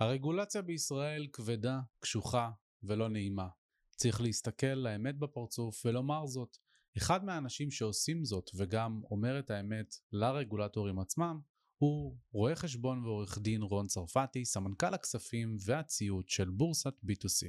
הרגולציה 0.00 0.62
בישראל 0.62 1.26
כבדה, 1.32 1.80
קשוחה 2.00 2.50
ולא 2.82 3.08
נעימה. 3.08 3.48
צריך 3.96 4.20
להסתכל 4.20 4.66
לאמת 4.66 5.18
בפרצוף 5.18 5.86
ולומר 5.86 6.26
זאת. 6.26 6.56
אחד 6.96 7.24
מהאנשים 7.24 7.70
שעושים 7.70 8.24
זאת 8.24 8.50
וגם 8.54 9.00
אומר 9.10 9.38
את 9.38 9.50
האמת 9.50 9.94
לרגולטורים 10.12 10.98
עצמם 10.98 11.40
הוא 11.78 12.16
רואה 12.32 12.56
חשבון 12.56 13.04
ועורך 13.04 13.38
דין 13.38 13.62
רון 13.62 13.86
צרפתי, 13.86 14.44
סמנכ"ל 14.44 14.94
הכספים 14.94 15.56
והציוד 15.64 16.28
של 16.28 16.50
בורסת 16.50 16.94
B2C. 17.04 17.46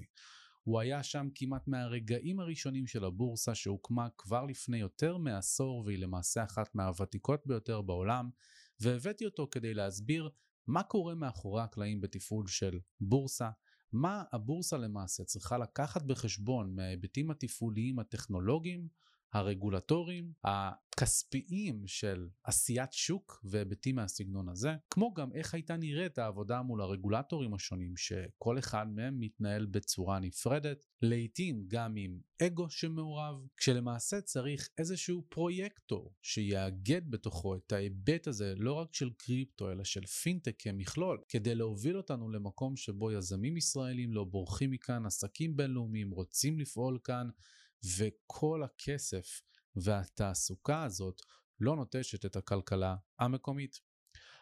הוא 0.63 0.79
היה 0.79 1.03
שם 1.03 1.27
כמעט 1.35 1.67
מהרגעים 1.67 2.39
הראשונים 2.39 2.87
של 2.87 3.05
הבורסה 3.05 3.55
שהוקמה 3.55 4.07
כבר 4.17 4.45
לפני 4.45 4.77
יותר 4.77 5.17
מעשור 5.17 5.83
והיא 5.85 5.99
למעשה 5.99 6.43
אחת 6.43 6.75
מהוותיקות 6.75 7.47
ביותר 7.47 7.81
בעולם, 7.81 8.29
והבאתי 8.79 9.25
אותו 9.25 9.47
כדי 9.51 9.73
להסביר 9.73 10.29
מה 10.69 10.83
קורה 10.83 11.15
מאחורי 11.15 11.61
הקלעים 11.61 12.01
בתפעול 12.01 12.47
של 12.47 12.79
בורסה, 13.01 13.49
מה 13.91 14.23
הבורסה 14.31 14.77
למעשה 14.77 15.23
צריכה 15.23 15.57
לקחת 15.57 16.03
בחשבון 16.03 16.75
מההיבטים 16.75 17.31
התפעוליים 17.31 17.99
הטכנולוגיים 17.99 18.87
הרגולטוריים, 19.33 20.31
הכספיים 20.43 21.83
של 21.87 22.27
עשיית 22.43 22.93
שוק 22.93 23.41
והיבטים 23.43 23.95
מהסגנון 23.95 24.49
הזה, 24.49 24.75
כמו 24.89 25.13
גם 25.13 25.33
איך 25.33 25.53
הייתה 25.53 25.77
נראית 25.77 26.17
העבודה 26.17 26.61
מול 26.61 26.81
הרגולטורים 26.81 27.53
השונים, 27.53 27.97
שכל 27.97 28.59
אחד 28.59 28.87
מהם 28.95 29.19
מתנהל 29.19 29.65
בצורה 29.65 30.19
נפרדת, 30.19 30.85
לעתים 31.01 31.63
גם 31.67 31.95
עם 31.97 32.19
אגו 32.41 32.69
שמעורב, 32.69 33.35
כשלמעשה 33.57 34.21
צריך 34.21 34.69
איזשהו 34.77 35.25
פרויקטור 35.29 36.13
שיאגד 36.21 37.01
בתוכו 37.09 37.55
את 37.55 37.71
ההיבט 37.71 38.27
הזה 38.27 38.53
לא 38.57 38.73
רק 38.73 38.93
של 38.93 39.09
קריפטו 39.17 39.71
אלא 39.71 39.83
של 39.83 40.05
פינטק 40.05 40.55
כמכלול, 40.59 41.21
כדי 41.29 41.55
להוביל 41.55 41.97
אותנו 41.97 42.29
למקום 42.29 42.75
שבו 42.75 43.11
יזמים 43.11 43.57
ישראלים 43.57 44.13
לא 44.13 44.23
בורחים 44.23 44.71
מכאן, 44.71 45.05
עסקים 45.05 45.57
בינלאומיים 45.57 46.11
רוצים 46.11 46.59
לפעול 46.59 46.99
כאן, 47.03 47.29
וכל 47.97 48.63
הכסף 48.63 49.41
והתעסוקה 49.75 50.83
הזאת 50.83 51.21
לא 51.59 51.75
נוטשת 51.75 52.25
את 52.25 52.35
הכלכלה 52.35 52.95
המקומית. 53.19 53.79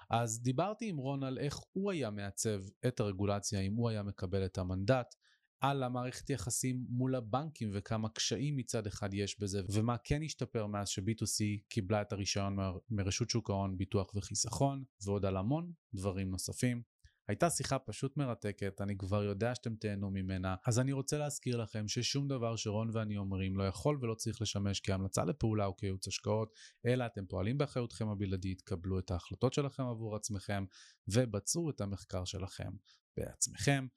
אז 0.10 0.42
דיברתי 0.42 0.90
עם 0.90 0.98
רון 0.98 1.24
על 1.24 1.38
איך 1.38 1.58
הוא 1.74 1.92
היה 1.92 2.10
מעצב 2.10 2.60
את 2.88 3.00
הרגולציה 3.00 3.60
אם 3.60 3.74
הוא 3.74 3.90
היה 3.90 4.04
מקבל 4.04 4.46
את 4.46 4.58
המנדט, 4.58 5.16
על 5.60 5.84
המערכת 5.84 6.30
יחסים 6.30 6.86
מול 6.90 7.16
הבנקים 7.16 7.72
וכמה 7.74 8.10
קשיים 8.10 8.56
מצד 8.56 8.88
אחד 8.88 9.14
יש 9.14 9.40
בזה 9.40 9.62
ומה 9.74 9.96
כן 10.04 10.22
השתפר 10.24 10.68
מאז 10.68 10.90
ש-B2C 10.90 11.66
קיבלה 11.70 12.02
את 12.02 12.14
הרישיון 12.14 12.58
מרשות 12.90 13.30
שוק 13.30 13.50
ההון 13.50 13.78
ביטוח 13.78 14.16
וחיסכון 14.16 14.84
ועוד 15.06 15.26
על 15.26 15.38
המון 15.38 15.72
דברים 15.94 16.32
נוספים. 16.32 16.97
הייתה 17.28 17.50
שיחה 17.50 17.80
פשוט 17.80 18.18
מרתקת, 18.18 18.82
אני 18.82 18.98
כבר 18.98 19.24
יודע 19.24 19.56
שאתם 19.56 19.76
תהנו 19.76 20.10
ממנה, 20.10 20.56
אז 20.68 20.80
אני 20.80 20.92
רוצה 20.92 21.18
להזכיר 21.18 21.58
לכם 21.58 21.88
ששום 21.88 22.28
דבר 22.28 22.56
שרון 22.56 22.90
ואני 22.94 23.18
אומרים 23.18 23.58
לא 23.58 23.64
יכול 23.64 24.00
ולא 24.02 24.14
צריך 24.14 24.42
לשמש 24.42 24.82
כהמלצה 24.82 25.26
לפעולה 25.26 25.66
או 25.66 25.78
כייעוץ 25.78 26.08
השקעות, 26.08 26.54
אלא 26.86 27.06
אתם 27.06 27.26
פועלים 27.26 27.58
באחריותכם 27.58 28.08
הבלעדית, 28.08 28.62
קבלו 28.62 29.00
את 29.00 29.12
ההחלטות 29.12 29.54
שלכם 29.54 29.84
עבור 29.84 30.16
עצמכם 30.16 30.66
ובצעו 31.08 31.70
את 31.70 31.82
המחקר 31.82 32.26
שלכם 32.26 32.72
בעצמכם. 33.18 33.88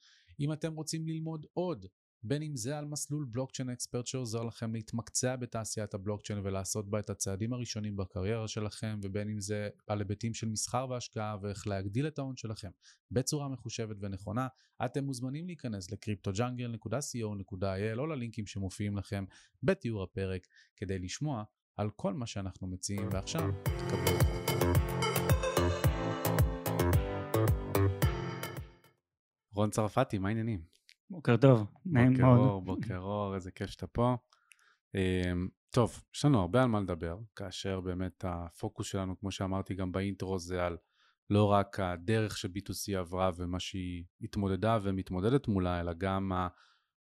אם 0.41 0.53
אתם 0.53 0.75
רוצים 0.75 1.07
ללמוד 1.07 1.47
עוד 1.53 1.87
בין 2.23 2.43
אם 2.43 2.57
זה 2.57 2.79
על 2.79 2.85
מסלול 2.85 3.27
בלוקצ'יין 3.31 3.71
אקספרט 3.71 4.07
שעוזר 4.07 4.43
לכם 4.43 4.75
להתמקצע 4.75 5.37
בתעשיית 5.37 5.95
הבלוקצ'יין 5.95 6.39
ולעשות 6.39 6.91
בה 6.91 6.99
את 6.99 7.11
הצעדים 7.11 7.53
הראשונים 7.53 7.97
בקריירה 7.97 8.49
שלכם 8.49 9.01
ובין 9.03 9.29
אם 9.29 9.41
זה 9.41 9.69
על 9.87 9.99
היבטים 9.99 10.35
של 10.35 10.49
מסחר 10.49 10.87
והשקעה 10.91 11.37
ואיך 11.43 11.67
להגדיל 11.67 12.07
את 12.07 12.19
ההון 12.19 12.37
שלכם 12.37 12.71
בצורה 13.11 13.49
מחושבת 13.49 13.97
ונכונה 14.01 14.49
אתם 14.85 15.05
מוזמנים 15.05 15.47
להיכנס 15.47 15.91
לקריפטוג'אנגל.co.il 15.91 17.99
או 17.99 18.07
ללינקים 18.07 18.47
שמופיעים 18.47 18.97
לכם 18.97 19.25
בתיאור 19.63 20.03
הפרק 20.03 20.47
כדי 20.77 20.99
לשמוע 20.99 21.45
על 21.77 21.91
כל 21.91 22.15
מה 22.15 22.27
שאנחנו 22.27 22.67
מציעים 22.67 23.09
ועכשיו 23.13 23.51
תקבלו. 23.65 24.19
רון 29.55 29.71
צרפתי 29.71 30.19
מה 30.19 30.29
העניינים? 30.29 30.80
בוקר 31.11 31.37
טוב, 31.37 31.67
נעים 31.87 32.13
בוקר 32.13 32.25
מאוד. 32.25 32.39
אור, 32.39 32.63
בוקר 32.63 32.99
אור, 32.99 33.35
איזה 33.35 33.51
כיף 33.51 33.71
שאתה 33.71 33.87
פה. 33.87 34.17
אמ, 34.95 35.49
טוב, 35.71 36.03
יש 36.15 36.25
לנו 36.25 36.41
הרבה 36.41 36.63
על 36.63 36.69
מה 36.69 36.81
לדבר, 36.81 37.19
כאשר 37.37 37.81
באמת 37.81 38.25
הפוקוס 38.29 38.87
שלנו, 38.87 39.19
כמו 39.19 39.31
שאמרתי 39.31 39.75
גם 39.75 39.93
באינטרו, 39.93 40.39
זה 40.39 40.67
על 40.67 40.77
לא 41.31 41.45
רק 41.45 41.81
הדרך 41.81 42.39
ש-B2C 42.39 42.99
עברה 42.99 43.31
ומה 43.37 43.61
שהיא 43.61 44.05
התמודדה 44.23 44.79
ומתמודדת 44.83 45.49
מולה, 45.49 45.81
אלא 45.81 45.93
גם 45.93 46.33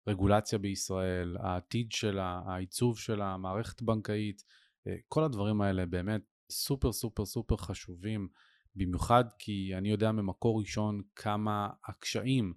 הרגולציה 0.07 0.59
בישראל, 0.59 1.37
העתיד 1.39 1.91
שלה, 1.91 2.41
העיצוב 2.45 2.99
שלה, 2.99 3.33
המערכת 3.33 3.81
בנקאית, 3.81 4.43
אה, 4.87 4.95
כל 5.07 5.23
הדברים 5.23 5.61
האלה 5.61 5.85
באמת 5.85 6.21
סופר 6.51 6.91
סופר 6.91 7.25
סופר 7.25 7.57
חשובים, 7.57 8.27
במיוחד 8.75 9.23
כי 9.39 9.75
אני 9.77 9.91
יודע 9.91 10.11
ממקור 10.11 10.59
ראשון 10.59 11.01
כמה 11.15 11.69
הקשיים 11.85 12.53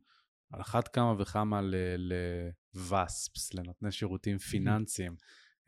על 0.50 0.61
אחת 0.61 0.88
כמה 0.88 1.15
וכמה 1.19 1.61
ל-VASPs, 1.62 3.50
לנותני 3.55 3.93
שירותים 3.93 4.38
פיננסיים. 4.38 5.16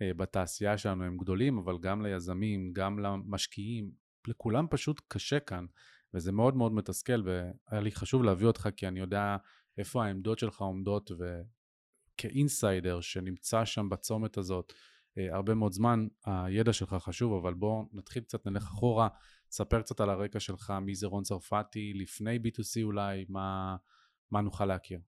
אה, 0.03 0.15
בתעשייה 0.15 0.79
שלנו 0.79 1.05
הם 1.05 1.17
גדולים, 1.17 1.59
אבל 1.59 1.79
גם 1.79 2.03
ליזמים, 2.03 2.73
גם 2.73 2.99
למשקיעים, 2.99 3.91
לכולם 4.29 4.67
פשוט 4.71 5.01
קשה 5.09 5.41
כאן, 5.41 5.67
וזה 6.15 6.33
מאוד 6.33 6.57
מאוד 6.57 6.73
מתסכל, 6.73 7.23
והיה 7.25 7.83
לי 7.83 7.93
חשוב 7.93 8.23
להביא 8.23 8.47
אותך 8.47 8.69
כי 8.77 8.89
אני 8.89 9.01
יודע 9.01 9.37
איפה 9.79 10.05
העמדות 10.05 10.39
שלך 10.39 10.61
עומדות, 10.61 11.11
וכאינסיידר 12.15 13.01
שנמצא 13.01 13.65
שם 13.65 13.89
בצומת 13.89 14.37
הזאת 14.37 14.73
אה, 15.19 15.35
הרבה 15.35 15.55
מאוד 15.55 15.73
זמן, 15.73 16.07
הידע 16.25 16.73
שלך 16.73 16.95
חשוב, 16.95 17.33
אבל 17.33 17.55
בוא 17.55 17.85
נתחיל 17.93 18.23
קצת, 18.23 18.47
נלך 18.47 18.63
אחורה, 18.63 19.09
ספר 19.51 19.83
קצת 19.83 20.01
על 20.01 20.11
הרקע 20.11 20.41
שלך, 20.41 20.73
מי 20.83 20.95
זה 20.95 21.07
רון 21.07 21.23
צרפתי, 21.23 21.93
לפני 21.95 22.37
B2C 22.37 22.83
אולי, 22.83 23.25
מה... 23.29 23.77
מה 24.33 24.41
נוכל 24.41 24.65
להכיר. 24.65 25.01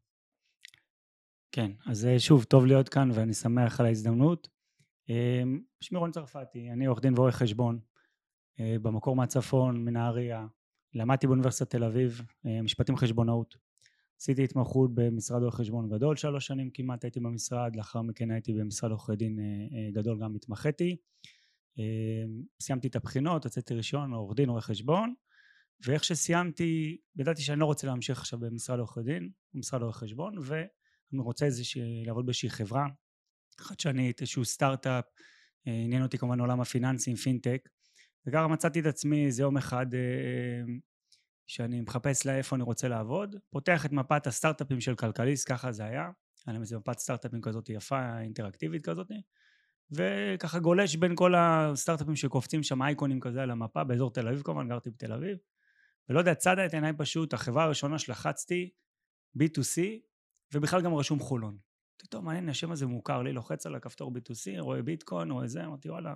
כן, 1.52 1.70
אז 1.86 2.06
אה, 2.06 2.18
שוב, 2.18 2.44
טוב 2.44 2.66
להיות 2.66 2.88
כאן 2.88 3.10
ואני 3.14 3.34
שמח 3.34 3.80
על 3.80 3.86
ההזדמנות. 3.86 4.48
אמ, 5.08 5.60
שמי 5.80 5.98
רון 5.98 6.10
צרפתי, 6.10 6.70
אני 6.70 6.86
עורך 6.86 7.00
דין 7.00 7.14
ועורך 7.14 7.36
חשבון, 7.36 7.80
אה, 8.60 8.76
במקור 8.82 9.16
מהצפון, 9.16 9.84
מנהריה, 9.84 10.46
למדתי 10.94 11.26
באוניברסיטת 11.26 11.70
תל 11.70 11.84
אביב, 11.84 12.22
אה, 12.46 12.62
משפטים 12.62 12.96
חשבונאות. 12.96 13.56
עשיתי 14.20 14.44
התמחות 14.44 14.94
במשרד 14.94 15.42
עורך 15.42 15.54
חשבון 15.54 15.88
גדול 15.88 16.16
שלוש 16.16 16.46
שנים 16.46 16.70
כמעט 16.70 17.04
הייתי 17.04 17.20
במשרד, 17.20 17.76
לאחר 17.76 18.02
מכן 18.02 18.30
הייתי 18.30 18.52
במשרד 18.52 18.90
עורכי 18.90 19.16
דין 19.16 19.38
גדול 19.92 20.18
גם 20.20 20.34
התמחיתי. 20.34 20.96
אמ, 21.78 22.42
סיימתי 22.60 22.88
את 22.88 22.96
הבחינות, 22.96 23.44
הוצאתי 23.44 23.74
רישיון 23.74 24.12
עורך 24.12 24.36
דין 24.36 24.48
עורך 24.48 24.64
חשבון 24.64 25.14
ואיך 25.86 26.04
שסיימתי, 26.04 26.96
ידעתי 27.16 27.42
שאני 27.42 27.60
לא 27.60 27.66
רוצה 27.66 27.86
להמשיך 27.86 28.18
עכשיו 28.18 28.38
במשרד 28.38 28.78
עורכי 28.78 29.00
דין, 29.02 29.30
במשרד 29.54 29.82
עורכי 29.82 29.98
חשבון, 29.98 30.38
ואני 30.38 31.22
רוצה 31.22 31.46
איזושהי, 31.46 32.04
לעבוד 32.06 32.26
באיזושהי 32.26 32.50
חברה 32.50 32.86
חדשנית, 33.60 34.20
איזשהו 34.20 34.44
סטארט-אפ, 34.44 35.04
אה, 35.68 35.72
עניין 35.72 36.02
אותי 36.02 36.18
כמובן 36.18 36.40
עולם 36.40 36.60
הפיננסים, 36.60 37.16
פינטק, 37.16 37.68
וככה 38.26 38.48
מצאתי 38.48 38.80
את 38.80 38.86
עצמי 38.86 39.26
איזה 39.26 39.42
יום 39.42 39.56
אחד 39.56 39.94
אה, 39.94 40.74
שאני 41.46 41.80
מחפש 41.80 42.26
לאיפה 42.26 42.56
אני 42.56 42.62
רוצה 42.62 42.88
לעבוד, 42.88 43.36
פותח 43.50 43.86
את 43.86 43.92
מפת 43.92 44.26
הסטארט-אפים 44.26 44.80
של 44.80 44.94
כלכליסט, 44.94 45.48
ככה 45.48 45.72
זה 45.72 45.84
היה, 45.84 46.02
היה 46.46 46.52
להם 46.52 46.60
איזה 46.60 46.78
מפת 46.78 46.98
סטארט-אפים 46.98 47.40
כזאת 47.40 47.70
יפה, 47.70 48.20
אינטראקטיבית 48.20 48.84
כזאת, 48.84 49.06
וככה 49.90 50.58
גולש 50.58 50.96
בין 50.96 51.12
כל 51.16 51.34
הסטארט-אפים 51.36 52.16
שקופצים 52.16 52.62
שם 52.62 52.82
אייקונים 52.82 53.20
כזה 53.20 53.42
על 53.42 53.50
המפה, 53.50 53.84
באזור 53.84 54.12
תל 54.12 54.28
אביב 54.28 54.42
כמובן, 54.42 54.68
גרתי 54.68 54.90
בתל 54.90 55.12
אביב, 55.12 55.38
ולא 56.08 56.18
יודע, 56.18 56.34
צדה 56.34 56.66
את 56.66 56.74
עיניי 56.74 56.92
פשוט, 56.98 57.34
החברה 57.34 57.64
הראשונה 57.64 57.98
שלחצתי, 57.98 58.70
B2C, 59.38 59.80
ובכלל 60.54 60.82
גם 60.82 60.94
רשום 60.94 61.18
חולון. 61.18 61.58
טוב, 62.10 62.24
מעניין, 62.24 62.48
השם 62.48 62.72
הזה 62.72 62.86
מוכר 62.86 63.22
לי, 63.22 63.32
לוחץ 63.32 63.66
על 63.66 63.74
הכפתור 63.74 64.12
B2C, 64.12 64.60
רואה 64.60 64.82
ביטקוין, 64.82 65.30
רואה 65.30 65.46
זה, 65.46 65.64
אמרתי, 65.64 65.90
וואלה, 65.90 66.14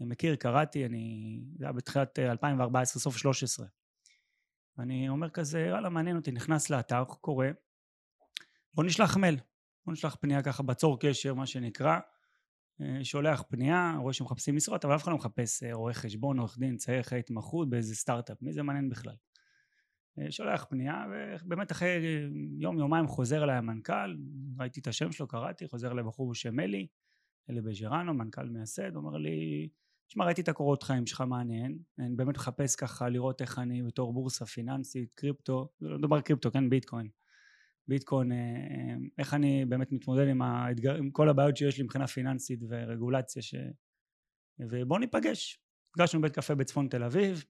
אני 0.00 0.08
מכיר, 0.08 0.36
קראתי, 0.36 0.86
אני, 0.86 1.40
זה 1.58 1.64
היה 1.64 1.72
בתחילת 1.72 2.18
2014, 2.18 3.02
סוף 3.02 3.16
13. 3.16 3.66
ואני 4.76 5.08
אומר 5.08 5.30
כזה, 5.30 5.68
וואלה, 5.70 5.88
מעניין 5.88 6.16
אותי, 6.16 6.32
נכנס 6.32 6.70
לאתר, 6.70 7.04
קורא, 7.04 7.46
בוא 8.74 8.84
נשלח 8.84 9.16
מייל, 9.16 9.38
בוא 9.86 9.92
נשלח 9.92 10.16
פנייה 10.20 10.42
ככה 10.42 10.62
בצור 10.62 11.00
קשר, 11.00 11.34
מה 11.34 11.46
שנקרא, 11.46 11.92
אה, 11.94 12.00
שולח 13.02 13.42
פנייה, 13.48 13.94
רואה 13.98 14.12
שמחפשים 14.12 14.56
משרות, 14.56 14.84
אבל 14.84 14.94
אף 14.94 15.02
אחד 15.02 15.10
לא 15.10 15.18
מחפש 15.18 15.62
אה, 15.62 15.74
רואה 15.74 15.94
חשבון, 15.94 16.38
עורך 16.38 16.58
דין, 16.58 16.76
צריך 16.76 17.06
אחרי 17.06 17.18
התמחות 17.18 17.70
באיזה 17.70 17.94
סטארט-אפ, 17.94 18.42
מי 18.42 18.52
זה 18.52 18.62
מעניין 18.62 18.88
בכלל? 18.88 19.14
אה, 20.18 20.30
שולח 20.30 20.66
פנייה, 20.70 21.04
ובאמת 21.44 21.72
אחרי 21.72 22.28
יום 22.58 22.78
יומיים 22.78 23.06
חוזר 23.06 23.44
אליי 23.44 23.56
המנכ"ל, 23.56 24.16
ראיתי 24.58 24.80
את 24.80 24.86
השם 24.86 25.12
שלו, 25.12 25.28
קראתי, 25.28 25.68
חוזר 25.68 25.92
אליי 25.92 26.04
בחור 26.04 26.30
בשם 26.30 26.60
אלי, 26.60 26.86
אלי 27.50 27.60
בז'רנו, 27.60 28.14
מנכ"ל 28.14 28.48
מייסד, 28.48 28.96
אומר 28.96 29.16
לי, 29.16 29.68
תשמע, 30.06 30.24
ראיתי 30.24 30.40
את 30.40 30.48
הקורות 30.48 30.82
חיים 30.82 31.06
שלך 31.06 31.20
מעניין, 31.20 31.78
אני 31.98 32.16
באמת 32.16 32.36
מחפש 32.36 32.76
ככה 32.76 33.08
לראות 33.08 33.40
איך 33.40 33.58
אני 33.58 33.82
בתור 33.82 34.12
בורסה 34.12 34.46
פיננסית, 34.46 35.12
קריפטו, 35.14 35.68
לא 35.80 35.98
מדבר 35.98 36.20
קריפטו, 36.20 36.50
כן, 36.50 36.70
ביטקוין. 36.70 37.08
ביטקוין, 37.88 38.32
אה, 38.32 38.36
איך 39.18 39.34
אני 39.34 39.64
באמת 39.64 39.92
מתמודד 39.92 40.28
עם, 40.28 40.42
האתגר, 40.42 40.94
עם 40.94 41.10
כל 41.10 41.28
הבעיות 41.28 41.56
שיש 41.56 41.78
לי 41.78 41.84
מבחינה 41.84 42.06
פיננסית 42.06 42.60
ורגולציה 42.68 43.42
ש... 43.42 43.54
ובוא 44.58 44.98
ניפגש. 44.98 45.60
נפגשנו 45.90 46.20
בבית 46.20 46.34
קפה 46.34 46.54
בצפון 46.54 46.88
תל 46.88 47.02
אביב, 47.02 47.44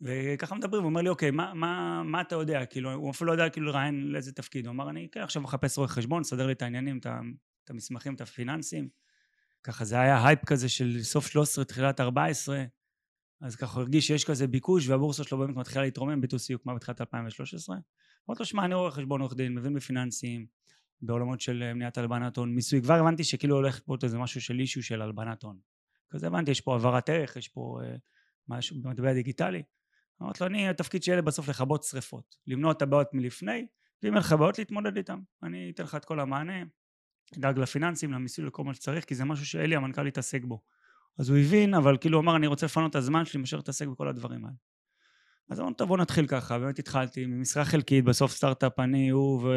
וככה 0.00 0.54
מדברים, 0.54 0.82
הוא 0.82 0.88
אומר 0.88 1.00
לי, 1.00 1.08
אוקיי, 1.08 1.30
מה, 1.30 1.54
מה, 1.54 2.02
מה 2.04 2.20
אתה 2.20 2.34
יודע? 2.34 2.66
כאילו, 2.66 2.92
הוא 2.92 3.10
אפילו 3.10 3.28
לא 3.28 3.32
יודע 3.32 3.50
כאילו 3.50 3.66
לראיין 3.66 4.06
לאיזה 4.12 4.32
תפקיד. 4.32 4.66
הוא 4.66 4.72
אמר, 4.72 4.90
אני 4.90 5.08
כן, 5.12 5.20
עכשיו 5.20 5.42
מחפש 5.42 5.78
רואה 5.78 5.88
חשבון, 5.88 6.24
סדר 6.24 6.46
לי 6.46 6.52
את 6.52 6.62
העניינים, 6.62 6.98
את, 6.98 7.70
המסמכים, 7.70 8.14
את 8.14 8.20
הפיננסים. 8.20 8.88
ככה 9.62 9.84
זה 9.84 10.00
היה 10.00 10.26
הייפ 10.26 10.44
כזה 10.44 10.68
של 10.68 11.02
סוף 11.02 11.26
13, 11.26 11.64
תחילת 11.64 12.00
14, 12.00 12.64
אז 13.40 13.56
ככה 13.56 13.74
הוא 13.74 13.82
הרגיש 13.82 14.06
שיש 14.06 14.24
כזה 14.24 14.46
ביקוש, 14.46 14.88
והבורסה 14.88 15.24
שלו 15.24 15.38
באמת 15.38 15.56
מתחילה 15.56 15.84
להתרומם, 15.84 16.20
B2C 16.22 16.52
הוקמה 16.52 16.74
בתחילת 16.74 17.00
2013. 17.00 17.76
אמרתי 18.28 18.42
לו, 18.42 18.46
שמע, 18.46 18.64
אני 18.64 18.74
רואה 18.74 18.90
חשבון 18.90 19.20
עורך 19.20 19.34
דין, 19.34 19.54
מבין 19.54 19.74
בפיננסים, 19.74 20.46
בעולמות 21.02 21.40
של 21.40 21.62
אה, 21.62 21.74
מניעת 21.74 21.98
הלבנת 21.98 22.36
הון, 22.36 22.54
מיסוי, 22.54 22.82
כבר 22.82 22.94
הבנתי 22.94 23.24
שכאילו 23.24 23.56
הולך 23.56 23.80
פה 23.84 23.96
איזה 24.02 24.18
משהו 24.18 24.40
של 24.40 24.58
issue 24.58 24.82
של 24.82 25.02
הלבנת 25.02 25.42
הון. 25.42 25.58
כזה 26.10 26.26
הבנתי, 26.26 26.50
יש 26.50 26.60
פה 26.60 26.72
העברת 26.72 27.08
ערך, 27.08 27.36
יש 27.36 27.48
פה 27.48 27.80
אה, 27.84 27.96
משהו 28.48 28.76
במטבע 28.82 29.12
דיגיטלי. 29.12 29.62
אמרתי 30.22 30.38
לו, 30.40 30.46
אני, 30.46 30.68
התפקיד 30.68 31.02
שלי 31.02 31.22
בסוף 31.22 31.48
לכבות 31.48 31.82
שריפות, 31.82 32.36
למנוע 32.46 32.72
את 32.72 32.82
הבעיות 32.82 33.14
מלפני, 33.14 33.66
ואם 34.02 34.12
אין 34.12 34.18
לך 34.18 34.32
בעיות 34.32 34.58
להתמודד 34.58 34.96
איתן. 34.96 35.20
אני 35.42 35.70
אתן 35.74 35.82
לך 35.82 35.94
את 35.94 36.04
כל 36.04 36.20
המענה, 36.20 36.62
אדאג 37.38 37.58
לפיננסים, 37.58 38.12
למיסוי, 38.12 38.44
לכל 38.44 38.64
מה 38.64 38.74
שצריך, 38.74 39.04
כי 39.04 39.14
זה 39.14 39.24
משהו 39.24 39.46
שאלי 39.46 39.76
המנכ"ל 39.76 40.06
התעסק 40.06 40.44
בו. 40.44 40.62
אז 41.18 41.28
הוא 41.28 41.38
הבין, 41.38 41.74
אבל 41.74 41.96
כאילו 41.96 42.20
אמר, 42.20 42.36
אני 42.36 42.46
רוצה 42.46 42.66
לפנות 42.66 42.90
את 42.90 42.96
הזמן 42.96 43.24
שלי 43.24 43.40
מאשר 43.40 43.56
להתעסק 43.56 43.86
בכל 43.86 44.08
הדברים 44.08 44.44
האלה. 44.44 44.56
אז 45.50 45.60
אמרנו, 45.60 45.74
טוב, 45.74 45.88
בוא 45.88 45.98
נתחיל 45.98 46.26
ככה, 46.26 46.58
באמת 46.58 46.78
התחלתי 46.78 47.26
ממשרה 47.26 47.64
חלקית, 47.64 48.04
בסוף 48.04 48.32
סטארט-אפ 48.32 48.80
אני, 48.80 49.08
הוא 49.08 49.48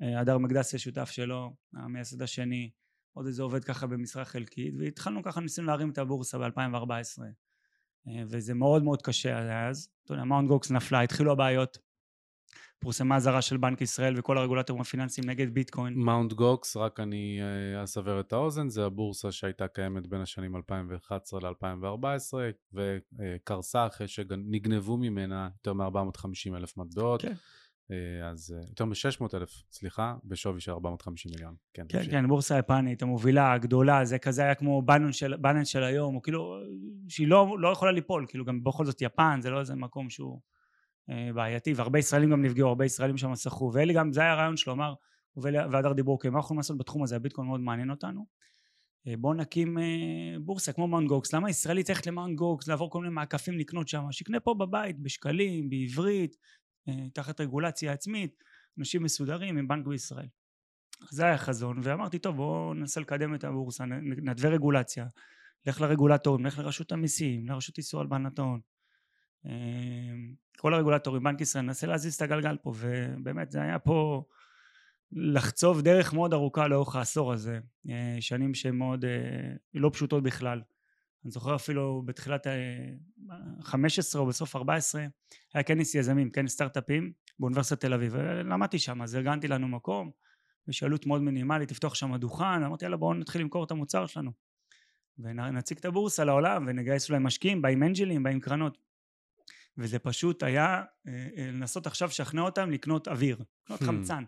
והדר 0.00 0.38
מקדסי, 0.38 0.78
שותף 0.78 1.10
שלו, 1.10 1.54
המייסד 1.74 2.22
השני, 2.22 2.70
עוד 3.12 3.26
איזה 3.26 3.42
עובד 3.42 3.64
ככה 3.64 3.86
במשרה 3.86 4.24
חלקית, 4.24 4.74
והתחלנו 4.78 5.22
ככה, 5.22 5.40
ניסינו 5.40 5.66
להרים 5.66 5.90
את 5.90 5.98
הבורסה 5.98 6.38
ב-2014. 6.38 7.22
אה, 8.08 8.22
וזה 8.26 8.54
מאוד 8.54 8.82
מאוד 8.84 9.02
קשה 9.02 9.68
אז, 9.68 9.88
אתה 10.04 10.14
יודע, 10.14 10.24
מאונט 10.24 10.48
גוקס 10.48 10.70
נפלה, 10.70 11.00
התחילו 11.00 11.32
הבעיות, 11.32 11.78
פורסמה 12.78 13.16
אזהרה 13.16 13.42
של 13.42 13.56
בנק 13.56 13.80
ישראל 13.80 14.14
וכל 14.18 14.38
הרגולטורים 14.38 14.80
הפיננסיים 14.80 15.30
נגד 15.30 15.54
ביטקוין. 15.54 15.94
מאונט 15.94 16.32
גוקס, 16.32 16.76
רק 16.76 17.00
אני 17.00 17.38
אה, 17.42 17.84
אסבר 17.84 18.20
את 18.20 18.32
האוזן, 18.32 18.68
זה 18.68 18.84
הבורסה 18.84 19.32
שהייתה 19.32 19.68
קיימת 19.68 20.06
בין 20.06 20.20
השנים 20.20 20.56
2011 20.56 21.40
ל-2014 21.40 22.34
וקרסה 22.72 23.86
אחרי 23.86 24.08
שנגנבו 24.08 24.96
ממנה 24.96 25.48
יותר 25.54 25.72
מ-450 25.72 26.56
אלף 26.56 26.76
מטבעות. 26.76 27.22
כן. 27.22 27.32
אה, 27.90 28.30
אז 28.30 28.54
אה, 28.56 28.64
יותר 28.68 28.84
מ-600 28.84 29.36
אלף, 29.36 29.62
סליחה, 29.72 30.14
בשווי 30.24 30.60
של 30.60 30.72
450 30.72 31.32
מיליון. 31.34 31.54
כן, 31.74 31.84
כן, 31.88 32.10
כן, 32.10 32.28
בורסה 32.28 32.56
היפנית, 32.56 33.02
המובילה, 33.02 33.52
הגדולה, 33.52 34.04
זה 34.04 34.18
כזה 34.18 34.42
היה 34.42 34.54
כמו 34.54 34.82
בנן 34.82 35.12
של, 35.12 35.36
בנן 35.36 35.64
של 35.64 35.84
היום, 35.84 36.16
או 36.16 36.22
כאילו, 36.22 36.56
שהיא 37.08 37.28
לא, 37.28 37.56
לא 37.58 37.68
יכולה 37.68 37.92
ליפול, 37.92 38.26
כאילו 38.28 38.44
גם 38.44 38.64
בכל 38.64 38.84
זאת 38.84 39.02
יפן, 39.02 39.40
זה 39.42 39.50
לא 39.50 39.60
איזה 39.60 39.74
מקום 39.74 40.10
שהוא 40.10 40.40
בעייתי, 41.34 41.72
והרבה 41.72 41.98
ישראלים 41.98 42.30
גם 42.30 42.42
נפגעו, 42.42 42.68
הרבה 42.68 42.84
ישראלים 42.84 43.16
שם 43.16 43.36
שחו, 43.36 43.70
ואלי 43.74 43.94
גם, 43.94 44.12
זה 44.12 44.20
היה 44.20 44.32
הרעיון 44.32 44.56
שלו, 44.56 44.72
אמר, 44.72 44.94
והדר 45.36 45.92
דיברו, 45.92 46.12
אוקיי, 46.12 46.30
מה 46.30 46.36
אנחנו 46.36 46.46
יכולים 46.46 46.58
לעשות 46.58 46.78
בתחום 46.78 47.02
הזה, 47.02 47.16
הביטקוין 47.16 47.48
מאוד 47.48 47.60
מעניין 47.60 47.90
אותנו. 47.90 48.26
אה, 49.08 49.16
בואו 49.16 49.34
נקים 49.34 49.78
אה, 49.78 50.36
בורסה 50.40 50.72
כמו 50.72 50.88
מאונט 50.88 51.08
גוקס, 51.08 51.32
למה 51.32 51.50
ישראלי 51.50 51.82
צריך 51.82 51.98
ללכת 51.98 52.06
למאונט 52.06 52.36
גוקס, 52.38 52.68
לעבור 52.68 52.90
כל 52.90 53.00
מיני 53.00 53.14
מעקפים 53.14 53.58
לקנות 53.58 53.88
שם, 53.88 54.04
שיקנה 54.10 54.40
פה 54.40 54.54
בבית, 54.54 54.98
בשקלים, 54.98 55.70
בעברית, 55.70 56.36
אה, 56.88 57.08
תחת 57.12 57.40
רגולציה 57.40 57.92
עצמית, 57.92 58.44
אנשים 58.78 59.02
מסודרים 59.02 59.56
עם 59.56 59.68
בנק 59.68 59.86
בישראל. 59.86 60.28
זה 61.10 61.24
היה 61.24 61.34
החזון, 61.34 61.80
ואמרתי, 61.82 62.18
טוב, 62.18 62.36
בואו 62.36 62.74
ננסה 62.74 63.00
לקדם 63.00 63.34
את 63.34 63.44
הבורסה, 63.44 63.84
נתווה 64.22 64.50
רגולציה, 64.50 65.06
לך 65.66 65.80
לרגולטורים, 65.80 66.46
לך 66.46 66.58
לרשות 66.58 66.92
המיסים, 66.92 67.48
לרשות 67.48 67.78
איסור 67.78 68.00
הלבנת 68.00 68.38
ההון. 68.38 68.60
אה, 69.46 69.52
כל 70.58 70.74
הרגולטורים, 70.74 71.22
בנק 71.22 71.40
ישראל, 71.40 71.64
ננסה 71.64 71.86
להזיז 71.86 72.14
את 72.14 72.22
הגלגל 72.22 72.56
פה, 72.56 72.72
ובאמת 72.76 73.50
זה 73.50 73.62
היה 73.62 73.78
פה 73.78 74.24
לחצוב 75.12 75.82
דרך 75.82 76.12
מאוד 76.12 76.32
ארוכה 76.32 76.68
לאורך 76.68 76.96
העשור 76.96 77.32
הזה, 77.32 77.58
אה, 77.90 78.16
שנים 78.20 78.54
שהן 78.54 78.76
מאוד 78.76 79.04
לא 79.74 79.90
פשוטות 79.92 80.22
בכלל. 80.22 80.60
אני 81.24 81.30
זוכר 81.30 81.54
אפילו 81.54 82.02
בתחילת 82.04 82.46
ה-15 82.46 84.18
או 84.18 84.26
בסוף 84.26 84.56
14 84.56 85.06
היה 85.54 85.62
כנס 85.62 85.94
יזמים, 85.94 86.30
כנס 86.30 86.52
סטארט-אפים 86.52 87.12
באוניברסיטת 87.38 87.80
תל 87.80 87.94
אביב 87.94 88.14
ולמדתי 88.14 88.78
שם 88.78 89.02
אז 89.02 89.16
ארגנתי 89.16 89.48
לנו 89.48 89.68
מקום 89.68 90.10
בשאלות 90.66 91.06
מאוד 91.06 91.22
מינימלית 91.22 91.70
לפתוח 91.70 91.94
שם 91.94 92.16
דוכן 92.16 92.44
אמרתי 92.44 92.84
יאללה 92.84 92.96
בואו 92.96 93.14
נתחיל 93.14 93.40
למכור 93.40 93.64
את 93.64 93.70
המוצר 93.70 94.06
שלנו 94.06 94.30
ונציג 95.18 95.78
את 95.78 95.84
הבורסה 95.84 96.24
לעולם 96.24 96.64
ונגייס 96.66 97.10
אולי 97.10 97.20
משקיעים 97.22 97.62
באים 97.62 97.82
אנג'לים 97.82 98.22
באים 98.22 98.40
קרנות 98.40 98.78
וזה 99.78 99.98
פשוט 99.98 100.42
היה 100.42 100.82
אה, 101.08 101.28
אה, 101.36 101.50
לנסות 101.52 101.86
עכשיו 101.86 102.08
לשכנע 102.08 102.42
אותם 102.42 102.70
לקנות 102.70 103.08
אוויר 103.08 103.38
לקנות 103.64 103.82
hmm. 103.82 103.84
חמצן 103.84 104.24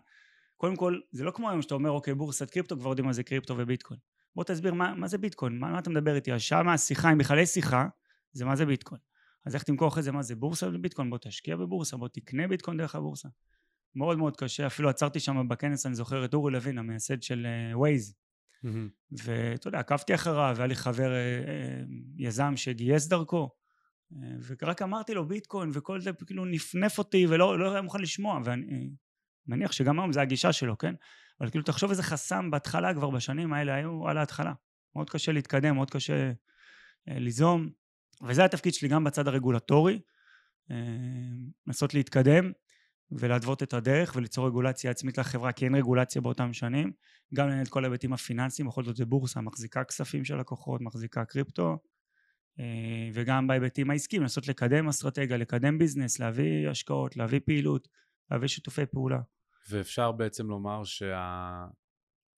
קודם 0.57 0.75
כל 0.75 0.99
זה 1.11 1.23
לא 1.23 1.31
כמו 1.31 1.49
היום 1.49 1.61
שאתה 1.61 1.75
אומר 1.75 1.91
אוקיי 1.91 2.13
בורסת 2.13 2.49
קריפטו 2.49 2.77
כבר 2.79 2.89
יודעים 2.89 3.05
מה 3.05 3.13
זה 3.13 3.23
קריפטו 3.23 3.57
וביטקוין 3.57 3.99
בוא 4.37 4.43
תסביר 4.43 4.73
מה, 4.73 4.95
מה 4.95 5.07
זה 5.07 5.17
ביטקוין, 5.17 5.59
מה, 5.59 5.71
מה 5.71 5.79
אתה 5.79 5.89
מדבר 5.89 6.15
איתי, 6.15 6.33
אז 6.33 6.41
שם 6.41 6.67
השיחה, 6.67 7.11
אם 7.11 7.17
בכלל 7.17 7.39
יש 7.39 7.49
שיחה, 7.49 7.87
זה 8.31 8.45
מה 8.45 8.55
זה 8.55 8.65
ביטקוין. 8.65 9.01
אז 9.45 9.55
איך 9.55 9.63
תמכור 9.63 9.87
אחרי 9.87 10.03
זה 10.03 10.11
מה 10.11 10.21
זה 10.21 10.35
בורסה 10.35 10.67
וביטקוין, 10.73 11.09
בוא 11.09 11.17
תשקיע 11.21 11.55
בבורסה, 11.55 11.97
בוא 11.97 12.07
תקנה 12.07 12.47
ביטקוין 12.47 12.77
דרך 12.77 12.95
הבורסה. 12.95 13.29
מאוד 13.95 14.17
מאוד 14.17 14.37
קשה, 14.37 14.67
אפילו 14.67 14.89
עצרתי 14.89 15.19
שם 15.19 15.47
בכנס, 15.47 15.85
אני 15.85 15.95
זוכר 15.95 16.25
את 16.25 16.33
אורי 16.33 16.51
לוין, 16.51 16.77
המייסד 16.77 17.21
של 17.21 17.47
ווייז. 17.73 18.13
Uh, 18.13 18.67
mm-hmm. 18.67 19.15
ואתה 19.25 19.67
יודע, 19.67 19.79
עקבתי 19.79 20.15
אחריו, 20.15 20.55
היה 20.57 20.67
לי 20.67 20.75
חבר 20.75 21.09
uh, 21.09 21.89
יזם 22.17 22.53
שגייס 22.55 23.07
דרכו, 23.07 23.49
uh, 23.51 23.66
ורק 24.47 24.81
אמרתי 24.81 25.13
לו 25.13 25.27
ביטקוין 25.27 25.69
וכל 25.73 26.01
זה, 26.01 26.11
כאילו 26.25 26.45
נפנף 26.45 26.97
אותי 26.97 27.27
ולא 27.27 27.59
לא 27.59 27.71
היה 27.71 27.81
מוכן 27.81 27.99
לשמוע, 27.99 28.39
ואני 28.43 28.89
מניח 29.47 29.71
שגם 29.71 29.99
היום 29.99 30.13
זה 30.13 30.21
הגישה 30.21 30.53
שלו, 30.53 30.77
כן? 30.77 30.93
אבל 31.41 31.49
כאילו 31.49 31.63
תחשוב 31.63 31.89
איזה 31.89 32.03
חסם 32.03 32.51
בהתחלה 32.51 32.93
כבר 32.93 33.09
בשנים 33.09 33.53
האלה 33.53 33.75
היו 33.75 34.07
על 34.07 34.17
ההתחלה. 34.17 34.53
מאוד 34.95 35.09
קשה 35.09 35.31
להתקדם, 35.31 35.75
מאוד 35.75 35.89
קשה 35.89 36.31
אה, 37.09 37.19
ליזום, 37.19 37.69
וזה 38.27 38.45
התפקיד 38.45 38.73
שלי 38.73 38.89
גם 38.89 39.03
בצד 39.03 39.27
הרגולטורי, 39.27 39.99
אה, 40.71 40.75
לנסות 41.67 41.93
להתקדם 41.93 42.51
ולהתוות 43.11 43.63
את 43.63 43.73
הדרך 43.73 44.15
וליצור 44.15 44.47
רגולציה 44.47 44.91
עצמית 44.91 45.17
לחברה, 45.17 45.51
כי 45.51 45.65
אין 45.65 45.75
רגולציה 45.75 46.21
באותם 46.21 46.53
שנים, 46.53 46.91
גם 47.33 47.47
לנהל 47.47 47.63
את 47.63 47.69
כל 47.69 47.83
ההיבטים 47.83 48.13
הפיננסיים, 48.13 48.67
בכל 48.67 48.83
זאת 48.83 48.95
זה 48.95 49.05
בורסה, 49.05 49.41
מחזיקה 49.41 49.83
כספים 49.83 50.25
של 50.25 50.37
לקוחות, 50.37 50.81
מחזיקה 50.81 51.25
קריפטו, 51.25 51.69
אה, 51.71 51.75
וגם 53.13 53.47
בהיבטים 53.47 53.89
העסקיים, 53.89 54.21
לנסות 54.21 54.47
לקדם 54.47 54.87
אסטרטגיה, 54.87 55.37
לקדם 55.37 55.77
ביזנס, 55.77 56.19
להביא 56.19 56.69
השקעות, 56.69 57.17
להביא 57.17 57.39
פעילות, 57.45 57.87
להביא 58.31 58.47
שיתופי 58.47 58.85
פעולה. 58.85 59.19
ואפשר 59.69 60.11
בעצם 60.11 60.49
לומר 60.49 60.81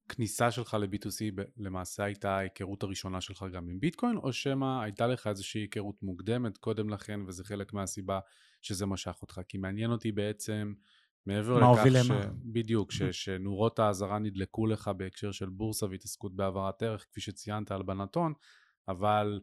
שהכניסה 0.05 0.51
שלך 0.51 0.77
ל-B2C 0.79 1.43
למעשה 1.57 2.03
הייתה 2.03 2.37
ההיכרות 2.37 2.83
הראשונה 2.83 3.21
שלך 3.21 3.45
גם 3.53 3.69
עם 3.69 3.79
ביטקוין, 3.79 4.17
או 4.17 4.33
שמא 4.33 4.81
הייתה 4.81 5.07
לך 5.07 5.27
איזושהי 5.27 5.61
היכרות 5.61 6.03
מוקדמת 6.03 6.57
קודם 6.57 6.89
לכן, 6.89 7.19
וזה 7.27 7.43
חלק 7.43 7.73
מהסיבה 7.73 8.19
שזה 8.61 8.85
משך 8.85 9.17
אותך? 9.21 9.41
כי 9.47 9.57
מעניין 9.57 9.91
אותי 9.91 10.11
בעצם, 10.11 10.73
מעבר 11.25 11.73
לכך 11.73 11.83
ש... 11.83 11.87
למה? 11.91 12.21
בדיוק, 12.43 12.91
ש... 12.91 13.03
שנורות 13.03 13.79
האזהרה 13.79 14.19
נדלקו 14.19 14.67
לך 14.67 14.91
בהקשר 14.97 15.31
של 15.31 15.49
בורסה 15.49 15.85
והתעסקות 15.85 16.35
בהעברת 16.35 16.83
ערך, 16.83 17.05
כפי 17.11 17.21
שציינת, 17.21 17.71
הלבנת 17.71 18.15
הון, 18.15 18.33
אבל 18.87 19.39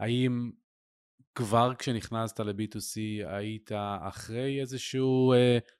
האם 0.00 0.50
כבר 1.34 1.74
כשנכנסת 1.78 2.40
ל-B2C 2.40 3.26
היית 3.26 3.70
אחרי 4.00 4.60
איזשהו 4.60 5.34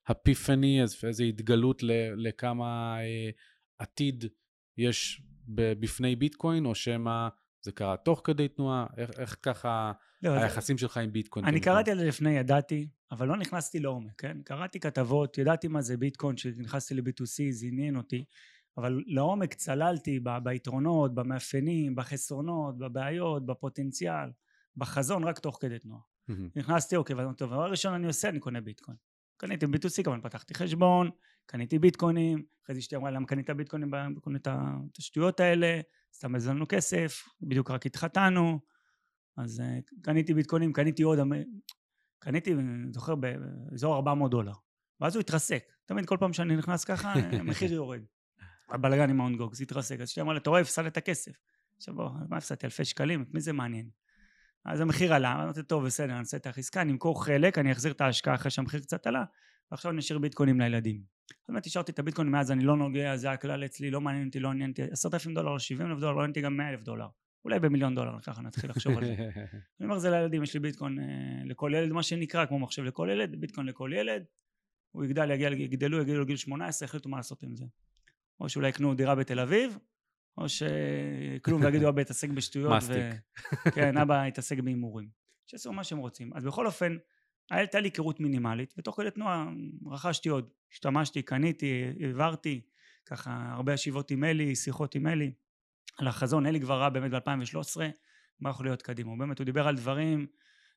הפיפני, 0.07 0.81
uh, 0.85 1.07
איזו 1.07 1.25
התגלות 1.25 1.83
לכמה 2.17 2.99
uh, 2.99 3.35
עתיד 3.79 4.25
יש 4.79 5.23
בפני 5.49 6.17
ביטקוין, 6.17 6.67
או 6.67 6.75
שמא 6.75 7.29
זה 7.63 7.73
קרה 7.73 7.97
תוך 7.97 8.21
כדי 8.25 8.49
תנועה? 8.49 8.87
איך, 8.97 9.11
איך 9.19 9.37
ככה 9.43 9.93
לא, 10.23 10.31
היחסים 10.31 10.77
זה... 10.77 10.81
שלך 10.81 10.97
עם 10.97 11.13
ביטקוין? 11.13 11.47
אני 11.47 11.61
קראתי 11.61 11.91
על 11.91 11.99
זה 11.99 12.05
לפני, 12.05 12.31
ידעתי, 12.31 12.89
אבל 13.13 13.29
לא 13.29 13.37
נכנסתי 13.37 13.81
לעומק, 13.81 14.13
כן? 14.19 14.43
קראתי 14.45 14.81
כתבות, 14.81 15.39
ידעתי 15.39 15.69
מה 15.69 15.83
זה 15.83 15.97
ביטקוין, 15.97 16.37
כשנכנסתי 16.37 16.95
ל-B2C 16.95 17.51
זה 17.51 17.67
עניין 17.67 17.97
אותי, 17.97 18.25
אבל 18.77 19.03
לעומק 19.07 19.55
צללתי 19.55 20.21
ב- 20.21 20.39
ביתרונות, 20.39 21.15
במאפיינים, 21.15 21.95
בחסרונות, 21.95 22.79
בבעיות, 22.79 23.47
בפוטנציאל. 23.47 24.31
בחזון 24.77 25.25
רק 25.25 25.39
תוך 25.39 25.59
כדי 25.61 25.79
תנועה. 25.79 26.01
Mm-hmm. 26.01 26.33
נכנסתי, 26.57 26.97
אוקיי, 26.97 27.17
ואמרתי, 27.17 27.39
טוב, 27.39 27.51
דבר 27.51 27.71
ראשון 27.71 27.95
אני 27.95 28.07
עושה, 28.07 28.29
אני 28.29 28.41
קונה 28.41 28.61
ביטקוין. 28.61 28.97
קניתי 29.37 29.67
B2C 29.67 30.03
כמובן, 30.05 30.21
פתחתי 30.21 30.55
חשבון, 30.55 31.11
קניתי 31.47 31.79
ביטקוינים, 31.79 32.43
אחרי 32.65 32.75
זה 32.75 32.81
אשתי 32.81 32.97
אמרה 32.97 33.11
למה 33.11 33.27
קנית 33.27 33.51
ביטקוינים, 33.51 33.91
קנית 34.23 34.49
את 34.49 34.99
השטויות 34.99 35.41
האלה, 35.41 35.81
סתם 36.15 36.35
הזלנו 36.35 36.65
כסף, 36.69 37.23
בדיוק 37.41 37.71
רק 37.71 37.87
התחתנו, 37.87 38.61
אז 39.37 39.61
uh, 39.61 40.01
קניתי 40.03 40.35
ביטקוינים, 40.35 40.73
קניתי 40.73 41.03
עוד, 41.03 41.19
קניתי, 42.19 42.53
אני 42.53 42.93
זוכר, 42.93 43.15
באזור 43.15 43.95
400 43.95 44.31
דולר, 44.31 44.53
ואז 45.01 45.17
הוא 45.17 45.21
התרסק, 45.21 45.65
תמיד 45.85 46.07
כל 46.07 46.17
פעם 46.21 46.33
שאני 46.33 46.57
נכנס 46.57 46.85
ככה, 46.85 47.13
המחיר 47.41 47.73
יורד. 47.73 48.01
הבלגן 48.71 49.11
עם 49.11 49.21
האונגוג, 49.21 49.55
זה 49.55 49.65
התרסק, 49.65 50.01
אז 50.01 50.09
אשתי 50.09 50.21
אמרה 50.21 50.35
לי, 50.35 50.41
אתה 50.41 50.51
רואה, 50.51 50.61
הפסדת 50.61 50.99
כסף. 50.99 51.33
עכשיו 51.77 51.95
בוא, 51.95 52.11
מה 52.29 52.37
הפסדתי? 52.37 52.67
אלפי 52.67 52.85
שקלים? 52.85 53.23
את 53.23 53.35
מי 53.35 53.41
זה 53.41 53.53
מעניין? 53.53 53.89
אז 54.65 54.81
המחיר 54.81 55.15
עלה, 55.15 55.33
אמרתי, 55.33 55.63
טוב, 55.63 55.85
בסדר, 55.87 56.13
אני 56.13 56.19
אעשה 56.19 56.37
את 56.37 56.47
החזקה, 56.47 56.81
אני 56.81 56.93
אמכור 56.93 57.25
חלק, 57.25 57.59
אני 57.59 57.73
אחזיר 57.73 57.93
את 57.93 58.01
ההשקעה 58.01 58.35
אחרי 58.35 58.51
שהמחיר 58.51 58.81
קצת 58.81 59.07
עלה, 59.07 59.25
ועכשיו 59.71 59.91
אני 59.91 60.01
אשאיר 60.01 60.19
ביטקוינים 60.19 60.61
לילדים. 60.61 61.03
זאת 61.41 61.49
אומרת, 61.49 61.67
השארתי 61.67 61.93
את 61.93 61.99
הביטקוינים 61.99 62.33
מאז, 62.33 62.51
אני 62.51 62.65
לא 62.65 62.77
נוגע, 62.77 63.17
זה 63.17 63.31
הכלל 63.31 63.65
אצלי, 63.65 63.91
לא 63.91 64.01
מעניין 64.01 64.27
אותי, 64.27 64.41
לא 64.41 64.51
עניין 64.51 64.71
אותי, 64.71 64.83
עשרת 64.83 65.15
אלפים 65.15 65.35
דולר, 65.35 65.59
שבעים 65.59 65.91
אלף 65.91 66.01
דולר, 66.01 66.13
לא 66.13 66.19
עניין 66.19 66.31
אותי 66.31 66.41
גם 66.41 66.57
מאה 66.57 66.71
אלף 66.71 66.83
דולר. 66.83 67.07
אולי 67.45 67.59
במיליון 67.59 67.95
דולר, 67.95 68.21
ככה 68.21 68.43
נתחיל 68.43 68.71
לחשוב 68.71 68.99
על 68.99 69.05
זה. 69.05 69.15
אני 69.81 69.85
אומר, 69.89 69.99
זה 69.99 70.11
לילדים, 70.11 70.43
יש 70.43 70.55
לי 70.55 70.61
ביטקוין 70.61 70.99
אה, 70.99 71.45
לכל 71.45 71.73
ילד, 71.75 71.93
מה 71.93 72.03
שנקרא, 72.03 72.47
כמו 72.47 72.59
מחשב 72.59 72.83
לכל 72.83 73.09
ילד, 73.13 73.37
ביטקוין 73.41 73.67
לכל 73.67 73.91
ילד, 73.95 74.25
הוא 74.91 75.05
יגדל, 75.05 75.31
יגיע, 75.31 75.49
יגדלו, 75.49 76.03
יגידו 76.03 76.21
לגיל 76.21 76.37
18, 76.37 76.87
יחליטו 76.87 77.09
מה 77.09 77.17
לעשות 77.17 77.43
עם 77.43 77.57
זה. 77.57 77.65
או 78.41 78.49
שאולי 78.49 78.69
יקנו 78.69 78.95
דירה 78.95 79.15
בתל 79.15 79.41
אביב, 79.41 79.79
או 80.39 80.47
שכלום 80.49 81.63
ויגידו 81.63 81.89
אבא 81.89 82.01
יתעסק 82.01 82.29
בשטויות. 82.29 82.73
מסטיק. 82.77 83.05
ו... 83.67 83.71
כן, 83.71 83.97
אבא 83.97 84.25
יתעסק 84.29 84.59
בהימורים. 84.59 85.09
שיעשו 85.47 85.73
מה 85.73 85.85
שהם 85.85 85.99
רוצים. 85.99 86.31
אז 86.35 86.45
בכל 86.45 86.67
אופן, 86.67 86.97
הייתה 87.51 87.81
לי 87.81 87.87
היכרות 87.87 88.21
מינימלית, 88.21 88.75
ותוך 88.79 88.97
כדי 88.97 89.11
תנועה 89.11 89.51
רכשתי 89.87 90.29
עוד. 90.29 90.51
השתמשתי, 90.73 91.23
קניתי, 91.23 91.85
העברתי, 92.01 92.61
ככה 93.07 93.53
הרבה 93.53 93.73
ישיבות 93.73 94.11
עם 94.11 94.25
אלי, 94.25 94.57
שיחות 94.57 94.95
עם 94.95 95.07
אלי. 95.07 95.33
על 95.99 96.09
החזון, 96.09 96.47
אלי 96.47 96.61
כבר 96.61 96.81
ראה 96.81 96.91
באמת 96.91 97.11
ב-2013, 97.11 97.81
מה 98.41 98.51
יכול 98.51 98.67
להיות 98.67 98.83
קדימה. 98.83 99.17
באמת, 99.19 99.39
הוא 99.39 99.45
דיבר 99.45 99.69
על 99.69 99.77
דברים, 99.77 100.27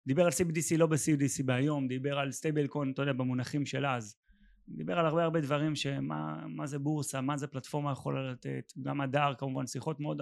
דיבר 0.08 0.25
על 0.25 0.32
CBDC 0.32 0.77
לא 0.77 0.88
ב-CBDC 0.88 1.43
בהיום, 1.46 1.88
דיבר 1.88 2.20
על 2.20 2.32
stablecoin, 2.31 2.91
אתה 2.91 3.01
יודע, 3.01 3.13
במונחים 3.13 3.65
של 3.65 3.86
אז. 3.86 4.15
דיבר 4.67 5.00
על 5.00 5.05
הרבה 5.05 5.24
הרבה 5.24 5.41
דברים 5.41 5.75
שמה 5.75 6.48
מה 6.48 6.67
זה 6.67 6.79
בורסה, 6.79 7.22
מה 7.22 7.38
זה 7.38 7.48
פלטפורמה 7.48 7.91
יכולה 7.91 8.32
לתת, 8.32 8.74
גם 8.82 9.01
הדר 9.01 9.34
כמובן, 9.38 9.67
שיחות 9.67 10.00
מאוד 10.00 10.22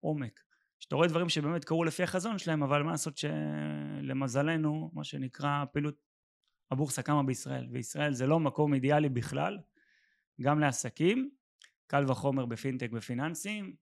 העומק. 0.00 0.40
שאתה 0.80 0.96
רואה 0.96 1.08
דברים 1.08 1.28
שבאמת 1.28 1.64
קרו 1.64 1.84
לפי 1.84 2.02
החזון 2.02 2.38
שלהם, 2.38 2.62
אבל 2.62 2.82
מה 2.82 2.90
לעשות 2.90 3.16
שלמזלנו, 3.16 4.90
מה 4.94 5.04
שנקרא 5.04 5.64
פעילות 5.72 5.96
הבורסה 6.70 7.02
קמה 7.02 7.22
בישראל, 7.22 7.68
וישראל 7.72 8.12
זה 8.12 8.26
לא 8.26 8.40
מקום 8.40 8.74
אידיאלי 8.74 9.08
בכלל, 9.08 9.58
גם 10.40 10.60
לעסקים, 10.60 11.30
קל 11.86 12.10
וחומר 12.10 12.46
בפינטק 12.46 12.90
ופיננסים, 12.92 13.74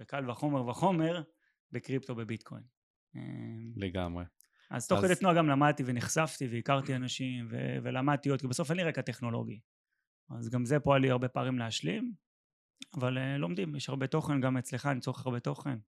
וקל 0.00 0.30
וחומר 0.30 0.68
וחומר 0.68 1.22
בקריפטו 1.72 2.14
בביטקוין. 2.14 2.62
לגמרי. 3.76 4.24
אז 4.70 4.88
תוך. 4.88 5.00
כדי 5.00 5.14
תנועה 5.14 5.34
גם 5.34 5.48
למדתי 5.48 5.82
ונחשפתי 5.86 6.46
והכרתי 6.46 6.96
אנשים 6.96 7.48
ו- 7.50 7.76
ולמדתי 7.82 8.28
עוד, 8.28 8.40
כי 8.40 8.46
בסוף 8.46 8.70
אני 8.70 8.82
רקע 8.82 9.02
טכנולוגי. 9.02 9.60
אז 10.30 10.50
גם 10.50 10.64
זה 10.64 10.80
פה 10.80 10.94
היה 10.94 10.98
לי 10.98 11.10
הרבה 11.10 11.28
פערים 11.28 11.58
להשלים, 11.58 12.14
אבל 12.94 13.18
uh, 13.18 13.38
לומדים, 13.38 13.76
יש 13.76 13.88
הרבה 13.88 14.06
תוכן, 14.06 14.40
גם 14.40 14.56
אצלך 14.56 14.86
אני 14.86 15.00
צורך 15.00 15.26
הרבה 15.26 15.40
תוכן. 15.40 15.78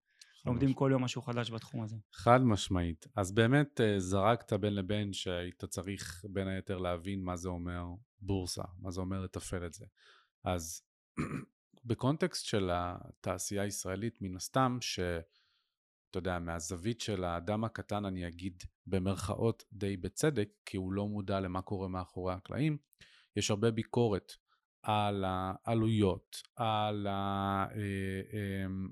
לומדים 0.47 0.75
כל 0.75 0.89
יום 0.93 1.05
משהו 1.05 1.23
חדש 1.23 1.51
בתחום 1.51 1.83
הזה. 1.83 1.97
חד 2.13 2.41
משמעית. 2.45 3.07
אז 3.17 3.33
באמת 3.33 3.81
uh, 3.81 3.99
זרקת 3.99 4.53
בין 4.53 4.75
לבין 4.75 5.13
שהיית 5.13 5.65
צריך 5.65 6.25
בין 6.29 6.49
היתר 6.49 6.79
להבין 6.79 7.23
מה 7.23 7.37
זה 7.37 7.49
אומר 7.49 7.85
בורסה, 8.21 8.63
מה 8.79 8.91
זה 8.91 9.01
אומר 9.01 9.21
לתפעל 9.21 9.67
את 9.67 9.73
זה. 9.73 9.85
אז 10.45 10.83
בקונטקסט 11.85 12.45
של 12.45 12.71
התעשייה 12.73 13.63
הישראלית, 13.63 14.23
מן 14.23 14.37
הסתם, 14.37 14.79
ש... 14.81 15.01
אתה 16.11 16.19
יודע, 16.19 16.39
מהזווית 16.39 17.01
של 17.01 17.25
האדם 17.25 17.65
הקטן 17.65 18.05
אני 18.05 18.29
אגיד 18.29 18.63
במרכאות 18.87 19.65
די 19.73 19.97
בצדק, 19.97 20.49
כי 20.65 20.77
הוא 20.77 20.93
לא 20.93 21.07
מודע 21.07 21.41
למה 21.41 21.63
קורה 21.63 21.89
מאחורי 21.89 22.35
הקלעים, 22.35 22.79
יש 23.37 23.51
הרבה 23.51 23.71
ביקורת 23.71 24.33
על 24.83 25.25
העלויות, 25.27 26.43
על 26.57 27.07
הקשיים 27.11 28.91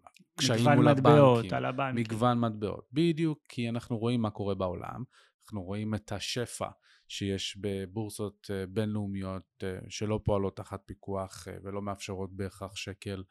אה, 0.69 0.75
מול 0.75 0.93
מטבעות, 0.93 1.53
על 1.53 1.65
הבנקים. 1.65 2.05
מגוון 2.05 2.41
מטבעות, 2.41 2.89
בדיוק, 2.93 3.39
כי 3.49 3.69
אנחנו 3.69 3.99
רואים 3.99 4.23
מה 4.23 4.31
קורה 4.31 4.55
בעולם, 4.55 5.05
אנחנו 5.45 5.63
רואים 5.63 5.95
את 5.95 6.13
השפע 6.13 6.69
שיש 7.09 7.59
בבורסות 7.61 8.51
אה, 8.51 8.67
בינלאומיות 8.67 9.63
אה, 9.63 9.79
שלא 9.89 10.21
פועלות 10.25 10.57
תחת 10.57 10.83
פיקוח 10.87 11.49
ולא 11.63 11.83
מאפשרות 11.83 12.37
בהכרח 12.37 12.77
שקל 12.77 13.23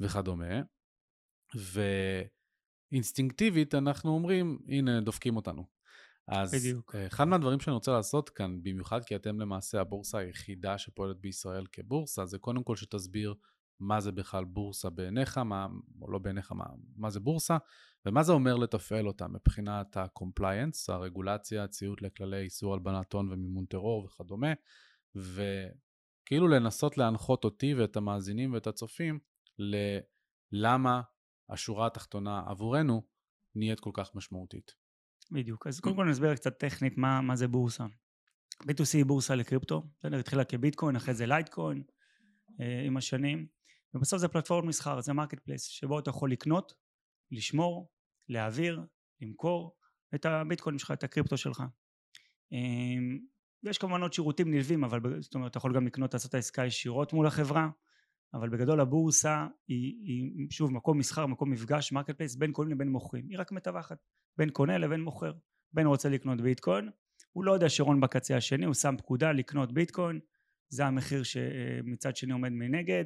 וכדומה. 0.00 0.60
ו... 1.56 1.82
אינסטינקטיבית 2.92 3.74
אנחנו 3.74 4.10
אומרים, 4.10 4.58
הנה, 4.68 5.00
דופקים 5.00 5.36
אותנו. 5.36 5.64
אז 6.28 6.54
בדיוק. 6.54 6.94
אה, 6.94 7.06
אחד 7.06 7.24
מהדברים 7.24 7.60
שאני 7.60 7.74
רוצה 7.74 7.92
לעשות 7.92 8.30
כאן, 8.30 8.62
במיוחד 8.62 9.04
כי 9.04 9.16
אתם 9.16 9.40
למעשה 9.40 9.80
הבורסה 9.80 10.18
היחידה 10.18 10.78
שפועלת 10.78 11.20
בישראל 11.20 11.66
כבורסה, 11.72 12.26
זה 12.26 12.38
קודם 12.38 12.62
כל 12.62 12.76
שתסביר 12.76 13.34
מה 13.80 14.00
זה 14.00 14.12
בכלל 14.12 14.44
בורסה 14.44 14.90
בעיניך, 14.90 15.38
מה, 15.38 15.66
או 16.02 16.10
לא 16.10 16.18
בעיניך, 16.18 16.52
מה, 16.52 16.64
מה 16.96 17.10
זה 17.10 17.20
בורסה, 17.20 17.56
ומה 18.06 18.22
זה 18.22 18.32
אומר 18.32 18.56
לתפעל 18.56 19.06
אותה 19.06 19.28
מבחינת 19.28 19.96
ה-compliance, 19.96 20.92
הרגולציה, 20.92 21.64
הציות 21.64 22.02
לכללי 22.02 22.40
איסור 22.40 22.74
הלבנת 22.74 23.12
הון 23.12 23.32
ומימון 23.32 23.64
טרור 23.66 24.04
וכדומה, 24.04 24.52
וכאילו 25.14 26.48
לנסות 26.48 26.98
להנחות 26.98 27.44
אותי 27.44 27.74
ואת 27.74 27.96
המאזינים 27.96 28.52
ואת 28.52 28.66
הצופים 28.66 29.18
ללמה 30.52 31.00
השורה 31.50 31.86
התחתונה 31.86 32.42
עבורנו 32.46 33.02
נהיית 33.54 33.80
כל 33.80 33.90
כך 33.94 34.14
משמעותית. 34.14 34.74
בדיוק, 35.30 35.66
אז 35.66 35.80
קודם 35.80 35.96
כל 35.96 36.04
נסביר 36.04 36.34
קצת 36.34 36.58
טכנית 36.58 36.96
מה, 36.96 37.20
מה 37.20 37.36
זה 37.36 37.48
בורסה. 37.48 37.84
B2C 38.62 38.94
היא 38.94 39.04
בורסה 39.04 39.34
לקריפטו, 39.34 39.82
בסדר, 39.98 40.18
התחילה 40.18 40.44
כביטקוין, 40.44 40.96
אחרי 40.96 41.14
זה 41.14 41.26
לייטקוין 41.26 41.82
אה, 42.60 42.82
עם 42.86 42.96
השנים, 42.96 43.46
ובסוף 43.94 44.20
זה 44.20 44.28
פלטפורמות 44.28 44.68
מסחר, 44.68 45.00
זה 45.00 45.12
marketplace, 45.12 45.64
שבו 45.64 45.98
אתה 45.98 46.10
יכול 46.10 46.32
לקנות, 46.32 46.72
לשמור, 47.30 47.90
להעביר, 48.28 48.80
למכור 49.20 49.76
את 50.14 50.26
הביטקוין 50.26 50.78
שלך, 50.78 50.90
את 50.90 51.04
הקריפטו 51.04 51.36
שלך. 51.36 51.62
אה, 52.52 52.58
ויש 53.64 53.78
כמובן 53.78 54.02
עוד 54.02 54.12
שירותים 54.12 54.50
נלווים, 54.50 54.84
אבל 54.84 55.22
זאת 55.22 55.34
אומרת, 55.34 55.50
אתה 55.50 55.58
יכול 55.58 55.74
גם 55.74 55.86
לקנות, 55.86 56.14
לעשות 56.14 56.28
את 56.28 56.34
העסקה 56.34 56.64
ישירות 56.64 57.12
מול 57.12 57.26
החברה, 57.26 57.68
אבל 58.34 58.48
בגדול 58.48 58.80
הבורסה 58.80 59.46
היא, 59.68 59.94
היא 60.04 60.46
שוב 60.50 60.72
מקום 60.72 60.98
מסחר, 60.98 61.26
מקום 61.26 61.50
מפגש, 61.50 61.92
marketplace 61.92 62.36
בין 62.36 62.52
קונים 62.52 62.72
לבין 62.72 62.88
מוכרים, 62.88 63.28
היא 63.28 63.38
רק 63.38 63.52
מתווכת 63.52 63.98
בין 64.38 64.50
קונה 64.50 64.78
לבין 64.78 65.00
מוכר, 65.00 65.32
בין 65.72 65.86
רוצה 65.86 66.08
לקנות 66.08 66.40
ביטקוין, 66.40 66.90
הוא 67.32 67.44
לא 67.44 67.52
יודע 67.52 67.68
שרון 67.68 68.00
בקצה 68.00 68.36
השני, 68.36 68.66
הוא 68.66 68.74
שם 68.74 68.94
פקודה 68.98 69.32
לקנות 69.32 69.72
ביטקוין, 69.72 70.20
זה 70.68 70.86
המחיר 70.86 71.22
שמצד 71.22 72.16
שני 72.16 72.32
עומד 72.32 72.52
מנגד, 72.52 73.04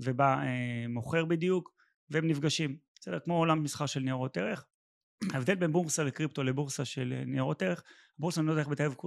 ובא 0.00 0.42
אה, 0.42 0.88
מוכר 0.88 1.24
בדיוק, 1.24 1.70
והם 2.10 2.28
נפגשים, 2.28 2.76
בסדר, 3.00 3.18
כמו 3.18 3.38
עולם 3.38 3.62
מסחר 3.62 3.86
של 3.86 4.00
ניירות 4.00 4.36
ערך, 4.36 4.66
ההבדל 5.32 5.54
בין 5.54 5.72
בורסה 5.72 6.04
לקריפטו 6.04 6.42
לבורסה 6.42 6.84
של 6.84 7.22
ניירות 7.26 7.62
ערך, 7.62 7.82
בורסה 8.18 8.40
אני 8.40 8.46
לא 8.46 8.52
יודע 8.52 8.62
איך 8.62 8.68
בתל 8.68 8.84
אביב 8.84 8.98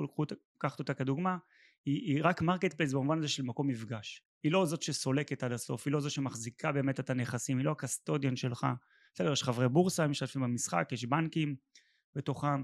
קחת 0.57 0.79
אותה 0.79 0.93
כדוגמה, 0.93 1.37
היא, 1.85 2.15
היא 2.15 2.21
רק 2.23 2.41
marketplace 2.41 2.93
במובן 2.93 3.17
הזה 3.17 3.27
של 3.27 3.43
מקום 3.43 3.67
מפגש. 3.67 4.21
היא 4.43 4.51
לא 4.51 4.65
זאת 4.65 4.81
שסולקת 4.81 5.43
עד 5.43 5.51
הסוף, 5.51 5.87
היא 5.87 5.93
לא 5.93 5.99
זאת 5.99 6.11
שמחזיקה 6.11 6.71
באמת 6.71 6.99
את 6.99 7.09
הנכסים, 7.09 7.57
היא 7.57 7.65
לא 7.65 7.71
ה 7.71 7.78
custodian 7.78 8.35
שלך. 8.35 8.67
בסדר, 9.13 9.31
יש 9.31 9.43
חברי 9.43 9.69
בורסה, 9.69 10.03
הם 10.03 10.11
משתתפים 10.11 10.41
במשחק, 10.41 10.89
יש 10.91 11.05
בנקים 11.05 11.55
בתוכם, 12.15 12.63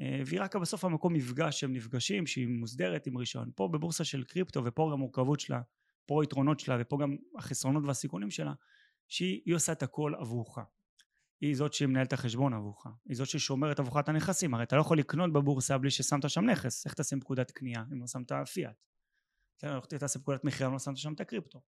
אה, 0.00 0.22
והיא 0.26 0.40
רק 0.40 0.56
בסוף 0.56 0.84
המקום 0.84 1.12
מפגש 1.12 1.60
שהם 1.60 1.72
נפגשים, 1.72 2.26
שהיא 2.26 2.48
מוסדרת 2.48 3.06
עם 3.06 3.16
רישיון. 3.16 3.50
פה 3.54 3.68
בבורסה 3.68 4.04
של 4.04 4.24
קריפטו, 4.24 4.64
ופה 4.64 4.86
גם 4.86 4.92
המורכבות 4.92 5.40
שלה, 5.40 5.60
פה 6.06 6.22
היתרונות 6.22 6.60
שלה, 6.60 6.76
ופה 6.80 6.98
גם 7.00 7.16
החסרונות 7.36 7.84
והסיכונים 7.86 8.30
שלה, 8.30 8.52
שהיא 9.08 9.54
עושה 9.54 9.72
את 9.72 9.82
הכל 9.82 10.12
עבורך. 10.18 10.58
היא 11.40 11.56
זאת 11.56 11.72
שמנהלת 11.72 12.08
את 12.08 12.12
החשבון 12.12 12.54
עבורך, 12.54 12.86
היא 13.08 13.16
זאת 13.16 13.28
ששומרת 13.28 13.80
עבורך 13.80 13.96
את 14.04 14.08
הנכסים, 14.08 14.54
הרי 14.54 14.62
אתה 14.62 14.76
לא 14.76 14.80
יכול 14.80 14.98
לקנות 14.98 15.32
בבורסה 15.32 15.78
בלי 15.78 15.90
ששמת 15.90 16.30
שם 16.30 16.44
נכס, 16.44 16.86
איך 16.86 16.94
תשים 16.94 17.20
פקודת 17.20 17.50
קנייה 17.50 17.84
אם 17.92 18.00
לא 18.00 18.06
שמת 18.06 18.32
פיאט? 18.52 18.84
כן, 19.58 19.78
אתה 19.78 19.98
תעשה 19.98 20.18
פקודת 20.18 20.44
מחירה 20.44 20.68
אם 20.68 20.72
לא 20.72 20.78
שמת 20.78 20.96
שם 20.96 21.12
את 21.12 21.20
הקריפטו. 21.20 21.60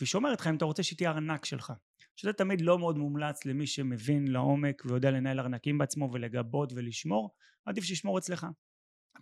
והיא 0.00 0.06
שומרת 0.06 0.40
לך 0.40 0.46
אם 0.46 0.56
אתה 0.56 0.64
רוצה 0.64 0.82
שהיא 0.82 0.96
תהיה 0.96 1.10
ארנק 1.10 1.44
שלך, 1.44 1.72
שזה 2.16 2.32
תמיד 2.32 2.60
לא 2.60 2.78
מאוד 2.78 2.98
מומלץ 2.98 3.44
למי 3.44 3.66
שמבין 3.66 4.28
לעומק 4.28 4.82
ויודע 4.84 5.10
לנהל 5.10 5.40
ארנקים 5.40 5.78
בעצמו 5.78 6.10
ולגבות 6.12 6.72
ולשמור, 6.72 7.34
עדיף 7.64 7.84
שישמור 7.84 8.18
אצלך. 8.18 8.46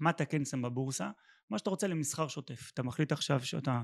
מה 0.01 0.11
אתה 0.11 0.25
כן 0.25 0.45
שם 0.45 0.63
בבורסה? 0.63 1.11
מה 1.51 1.59
שאתה 1.59 1.71
רוצה 1.71 1.87
למסחר 1.87 2.29
שוטף. 2.29 2.71
אתה 2.75 2.83
מחליט 2.83 3.13
עכשיו 3.13 3.45
שאתה 3.45 3.83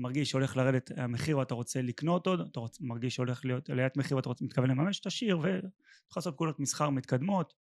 מרגיש 0.00 0.30
שהולך 0.30 0.56
לרדת 0.56 0.90
המחיר 0.96 1.38
ואתה 1.38 1.54
רוצה 1.54 1.82
לקנות 1.82 2.26
עוד, 2.26 2.40
אתה 2.40 2.60
רוצ, 2.60 2.80
מרגיש 2.80 3.14
שהולך 3.14 3.44
להיות 3.44 3.70
עליית 3.70 3.96
מחיר 3.96 4.16
ואתה 4.16 4.28
רוצה, 4.28 4.44
מתכוון 4.44 4.70
לממש, 4.70 5.00
תשאיר 5.00 5.38
ואתה 5.38 5.66
יכול 6.10 6.20
לעשות 6.20 6.36
פעולות 6.36 6.60
מסחר 6.60 6.90
מתקדמות, 6.90 7.54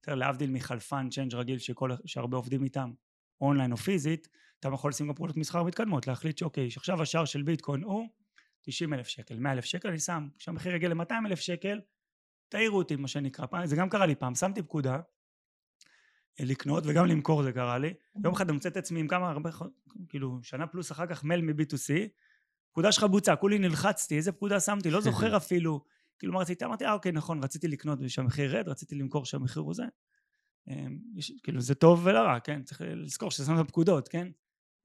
יותר 0.00 0.14
להבדיל 0.14 0.50
מחלפן 0.50 1.08
change 1.10 1.34
רגיל 1.34 1.58
שכל, 1.58 1.90
שהרבה 2.06 2.36
עובדים 2.36 2.64
איתם 2.64 2.92
אונליין 3.40 3.72
או 3.72 3.76
פיזית, 3.76 4.28
אתה 4.60 4.68
יכול 4.68 4.90
לשים 4.90 5.08
גם 5.08 5.14
פעולות 5.14 5.36
מסחר 5.36 5.62
מתקדמות, 5.62 6.06
להחליט 6.06 6.38
שאוקיי, 6.38 6.70
שעכשיו 6.70 7.02
השער 7.02 7.24
של 7.24 7.42
ביטקוין 7.42 7.82
הוא 7.82 8.08
90 8.62 8.94
אלף 8.94 9.08
שקל, 9.08 9.38
100 9.38 9.52
אלף 9.52 9.64
שקל, 9.64 9.88
אני 9.88 9.98
שם, 9.98 10.28
כשהמחיר 10.38 10.74
יגיע 10.74 10.88
ל-200 10.88 11.26
אלף 11.26 11.40
שקל, 11.40 11.80
תעירו 12.48 12.78
אותי 12.78 12.96
מה 12.96 13.08
שנקרא, 13.08 13.46
זה 13.64 13.76
גם 13.76 13.88
קרה 13.88 14.06
לי 14.06 14.14
פעם, 14.14 14.34
שמתי 14.34 14.62
פקודה 14.62 15.00
לקנות 16.40 16.84
וגם 16.86 17.06
למכור 17.06 17.42
זה 17.42 17.52
קרה 17.52 17.78
לי, 17.78 17.94
יום 18.24 18.34
אחד 18.34 18.48
אני 18.48 18.52
מוצא 18.52 18.68
את 18.68 18.76
עצמי 18.76 19.00
עם 19.00 19.08
כמה 19.08 19.30
הרבה, 19.30 19.50
כאילו 20.08 20.42
שנה 20.42 20.66
פלוס 20.66 20.92
אחר 20.92 21.06
כך 21.06 21.24
מייל 21.24 21.42
מ-B2C, 21.42 22.08
פקודה 22.72 22.92
שלך 22.92 23.04
בוצעה, 23.04 23.36
כולי 23.36 23.58
נלחצתי, 23.58 24.16
איזה 24.16 24.32
פקודה 24.32 24.60
שמתי, 24.60 24.90
לא 24.90 25.00
זוכר 25.00 25.36
אפילו, 25.42 25.84
כאילו 26.18 26.32
מה 26.32 26.40
רציתי, 26.40 26.64
אמרתי 26.64 26.84
אה 26.84 26.92
אוקיי 26.92 27.12
נכון, 27.12 27.44
רציתי 27.44 27.68
לקנות 27.68 27.98
שהמחיר 28.08 28.54
ירד, 28.54 28.68
רציתי 28.68 28.94
למכור 28.94 29.24
שהמחיר 29.24 29.62
הוא 29.62 29.74
זה, 29.74 29.84
אמ, 30.68 30.98
יש, 31.16 31.32
כאילו 31.42 31.60
זה 31.60 31.74
טוב 31.74 32.06
ולרע, 32.06 32.40
כן, 32.40 32.62
צריך 32.62 32.80
לזכור 32.84 33.30
שזה 33.30 33.46
שמת 33.46 33.68
פקודות, 33.68 34.08
כן, 34.08 34.28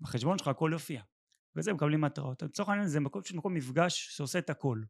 בחשבון 0.02 0.38
שלך 0.38 0.48
הכל 0.48 0.70
יופיע, 0.74 1.02
וזה 1.56 1.74
מקבלים 1.74 2.02
מטרות, 2.02 2.44
לצורך 2.44 2.70
העניין 2.70 2.88
זה 2.88 3.00
מקום, 3.00 3.22
מקום 3.34 3.54
מפגש 3.54 4.08
שעושה 4.16 4.40
את 4.40 4.50
הכל, 4.50 4.82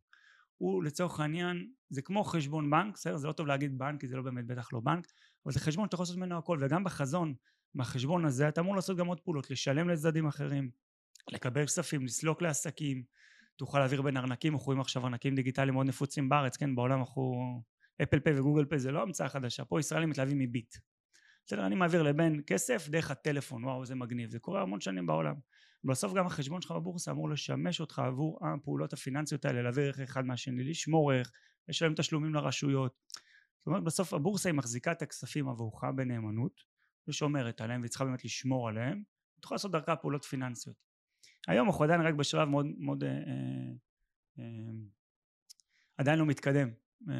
הוא 0.58 0.84
לצורך 0.84 1.20
העניין, 1.20 1.72
זה 1.90 2.02
כמו 2.02 2.24
חשבון 2.24 2.70
בנק, 2.70 2.94
בסדר? 2.94 3.18
זה 3.18 3.28
לא 3.28 3.34
טוב 3.34 3.48
להגיד 3.48 3.78
בנק, 3.78 4.02
כי 4.02 4.08
זה 4.08 4.16
לא 4.16 4.22
באמת 4.22 4.46
בטח 4.48 4.74
לא 4.74 4.80
בנק, 4.80 5.08
אבל 5.48 5.54
זה 5.54 5.60
חשבון 5.60 5.86
שאתה 5.86 5.96
יכול 5.96 6.04
לעשות 6.04 6.18
ממנו 6.18 6.38
הכל, 6.38 6.58
וגם 6.62 6.84
בחזון, 6.84 7.34
מהחשבון 7.74 8.26
הזה, 8.26 8.48
אתה 8.48 8.62
אמור 8.62 8.76
לעשות 8.76 8.98
גם 8.98 9.08
עוד 9.08 9.20
פעולות, 9.20 9.52
לשלם 9.52 9.90
לצדדים 9.90 10.28
אחרים, 10.28 10.70
לקבל 11.32 11.66
כספים, 11.66 12.06
לסלוק 12.06 12.42
לעסקים, 12.42 13.04
תוכל 13.56 13.80
להעביר 13.80 14.02
בין 14.02 14.18
ארנקים, 14.18 14.54
אנחנו 14.54 14.66
רואים 14.66 14.82
עכשיו 14.82 15.04
ארנקים 15.04 15.36
דיגיטליים 15.36 15.74
מאוד 15.74 15.88
נפוצים 15.88 16.30
בארץ, 16.30 16.58
כן, 16.58 16.76
בעולם 16.76 17.00
אנחנו, 17.00 17.34
אפל 18.04 18.20
פיי 18.20 18.40
וגוגל 18.40 18.66
פיי 18.66 18.80
זה 18.80 18.92
לא 18.92 19.02
המצאה 19.02 19.30
חדשה, 19.30 19.66
פה 19.66 19.80
ישראלים 19.80 20.10
מתלהבים 20.10 20.40
מביט. 20.40 20.76
בסדר, 21.46 21.66
אני 21.66 21.76
מעביר 21.76 22.04
לבן 22.04 22.34
כסף 22.48 22.88
דרך 22.90 23.12
הטלפון, 23.12 23.66
וואו 23.66 23.86
זה 23.86 23.96
מגניב, 23.96 24.30
זה 24.30 24.40
קורה 24.40 24.62
המון 24.62 24.82
שנים 24.82 25.06
בעולם. 25.06 25.36
בסוף 25.84 26.14
גם 26.14 26.26
החשבון 26.26 26.62
שלך 26.62 26.72
בבורסה 26.72 27.12
אמור 27.12 27.30
לשמש 27.30 27.82
אותך 27.82 28.00
עבור 28.00 28.40
הפעולות 28.42 28.94
הפיננסיות 28.94 29.46
האלה, 29.46 29.62
להעביר 29.62 29.86
ערך 29.86 30.00
אחד 30.00 30.26
מהשני, 30.26 30.64
לשמור 30.64 31.12
ערך, 31.12 31.32
לשלם 31.70 31.94
תשלומים 31.96 32.34
לרשויות. 32.34 32.94
זאת 33.68 33.70
אומרת 33.70 33.84
בסוף 33.84 34.14
הבורסה 34.14 34.50
היא 34.50 34.56
מחזיקה 34.56 34.92
את 34.92 35.02
הכספים 35.02 35.50
עבורך 35.50 35.84
בנאמנות 35.84 36.64
ושומרת 37.08 37.62
עליהם 37.62 37.82
והיא 37.82 37.90
צריכה 37.90 38.06
באמת 38.06 38.26
לשמור 38.26 38.70
עליהם, 38.70 39.04
ותוכל 39.40 39.56
לעשות 39.56 39.72
דרכה 39.72 39.96
פעולות 39.96 40.26
פיננסיות. 40.26 40.76
היום 41.48 41.68
אנחנו 41.68 41.84
עדיין 41.84 42.02
רק 42.02 42.14
בשלב 42.14 42.50
מאוד 42.50 42.66
מאוד 42.78 43.04
אה, 43.04 43.10
אה, 43.10 43.74
אה, 44.40 44.44
עדיין 45.98 46.20
לא 46.20 46.26
מתקדם 46.26 46.70
אה, 47.10 47.16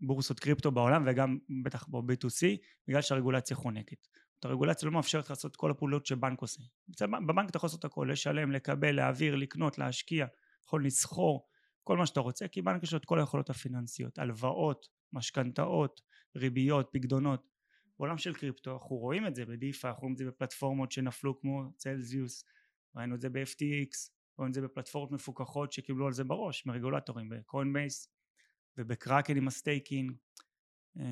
בורסות 0.00 0.40
קריפטו 0.40 0.70
בעולם 0.70 1.04
וגם 1.06 1.38
בטח 1.64 1.88
ב-B2C 1.88 2.46
בגלל 2.88 3.02
שהרגולציה 3.02 3.56
חונקת. 3.56 4.08
הרגולציה 4.44 4.86
לא 4.88 4.94
מאפשרת 4.94 5.30
לעשות 5.30 5.56
כל 5.56 5.70
הפעולות 5.70 6.06
שבנק 6.06 6.40
עושה. 6.40 6.62
בבנק 7.00 7.50
אתה 7.50 7.56
יכול 7.56 7.66
לעשות 7.66 7.84
הכל, 7.84 8.08
לשלם, 8.12 8.52
לקבל, 8.52 8.96
להעביר, 8.96 9.34
לקנות, 9.34 9.78
להשקיע, 9.78 10.26
יכול 10.66 10.86
לסחור, 10.86 11.48
כל 11.84 11.96
מה 11.96 12.06
שאתה 12.06 12.20
רוצה, 12.20 12.48
כי 12.48 12.62
בנק 12.62 12.82
יש 12.82 12.92
לו 12.92 12.98
את 12.98 13.04
כל 13.04 13.18
היכולות 13.18 13.50
הפיננסיות, 13.50 14.18
הלוואות, 14.18 14.86
משכנתאות, 15.14 16.00
ריביות, 16.36 16.88
פקדונות. 16.92 17.54
בעולם 17.98 18.18
של 18.18 18.34
קריפטו 18.34 18.72
אנחנו 18.72 18.96
רואים 18.96 19.26
את 19.26 19.34
זה 19.34 19.46
בדיפה, 19.46 19.88
אנחנו 19.88 20.00
רואים 20.00 20.12
את 20.12 20.18
זה 20.18 20.24
בפלטפורמות 20.24 20.92
שנפלו 20.92 21.40
כמו 21.40 21.72
צלזיוס, 21.76 22.44
ראינו 22.96 23.14
את 23.14 23.20
זה 23.20 23.30
ב-FTX, 23.30 24.10
ראינו 24.38 24.48
את 24.48 24.54
זה 24.54 24.60
בפלטפורמות 24.62 25.12
מפוקחות 25.12 25.72
שקיבלו 25.72 26.06
על 26.06 26.12
זה 26.12 26.24
בראש 26.24 26.66
מרגולטורים, 26.66 27.28
בקוינבייס 27.28 28.08
ובקראקן 28.78 29.36
עם 29.36 29.48
ה 29.48 29.55
staking. 29.55 30.12
אה, 30.98 31.04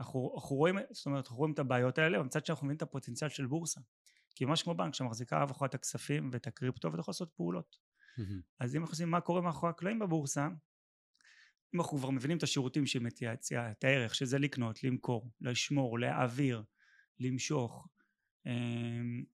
אנחנו, 0.00 0.32
אנחנו 0.36 0.56
רואים, 0.56 0.76
זאת 0.90 1.06
אומרת, 1.06 1.24
אנחנו 1.24 1.36
רואים 1.36 1.54
את 1.54 1.58
הבעיות 1.58 1.98
האלה, 1.98 2.20
ומצד 2.20 2.46
שני 2.46 2.52
אנחנו 2.52 2.66
מבינים 2.66 2.76
את 2.76 2.82
הפוטנציאל 2.82 3.30
של 3.30 3.46
בורסה. 3.46 3.80
כי 4.34 4.44
ממש 4.44 4.62
כמו 4.62 4.74
בנק 4.74 4.94
שמחזיקה 4.94 5.42
עבורך 5.42 5.62
את 5.62 5.74
הכספים 5.74 6.30
ואת 6.32 6.46
הקריפטו 6.46 6.88
ואתה 6.88 7.00
יכול 7.00 7.12
לעשות 7.12 7.32
פעולות. 7.36 7.76
אז 8.60 8.76
אם 8.76 8.80
אנחנו 8.80 8.92
עושים 8.92 9.10
מה 9.10 9.20
קורה 9.20 9.40
מאחורי 9.40 9.70
הקלעים 9.70 9.98
בבורסה, 9.98 10.48
אם 11.74 11.80
אנחנו 11.80 11.98
כבר 11.98 12.10
מבינים 12.10 12.38
את 12.38 12.42
השירותים 12.42 12.86
שהיא 12.86 13.02
מציעה, 13.02 13.34
את 13.70 13.84
הערך, 13.84 14.14
שזה 14.14 14.38
לקנות, 14.38 14.84
למכור, 14.84 15.30
לשמור, 15.40 15.98
להעביר, 15.98 16.62
למשוך, 17.20 17.88
אמ, 18.46 19.24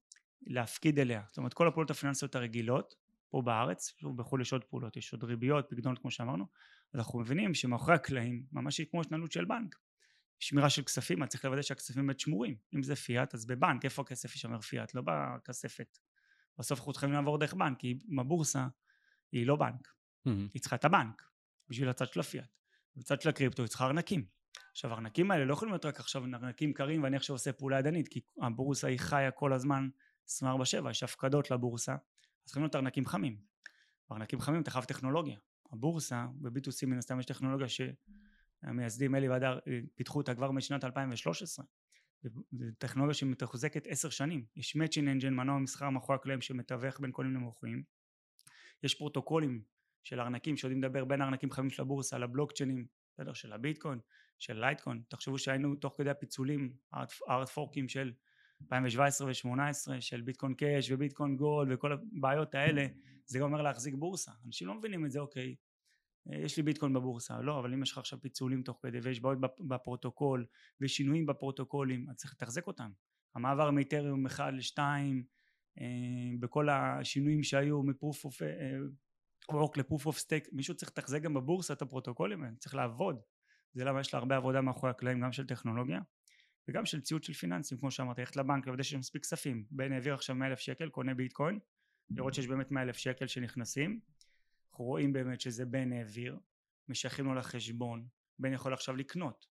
להפקיד 0.47 0.99
אליה, 0.99 1.23
זאת 1.29 1.38
אומרת 1.38 1.55
כל 1.55 1.69
הפעולות 1.69 1.91
הפיננסיות 1.91 2.35
הרגילות 2.35 2.95
פה 3.29 3.43
בארץ, 3.43 3.95
שוב 4.00 4.17
בחו"ל 4.17 4.41
יש 4.41 4.53
עוד 4.53 4.64
פעולות, 4.64 4.97
יש 4.97 5.12
עוד 5.12 5.25
ריביות, 5.25 5.66
פקדונות 5.70 5.99
כמו 5.99 6.11
שאמרנו, 6.11 6.47
אז 6.92 7.01
אנחנו 7.01 7.20
מבינים 7.20 7.55
שמאחורי 7.55 7.94
הקלעים 7.94 8.47
ממש 8.53 8.81
כמו 8.81 9.01
התנהלות 9.01 9.33
של 9.33 9.44
בנק, 9.44 9.77
שמירה 10.40 10.70
של 10.70 10.83
כספים, 10.83 11.23
אני 11.23 11.29
צריך 11.29 11.44
לוודא 11.44 11.62
שהכספים 11.62 12.07
באמת 12.07 12.20
שמורים, 12.20 12.57
אם 12.75 12.83
זה 12.83 12.97
פיאט 12.97 13.35
אז 13.35 13.47
בבנק, 13.47 13.85
איפה 13.85 14.03
הכסף 14.03 14.35
יישמר 14.35 14.61
פיאט? 14.61 14.94
לא 14.94 15.03
בכספת, 15.05 15.99
בסוף 16.59 16.79
אנחנו 16.79 16.92
צריכים 16.92 17.12
לעבור 17.12 17.38
דרך 17.38 17.55
בנק, 17.55 17.79
כי 17.79 17.99
הבורסה 18.18 18.66
היא 19.33 19.47
לא 19.47 19.57
בנק, 19.57 19.88
mm-hmm. 19.88 20.31
היא 20.55 20.62
צריכה 20.62 20.77
את 20.77 20.85
הבנק 20.85 21.23
בשביל 21.68 21.88
הצד 21.88 22.07
של 22.12 22.20
הפיאט, 22.20 22.57
בצד 22.96 23.20
של 23.20 23.29
הקריפטו 23.29 23.62
היא 23.62 23.68
צריכה 23.68 23.87
ארנקים, 23.87 24.27
עכשיו 24.72 24.90
הארנקים 24.90 25.31
האלה 25.31 25.44
לא 25.44 25.53
יכולים 25.53 25.72
להיות 25.72 25.85
רק 25.85 26.00
עכשיו 26.00 26.24
ארנקים 26.24 26.72
קרים 26.72 27.03
ואני 27.03 27.16
עכשיו 27.16 27.35
עושה 27.35 27.53
פעולה 27.53 27.79
ידנית 27.79 28.09
כי 28.09 28.20
הבורסה 28.40 28.88
היא 28.88 28.98
חיה 28.98 29.31
כל 29.31 29.53
הזמן 29.53 29.88
24/7 30.29 30.90
יש 30.90 31.03
הפקדות 31.03 31.50
לבורסה 31.50 31.92
אז 31.92 31.98
צריכים 32.44 32.62
להיות 32.62 32.77
ארנקים 32.77 33.07
חמים. 33.07 33.37
ארנקים 34.12 34.40
חמים 34.40 34.62
אתה 34.62 34.70
חייב 34.70 34.85
טכנולוגיה. 34.85 35.38
הבורסה 35.72 36.27
ב-B2C 36.35 36.87
מן 36.87 36.98
הסתם 36.98 37.20
יש 37.20 37.27
טכנולוגיה 37.27 37.66
שהמייסדים 37.68 39.14
אלי 39.14 39.29
והדר 39.29 39.59
אה, 39.68 39.81
פיתחו 39.94 40.18
אותה 40.18 40.35
כבר 40.35 40.50
משנת 40.50 40.85
2013 40.85 41.64
זו 42.22 42.40
טכנולוגיה 42.79 43.14
שמתחזקת 43.14 43.87
עשר 43.87 44.11
שנים. 44.11 44.44
יש 44.57 44.77
Matching 44.77 45.22
Engine 45.22 45.31
מנוע 45.31 45.59
מסחר 45.59 45.90
מאחורי 45.90 46.16
הקלעים 46.16 46.40
שמתווך 46.40 47.00
בין 47.00 47.12
קונים 47.12 47.35
למוכרים 47.35 47.83
יש 48.83 48.94
פרוטוקולים 48.94 49.62
של 50.05 50.21
ארנקים 50.21 50.57
שיודעים 50.57 50.83
לדבר 50.83 51.05
בין 51.05 51.21
הארנקים 51.21 51.51
חמים 51.51 51.71
של 51.71 51.83
הבורסה 51.83 52.19
לבלוקצ'יינים 52.19 52.87
בסדר? 53.14 53.33
של 53.33 53.53
הביטקוין 53.53 53.99
של 54.38 54.61
לייטקוין. 54.61 55.03
תחשבו 55.09 55.38
שהיינו 55.38 55.75
תוך 55.75 55.95
כדי 55.99 56.11
הפיצולים 56.11 56.73
hard 57.29 57.49
forkים 57.49 57.88
של 57.88 58.12
2017 58.62 59.27
ו-2018 59.27 60.01
של 60.01 60.21
ביטקוין 60.21 60.55
קאש 60.55 60.90
וביטקוין 60.90 61.37
גולד 61.37 61.69
וכל 61.73 61.93
הבעיות 61.93 62.55
האלה 62.55 62.87
זה 63.27 63.38
גם 63.38 63.45
אומר 63.45 63.62
להחזיק 63.62 63.95
בורסה. 63.95 64.33
אנשים 64.47 64.69
לא 64.69 64.75
מבינים 64.75 65.07
את 65.07 65.11
זה 65.11 65.21
אוקיי 65.21 65.55
יש 66.27 66.57
לי 66.57 66.62
ביטקוין 66.62 66.93
בבורסה. 66.93 67.40
לא 67.40 67.59
אבל 67.59 67.75
אם 67.75 67.83
יש 67.83 67.93
לך 67.93 67.99
עכשיו 67.99 68.21
פיצולים 68.21 68.62
תוך 68.62 68.79
כדי 68.83 68.99
ויש 68.99 69.21
בעיות 69.21 69.38
בפרוטוקול 69.69 70.47
ושינויים 70.81 71.27
בפרוטוקולים 71.27 72.11
אז 72.11 72.17
צריך 72.17 72.33
לתחזק 72.35 72.67
אותם. 72.67 72.90
המעבר 73.35 73.71
מאיתריום 73.71 74.27
1 74.27 74.53
ל-2 74.53 74.79
אה, 75.81 75.87
בכל 76.40 76.69
השינויים 76.69 77.43
שהיו 77.43 77.83
מ 77.83 77.89
proof 77.89 78.25
of 78.25 78.42
work 79.53 79.77
ל 79.77 79.82
proof 79.82 80.07
of 80.07 80.18
stake 80.18 80.49
מישהו 80.52 80.74
צריך 80.74 80.90
לתחזק 80.90 81.22
גם 81.22 81.35
בבורסה 81.35 81.72
את 81.72 81.83
הפרוטוקולים 81.83 82.42
האלה 82.42 82.57
צריך 82.59 82.74
לעבוד. 82.74 83.20
זה 83.74 83.85
למה 83.85 84.00
יש 84.00 84.14
לה 84.14 84.18
הרבה 84.18 84.37
עבודה 84.37 84.61
מאחורי 84.61 84.90
הקלעים 84.90 85.20
גם 85.20 85.33
של 85.33 85.46
טכנולוגיה 85.46 86.00
וגם 86.68 86.87
של 86.87 87.00
ציוד 87.00 87.24
של 87.24 87.33
פיננסים 87.33 87.78
כמו 87.78 87.90
שאמרתי 87.90 88.20
ללכת 88.20 88.37
לבנק 88.37 88.66
לוודא 88.66 88.83
שיש 88.83 88.94
מספיק 88.94 89.22
כספים. 89.22 89.64
בן 89.70 89.92
העביר 89.92 90.14
עכשיו 90.14 90.37
100 90.37 90.48
אלף 90.48 90.59
שקל 90.59 90.88
קונה 90.88 91.14
ביטקוין 91.14 91.59
לראות 92.11 92.35
שיש 92.35 92.46
באמת 92.46 92.70
100 92.70 92.83
אלף 92.83 92.96
שקל 92.96 93.26
שנכנסים. 93.26 94.00
אנחנו 94.70 94.85
רואים 94.85 95.12
באמת 95.12 95.40
שזה 95.40 95.66
בן 95.66 95.92
העביר 95.92 96.38
משייכים 96.88 97.24
לו 97.24 97.35
לחשבון 97.35 98.07
בן 98.38 98.52
יכול 98.52 98.72
עכשיו 98.72 98.96
לקנות. 98.96 99.46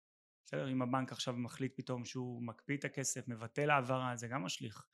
בסדר? 0.46 0.70
אם 0.70 0.82
הבנק 0.82 1.12
עכשיו 1.12 1.34
מחליט 1.36 1.72
פתאום 1.76 2.04
שהוא 2.04 2.42
מקפיא 2.42 2.76
את 2.76 2.84
הכסף 2.84 3.28
מבטל 3.28 3.70
העברה 3.70 4.16
זה 4.16 4.28
גם 4.28 4.42
משליך 4.42 4.86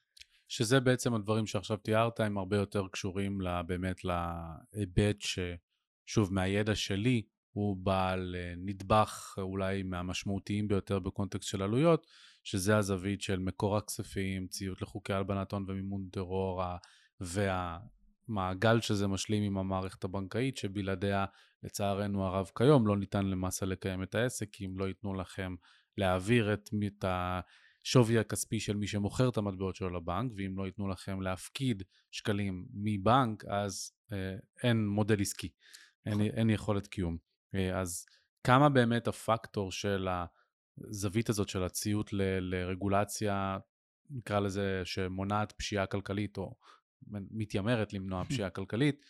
שזה 0.55 0.81
בעצם 0.81 1.14
הדברים 1.14 1.47
שעכשיו 1.47 1.77
תיארת 1.77 2.21
הם 2.21 2.38
הרבה 2.38 2.57
יותר 2.57 2.87
קשורים 2.88 3.38
באמת 3.67 4.01
להיבט 4.05 5.17
ששוב 5.21 6.35
מהידע 6.35 6.75
שלי 6.75 7.23
הוא 7.53 7.77
בעל 7.77 8.37
אה, 8.38 8.55
נדבך 8.57 9.35
אולי 9.38 9.83
מהמשמעותיים 9.83 10.69
ביותר 10.69 10.99
בקונטקסט 10.99 11.49
של 11.49 11.62
עלויות, 11.62 12.07
שזה 12.45 12.77
הזווית 12.77 13.23
של 13.23 13.38
מקור 13.38 13.77
הכספים, 13.77 14.47
ציות 14.47 14.83
לחוקי 14.83 15.12
הלבנת 15.12 15.53
הון 15.53 15.64
ומימון 15.69 16.09
טרור, 16.12 16.62
והמעגל 17.21 18.81
שזה 18.81 19.07
משלים 19.07 19.43
עם 19.43 19.59
המערכת 19.59 20.05
הבנקאית, 20.05 20.57
שבלעדיה 20.57 21.25
לצערנו 21.62 22.27
הרב 22.27 22.51
כיום 22.59 22.87
לא 22.87 22.97
ניתן 22.97 23.27
למעשה 23.27 23.67
לקיים 23.67 24.03
את 24.03 24.14
העסק, 24.14 24.49
כי 24.53 24.67
אם 24.67 24.79
לא 24.79 24.88
ייתנו 24.88 25.14
לכם 25.14 25.55
להעביר 25.99 26.55
את, 26.55 26.71
את 26.87 27.05
השווי 27.85 28.18
הכספי 28.18 28.61
של 28.61 28.77
מי 28.77 28.87
שמוכר 28.87 29.29
את 29.29 29.37
המטבעות 29.37 29.77
שלו 29.77 29.90
לבנק, 29.90 30.33
ואם 30.37 30.59
לא 30.59 30.66
ייתנו 30.66 30.88
לכם 30.88 31.20
להפקיד 31.20 31.83
שקלים 32.11 32.66
מבנק, 32.73 33.44
אז 33.44 33.92
אה, 34.12 34.37
אין 34.62 34.87
מודל 34.87 35.20
עסקי, 35.20 35.49
אין, 36.07 36.20
אין 36.20 36.51
יכולת 36.51 36.87
קיום. 36.87 37.16
אה, 37.55 37.81
אז 37.81 38.07
כמה 38.44 38.68
באמת 38.68 39.09
הפקטור 39.09 39.73
של 39.73 40.09
הזווית 40.79 41.29
הזאת 41.29 41.49
של 41.49 41.64
הציות 41.64 42.12
ל- 42.12 42.38
לרגולציה, 42.40 43.59
נקרא 44.11 44.40
לזה, 44.40 44.83
שמונעת 44.85 45.53
פשיעה 45.53 45.87
כלכלית 45.87 46.38
או 46.38 46.55
מתיימרת 47.11 47.92
למנוע 47.92 48.25
פשיעה 48.29 48.51
כלכלית, 48.51 49.01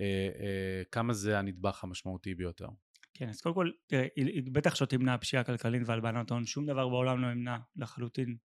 אה, 0.00 0.28
אה, 0.40 0.82
כמה 0.92 1.12
זה 1.12 1.38
הנדבך 1.38 1.84
המשמעותי 1.84 2.34
ביותר? 2.34 2.68
כן, 3.14 3.28
אז 3.28 3.40
קודם 3.40 3.54
כל, 3.54 3.70
תראה, 3.86 4.06
בטח 4.52 4.74
שלא 4.74 4.86
תמנע 4.86 5.18
פשיעה 5.18 5.44
כלכלית 5.44 5.82
והלבנת 5.86 6.30
הון, 6.30 6.46
שום 6.46 6.66
דבר 6.66 6.88
בעולם 6.88 7.22
לא 7.22 7.26
ימנע 7.26 7.56
לחלוטין 7.76 8.36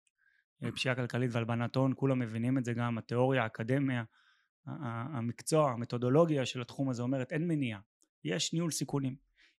אה, 0.64 0.72
פשיעה 0.72 0.96
כלכלית 0.96 1.30
והלבנת 1.34 1.76
הון, 1.76 1.94
כולם 1.96 2.20
מבינים 2.20 2.58
את 2.58 2.66
זה 2.66 2.74
גם, 2.74 2.98
התיאוריה, 2.98 3.44
האקדמיה, 3.44 4.04
המקצוע, 4.66 5.72
המתודולוגיה 5.72 6.46
של 6.46 6.62
התחום 6.62 6.90
הזה 6.90 7.02
אומרת 7.02 7.32
אין 7.32 7.48
מניעה, 7.48 7.80
יש 8.24 8.54
ניהול 8.54 8.72
סיכונים, 8.72 9.16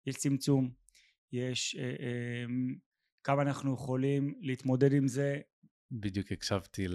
יש 0.07 0.16
צמצום, 0.16 0.70
יש 1.33 1.77
אה, 1.79 1.85
אה, 1.85 2.44
כמה 3.25 3.42
אנחנו 3.42 3.75
יכולים 3.75 4.35
להתמודד 4.40 4.92
עם 4.92 5.09
זה. 5.09 5.40
בדיוק 5.92 6.33
הקשבתי 6.33 6.87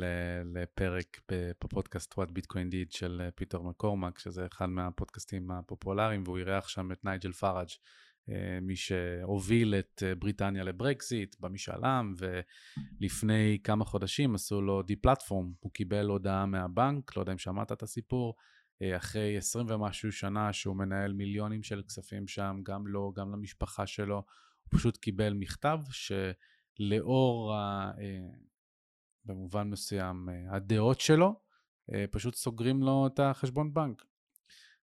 לפרק 0.53 1.21
בפודקאסט 1.31 2.13
What 2.13 2.27
Bitcoin 2.27 2.71
Did 2.71 2.97
של 2.97 3.21
אה, 3.25 3.31
פיטר 3.31 3.61
מקורמק, 3.61 4.19
שזה 4.19 4.45
אחד 4.45 4.65
מהפודקאסטים 4.65 5.51
הפופולריים, 5.51 6.23
והוא 6.25 6.37
אירח 6.37 6.67
שם 6.67 6.91
את 6.91 7.05
נייג'ל 7.05 7.31
פראג', 7.31 7.67
אה, 8.29 8.59
מי 8.61 8.75
שהוביל 8.75 9.75
את 9.75 10.03
אה, 10.05 10.15
בריטניה 10.15 10.63
לברקזיט 10.63 11.35
במשאל 11.39 11.85
עם, 11.85 12.13
ולפני 12.17 13.59
כמה 13.63 13.85
חודשים 13.85 14.35
עשו 14.35 14.61
לו 14.61 14.81
de-platform, 14.81 15.53
הוא 15.59 15.71
קיבל 15.71 16.05
הודעה 16.05 16.45
מהבנק, 16.45 17.15
לא 17.17 17.21
יודע 17.21 17.31
אם 17.31 17.37
שמעת 17.37 17.71
את 17.71 17.83
הסיפור, 17.83 18.35
אחרי 18.95 19.37
20 19.37 19.65
ומשהו 19.69 20.11
שנה 20.11 20.53
שהוא 20.53 20.75
מנהל 20.75 21.13
מיליונים 21.13 21.63
של 21.63 21.81
כספים 21.87 22.27
שם, 22.27 22.59
גם 22.63 22.87
לו, 22.87 23.13
גם 23.15 23.31
למשפחה 23.31 23.87
שלו, 23.87 24.15
הוא 24.15 24.79
פשוט 24.79 24.97
קיבל 24.97 25.33
מכתב 25.33 25.79
שלאור, 25.91 27.53
ה, 27.53 27.91
במובן 29.25 29.69
מסוים, 29.69 30.29
אה, 30.29 30.55
הדעות 30.55 30.99
שלו, 30.99 31.39
אה, 31.93 32.05
פשוט 32.11 32.35
סוגרים 32.35 32.83
לו 32.83 33.07
את 33.07 33.19
החשבון 33.19 33.73
בנק. 33.73 34.05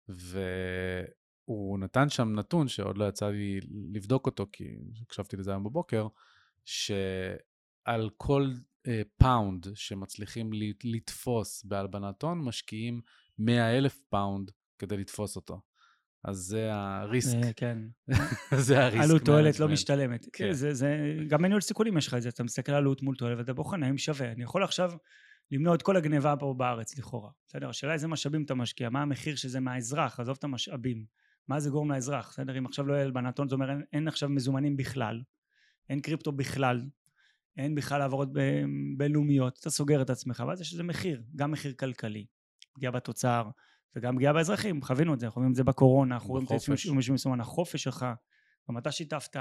והוא 0.09 1.79
נתן 1.79 2.09
שם 2.09 2.33
נתון 2.33 2.68
שעוד 2.68 2.98
לא 2.98 3.09
יצא 3.09 3.29
לי 3.29 3.61
לבדוק 3.92 4.27
אותו, 4.27 4.46
כי 4.53 4.64
הקשבתי 5.03 5.37
לזה 5.37 5.51
היום 5.51 5.64
בבוקר, 5.64 6.07
שעל 6.64 8.11
כל 8.16 8.51
pound 9.16 9.66
שמצליחים 9.74 10.51
לתפוס 10.85 11.64
בהלבנת 11.64 12.22
הון, 12.22 12.38
משקיעים 12.44 13.01
100 13.38 13.79
אלף 13.79 14.01
pound 14.08 14.50
כדי 14.79 14.96
לתפוס 14.96 15.37
אותו. 15.37 15.61
אז 16.24 16.37
זה 16.37 16.74
ה 16.74 16.85
risk. 16.85 17.38
כן. 17.57 17.78
זה 18.66 18.85
ה 18.84 18.88
risk. 18.88 19.04
עלות 19.04 19.24
תועלת 19.24 19.61
לא 19.61 19.68
משתלמת. 19.68 20.26
כן. 20.33 20.52
זה, 20.52 20.74
זה, 20.74 21.16
גם 21.28 21.42
בניהול 21.42 21.61
סיכונים 21.61 21.98
יש 21.98 22.07
לך 22.07 22.14
את 22.14 22.22
זה, 22.22 22.28
אתה 22.28 22.44
מסתכל 22.44 22.72
על 22.72 22.78
עלות 22.78 23.02
מול 23.02 23.16
תועלת 23.16 23.38
ואתה 23.38 23.52
בוחן 23.52 23.83
האם 23.83 23.98
שווה. 23.98 24.33
אני 24.33 24.42
יכול 24.42 24.64
עכשיו 24.64 24.92
למנוע 25.50 25.74
את 25.74 25.83
כל 25.83 25.96
הגניבה 25.96 26.35
פה 26.38 26.54
בארץ 26.57 26.98
לכאורה. 26.98 27.31
בסדר? 27.46 27.68
השאלה 27.68 27.92
איזה 27.92 28.09
משאבים 28.09 28.42
אתה 28.42 28.54
משקיע, 28.54 28.88
מה 28.88 29.02
המחיר 29.02 29.37
שזה 29.37 29.61
מהאזרח, 29.61 30.20
עזוב 30.20 30.37
את 30.38 30.44
המשאבים. 30.44 31.04
מה 31.48 31.61
זה 31.61 31.70
גורם 31.70 31.92
לאזרח, 31.92 32.28
בסדר? 32.31 32.59
אם 32.59 32.66
עכשיו 32.66 32.87
לא 32.87 32.94
יהיה 32.94 33.04
הלבנת 33.04 33.40
זה 33.48 33.54
אומר 33.54 33.70
אין, 33.70 33.83
אין 33.92 34.09
עכשיו 34.09 34.28
מזומנים 34.28 34.76
בכלל, 34.76 35.22
אין 35.90 36.00
קריפטו 36.00 36.33
בכלל, 36.33 36.83
אין 37.57 37.74
בכלל 37.74 38.02
העברות 38.02 38.28
בינלאומיות, 38.96 39.59
אתה 39.61 39.70
סוגר 39.70 40.02
את 40.02 40.11
עצמך, 40.11 40.44
ואז 40.48 40.61
יש 40.61 40.74
לזה 40.74 40.83
מחיר, 40.83 41.22
גם 41.37 41.50
מחיר 41.50 41.72
כלכלי, 41.72 42.26
פגיעה 42.74 42.92
בתוצר, 42.92 43.50
וגם 43.96 44.16
פגיעה 44.16 44.33
באזרחים, 44.33 44.83
חווינו 44.83 45.14
את 45.14 45.20
זה, 45.20 45.27
אנחנו 45.27 45.38
רואים 45.38 45.51
את 45.51 45.57
זה 45.57 45.64
בקורונה, 45.64 46.14
אנחנו 46.14 46.31
רואים 46.31 46.44
את 46.44 46.48
זה 46.48 46.72
עם 46.90 47.14
מסומן, 47.14 47.40
החופש 47.40 47.83
שלך, 47.83 48.07
גם 48.70 48.79
אתה 48.79 48.92
שיתפת, 48.92 49.37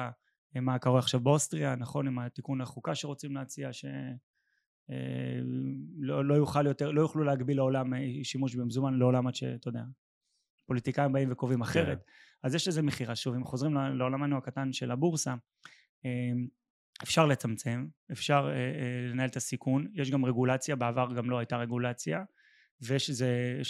מה 0.56 0.80
קורה 0.80 1.00
עכשיו 1.00 1.20
באוסטריה, 1.20 1.76
נכון, 1.76 2.08
עם 2.08 2.20
התיקון 2.20 2.62
לחוקה 2.62 2.96
שרוצים 2.96 3.36
להציע, 3.36 3.74
שלא 3.74 3.90
אה, 6.18 6.22
לא 6.24 6.34
יוכל 6.34 6.66
יותר, 6.66 6.92
לא 6.92 7.02
יוכלו 7.02 7.24
להגביל 7.24 7.58
לעולם 7.58 7.94
אה, 7.94 8.00
שימוש 8.24 8.56
במזומן 8.56 8.94
לעולם 8.94 9.28
עד 9.28 9.36
שאתה 9.36 9.70
יודע, 9.70 9.84
פוליטיקאים 10.66 11.14
באים 11.14 11.32
וקובעים 11.32 11.62
אחרת, 11.62 11.98
כן. 11.98 12.12
אז 12.44 12.56
יש 12.56 12.68
לזה 12.68 12.82
מחיר, 12.82 13.16
שוב, 13.16 13.36
אם 13.36 13.44
חוזרים 13.44 13.74
לעולמנו 13.74 14.38
הקטן 14.38 14.74
של 14.74 14.92
הבורסה, 14.92 15.36
אה, 16.06 16.32
אפשר 17.04 17.26
לצמצם, 17.26 17.88
אפשר 18.12 18.50
לנהל 19.12 19.30
את 19.30 19.36
הסיכון, 19.36 19.88
יש 19.94 20.12
גם 20.12 20.26
רגולציה, 20.26 20.76
בעבר 20.76 21.14
גם 21.16 21.30
לא 21.30 21.40
הייתה 21.40 21.58
רגולציה, 21.58 22.24
ויש 22.82 23.10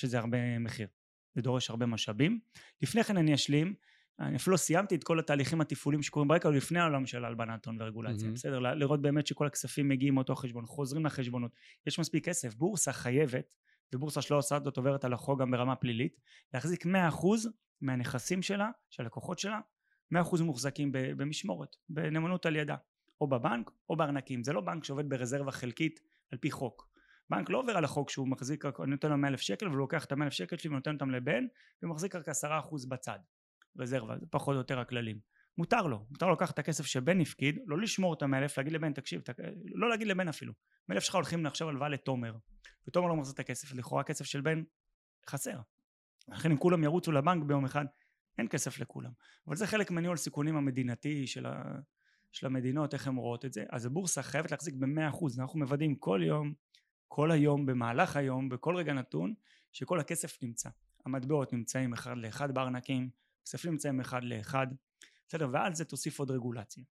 לזה 0.03 0.17
הרבה 0.19 0.59
מחיר. 0.59 0.87
זה 1.35 1.41
דורש 1.41 1.69
הרבה 1.69 1.85
משאבים. 1.85 2.39
לפני 2.81 3.03
כן 3.03 3.17
אני 3.17 3.33
אשלים, 3.33 3.73
אני 4.19 4.35
אפילו 4.35 4.51
לא 4.51 4.57
סיימתי 4.57 4.95
את 4.95 5.03
כל 5.03 5.19
התהליכים 5.19 5.61
התפעוליים 5.61 6.03
שקורים 6.03 6.27
ברקע, 6.27 6.49
לפני 6.49 6.79
העולם 6.79 7.05
של 7.05 7.25
הלבנת 7.25 7.65
הון 7.65 7.81
ורגולציה, 7.81 8.29
mm-hmm. 8.29 8.31
בסדר? 8.31 8.59
לראות 8.59 9.01
באמת 9.01 9.27
שכל 9.27 9.47
הכספים 9.47 9.87
מגיעים 9.87 10.15
מאותו 10.15 10.35
חשבון, 10.35 10.65
חוזרים 10.65 11.05
לחשבונות, 11.05 11.51
יש 11.87 11.99
מספיק 11.99 12.25
כסף. 12.25 12.55
בורסה 12.55 12.93
חייבת, 12.93 13.55
ובורסה 13.93 14.21
שלא 14.21 14.37
עושה 14.37 14.59
זאת 14.63 14.77
עוברת 14.77 15.05
על 15.05 15.13
החוק 15.13 15.41
גם 15.41 15.51
ברמה 15.51 15.75
פלילית, 15.75 16.19
להחזיק 16.53 16.85
100% 16.85 16.89
מהנכסים 17.81 18.41
שלה, 18.41 18.69
של 18.89 19.03
הלקוחות 19.03 19.39
שלה, 19.39 19.59
100% 20.13 20.41
מוחזקים 20.41 20.91
במשמורת, 20.91 21.75
בנאמנות 21.89 22.45
על 22.45 22.55
ידה, 22.55 22.75
או 23.21 23.27
בבנק 23.27 23.71
או 23.89 23.95
בארנקים. 23.95 24.43
זה 24.43 24.53
לא 24.53 24.61
בנק 24.61 24.83
שעובד 24.83 25.09
ברזרבה 25.09 25.51
חלקית 25.51 25.99
על 26.31 26.37
פי 26.37 26.51
חוק. 26.51 26.89
בנק 27.29 27.49
לא 27.49 27.57
עובר 27.57 27.77
על 27.77 27.83
החוק 27.83 28.09
שהוא 28.09 28.27
מחזיק, 28.27 28.65
אני 28.65 28.91
נותן 28.91 29.09
לו 29.09 29.17
100 29.17 29.29
אלף 29.29 29.41
שקל 29.41 29.67
והוא 29.67 29.77
לוקח 29.77 30.05
את 30.05 30.11
ה-100 30.11 30.23
אלף 30.23 30.33
שקל 30.33 30.57
שלי 30.57 30.69
ונותן 30.69 30.93
אותם 30.93 31.11
לבן 31.11 31.43
ומחזיק 31.83 32.15
רק 32.15 32.29
10% 32.29 32.89
בצד. 32.89 33.19
רזרבה, 33.79 34.17
זה 34.19 34.25
פחות 34.29 34.53
או 34.53 34.57
יותר 34.57 34.79
הכללים. 34.79 35.19
מותר 35.57 35.81
לו, 35.81 36.05
מותר 36.09 36.25
לו 36.25 36.33
לקחת 36.33 36.53
את 36.53 36.59
הכסף 36.59 36.85
שבן 36.85 37.21
הפקיד, 37.21 37.59
לא 37.65 37.77
לשמור 37.77 38.13
את 38.13 38.21
המאה 38.21 38.39
אלף, 38.39 38.57
להגיד 38.57 38.73
לבן 38.73 38.93
תקשיב, 38.93 39.21
תק... 39.21 39.35
לא 39.65 39.89
להגיד 39.89 40.07
לבן 40.07 40.27
אפילו, 40.27 40.53
מאה 40.89 40.95
אלף 40.95 41.03
שלך 41.03 41.15
הולכים 41.15 41.45
עכשיו 41.45 41.69
הלוואה 41.69 41.89
לתומר 41.89 42.35
ותומר 42.87 43.07
לא 43.07 43.15
מחזיר 43.15 43.33
את 43.33 43.39
הכסף, 43.39 43.73
לכאורה 43.73 44.01
הכסף 44.01 44.25
של 44.25 44.41
בן 44.41 44.63
חסר. 45.29 45.59
לכן 46.27 46.51
אם 46.51 46.57
כולם 46.57 46.83
ירוצו 46.83 47.11
לבנק 47.11 47.43
ביום 47.43 47.65
אחד 47.65 47.85
אין 48.37 48.47
כסף 48.47 48.79
לכולם. 48.79 49.11
אבל 49.47 49.55
זה 49.55 49.67
חלק 49.67 49.91
מניהול 49.91 50.17
סיכונים 50.17 50.55
המדינתי 50.55 51.27
של, 51.27 51.45
ה... 51.45 51.63
של 52.31 52.45
המדינות 52.45 52.93
איך 52.93 53.07
הן 53.07 53.15
רואות 53.15 53.45
את 53.45 53.53
זה. 53.53 53.63
אז 53.71 53.85
הבורסה 53.85 54.23
חייבת 54.23 54.51
להחזיק 54.51 54.75
במאה 54.75 55.09
אחוז 55.09 55.39
אנחנו 55.39 55.59
מוודאים 55.59 55.95
כל 55.95 56.21
יום 56.23 56.53
כל 57.07 57.31
היום, 57.31 57.65
במהלך 57.65 58.15
היום, 58.15 58.49
בכל 58.49 58.75
רגע 58.75 58.93
נתון, 58.93 59.33
שכל 59.71 59.99
הכסף 59.99 60.43
נמצא. 60.43 60.69
המטבעות 61.05 61.53
נמצאים 61.53 61.93
אחד 61.93 62.17
לאחד 62.17 62.53
בארנקים, 62.53 63.09
כספים 63.45 63.71
נמצאים 63.71 63.99
אחד 63.99 64.23
לאחד, 64.23 64.67
בסדר? 65.27 65.49
ועל 65.51 65.73
זה 65.73 65.85
תוסיף 65.85 66.19
עוד 66.19 66.31
רגולציה, 66.31 66.83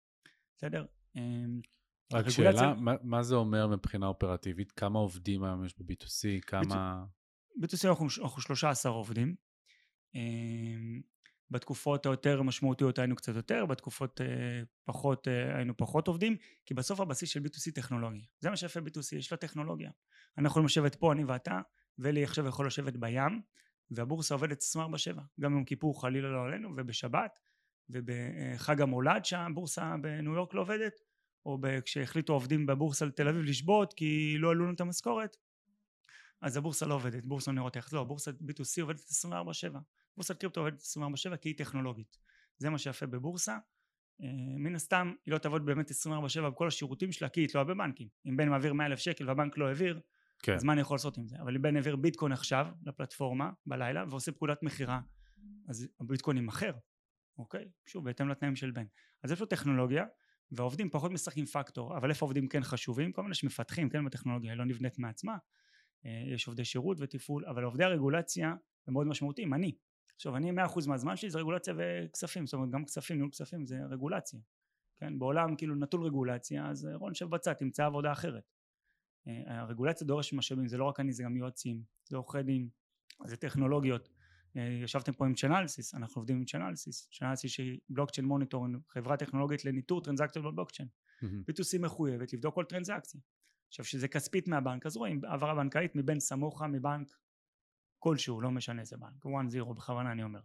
בסדר? 0.57 0.85
אמ, 1.15 1.61
רק 2.13 2.25
רגולציה... 2.25 2.31
שאלה, 2.31 2.73
מה, 2.73 2.93
מה 3.03 3.23
זה 3.23 3.35
אומר 3.35 3.67
מבחינה 3.67 4.07
אופרטיבית? 4.07 4.71
כמה 4.71 4.99
עובדים 4.99 5.43
היום 5.43 5.65
יש 5.65 5.75
ב-B2C? 5.77 6.41
כמה... 6.41 7.05
ב-B2C 7.59 7.89
אנחנו, 7.89 8.07
אנחנו 8.23 8.41
13 8.41 8.91
עובדים. 8.91 9.35
בתקופות 11.51 12.05
היותר 12.05 12.41
משמעותיות 12.41 12.99
היינו 12.99 13.15
קצת 13.15 13.35
יותר, 13.35 13.65
בתקופות 13.65 14.21
אה, 14.21 14.27
פחות 14.85 15.27
אה, 15.27 15.55
היינו 15.55 15.77
פחות 15.77 16.07
עובדים, 16.07 16.37
כי 16.65 16.73
בסוף 16.73 16.99
הבסיס 16.99 17.29
של 17.29 17.39
B2C 17.39 17.71
טכנולוגיה. 17.75 18.23
זה 18.39 18.49
מה 18.49 18.57
שיפה 18.57 18.79
B2C, 18.79 19.15
יש 19.15 19.31
לה 19.31 19.37
טכנולוגיה. 19.37 19.91
אנחנו 20.37 20.47
יכולים 20.47 20.65
לשבת 20.65 20.95
פה, 20.95 21.11
אני 21.11 21.23
ואתה, 21.23 21.59
ולי 21.99 22.23
עכשיו 22.23 22.47
יכול 22.47 22.67
לשבת 22.67 22.97
בים, 22.97 23.41
והבורסה 23.91 24.35
עובדת 24.35 24.61
24/7, 24.61 25.21
גם 25.39 25.53
יום 25.53 25.65
כיפור 25.65 26.01
חלילה 26.01 26.29
לא 26.29 26.43
עלינו, 26.43 26.73
ובשבת, 26.77 27.39
ובחג 27.89 28.81
המולד 28.81 29.25
שהבורסה 29.25 29.95
בניו 30.01 30.33
יורק 30.33 30.53
לא 30.53 30.61
עובדת, 30.61 30.93
או 31.45 31.57
כשהחליטו 31.85 32.33
עובדים 32.33 32.65
בבורסה 32.65 33.05
לתל 33.05 33.27
אביב 33.27 33.41
לשבות 33.41 33.93
כי 33.93 34.35
לא 34.39 34.47
העלו 34.47 34.63
לנו 34.63 34.73
את 34.73 34.81
המשכורת, 34.81 35.37
אז 36.41 36.57
הבורסה 36.57 36.85
לא 36.85 36.93
עובדת, 36.93 37.25
בורסה 37.25 37.51
נראות 37.51 37.77
איך, 37.77 37.93
לא, 37.93 38.01
הבורסה 38.01 38.31
B2C 38.31 38.81
עובדת 38.81 38.99
24/7. 38.99 39.79
בורסת 40.17 40.39
קריפטו 40.39 40.61
עובדת 40.61 40.81
24/7 40.81 41.37
כי 41.37 41.49
היא 41.49 41.57
טכנולוגית. 41.57 42.17
זה 42.57 42.69
מה 42.69 42.77
שיפה 42.77 43.05
בבורסה. 43.05 43.57
אה, 44.21 44.27
מן 44.57 44.75
הסתם 44.75 45.13
היא 45.25 45.33
לא 45.33 45.37
תעבוד 45.37 45.65
באמת 45.65 45.91
24/7 45.91 46.49
בכל 46.49 46.67
השירותים 46.67 47.11
שלה 47.11 47.29
כי 47.29 47.41
היא 47.41 47.47
תלויה 47.47 47.65
בבנקים. 47.65 48.07
אם 48.25 48.37
בן 48.37 48.49
מעביר 48.49 48.73
100 48.73 48.87
אלף 48.87 48.99
שקל 48.99 49.27
והבנק 49.27 49.57
לא 49.57 49.67
העביר 49.67 50.01
כן. 50.39 50.55
אז 50.55 50.63
מה 50.63 50.73
אני 50.73 50.81
יכול 50.81 50.95
לעשות 50.95 51.17
עם 51.17 51.27
זה? 51.27 51.35
אבל 51.41 51.55
אם 51.55 51.61
בן 51.61 51.75
העביר 51.75 51.95
ביטקוין 51.95 52.31
עכשיו 52.31 52.67
לפלטפורמה 52.83 53.51
בלילה 53.65 54.03
ועושה 54.09 54.31
פקודת 54.31 54.63
מכירה 54.63 54.99
אז 55.67 55.87
הביטקוין 55.99 56.37
יימכר. 56.37 56.71
אוקיי? 57.37 57.69
שוב 57.85 58.05
בהתאם 58.05 58.29
לתנאים 58.29 58.55
של 58.55 58.71
בן. 58.71 58.85
אז 59.23 59.31
יש 59.31 59.39
לו 59.39 59.45
טכנולוגיה? 59.45 60.05
והעובדים 60.51 60.89
פחות 60.89 61.11
משחקים 61.11 61.45
פקטור 61.45 61.97
אבל 61.97 62.09
איפה 62.09 62.25
עובדים 62.25 62.47
כן 62.47 62.63
חשובים? 62.63 63.11
כל 63.11 63.23
מיני 63.23 63.35
שמפתחים 63.35 63.89
כן 63.89 64.05
בטכנולוגיה 64.05 64.51
היא 64.51 64.57
לא 64.57 64.65
נבנית 64.65 64.99
מעצמה. 64.99 65.37
אה, 66.05 66.23
יש 66.33 66.47
עובדי 66.47 66.65
שירות 66.65 66.97
ותפעול 66.99 67.45
אבל 67.45 67.63
עובדי 67.63 67.83
הרגולציה 67.83 68.55
הם 68.87 68.93
מאוד 68.93 69.07
משמעותיים. 69.07 69.53
אני 69.53 69.75
עכשיו 70.15 70.35
אני 70.35 70.51
100% 70.51 70.53
מהזמן 70.87 71.15
שלי 71.15 71.29
זה 71.29 71.39
רגולציה 71.39 71.73
וכספים, 71.77 72.45
זאת 72.45 72.53
אומרת 72.53 72.69
גם 72.69 72.85
כספים, 72.85 73.17
ניהול 73.17 73.31
כספים 73.31 73.65
זה 73.65 73.79
רגולציה, 73.89 74.39
כן, 74.97 75.19
בעולם 75.19 75.55
כאילו 75.55 75.75
נטול 75.75 76.03
רגולציה 76.03 76.69
אז 76.69 76.87
רון 76.93 77.13
שב 77.13 77.29
בצד 77.29 77.53
תמצא 77.53 77.85
עבודה 77.85 78.11
אחרת, 78.11 78.51
אה, 79.27 79.61
הרגולציה 79.61 80.07
דורש 80.07 80.33
משאבים 80.33 80.67
זה 80.67 80.77
לא 80.77 80.83
רק 80.83 80.99
אני 80.99 81.13
זה 81.13 81.23
גם 81.23 81.37
יועצים, 81.37 81.83
זה 82.05 82.17
עורכי 82.17 82.43
דין, 82.43 82.69
זה 83.25 83.37
טכנולוגיות, 83.37 84.09
אה, 84.57 84.79
ישבתם 84.83 85.13
פה 85.13 85.25
עם 85.25 85.33
צ'נלסיס, 85.33 85.95
אנחנו 85.95 86.19
עובדים 86.19 86.37
עם 86.37 86.45
צ'נלסיס, 86.45 87.09
צ'נלסיס 87.13 87.51
שהיא 87.51 87.79
בלוקצ'יין 87.89 88.27
מוניטור, 88.27 88.67
חברה 88.89 89.17
טכנולוגית 89.17 89.65
לניטור 89.65 90.01
טרנזקציות 90.01 90.45
בבלוקצ'יין, 90.45 90.89
B2C 91.23 91.79
מחויבת 91.79 92.33
לבדוק 92.33 92.55
כל 92.55 92.63
טרנזקציה, 92.63 93.21
עכשיו 93.67 93.85
שזה 93.85 94.07
כספית 94.07 94.47
מהבנק 94.47 94.85
אז 94.85 94.97
רואים 94.97 95.21
העברה 95.25 95.55
בנקאית 95.55 95.95
מבן 95.95 96.19
סמוכה 96.19 96.67
מבנק 96.67 97.07
כלשהו, 98.05 98.41
לא 98.41 98.51
משנה 98.51 98.81
איזה 98.81 98.97
בנק, 98.97 99.25
1-0 99.25 99.73
בכוונה 99.73 100.11
אני 100.11 100.23
אומר. 100.23 100.39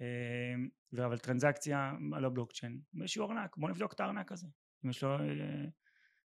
אמ, 0.00 0.68
אבל 1.04 1.18
טרנזקציה 1.18 1.92
על 2.12 2.24
הבלוקצ'יין, 2.24 2.80
יש 3.04 3.16
לו 3.16 3.30
ארנק, 3.30 3.56
בוא 3.56 3.70
נבדוק 3.70 3.92
את 3.92 4.00
הארנק 4.00 4.32
הזה. 4.32 4.46
אם 4.84 4.90
יש 4.90 5.02
לו, 5.02 5.20
אה, 5.20 5.64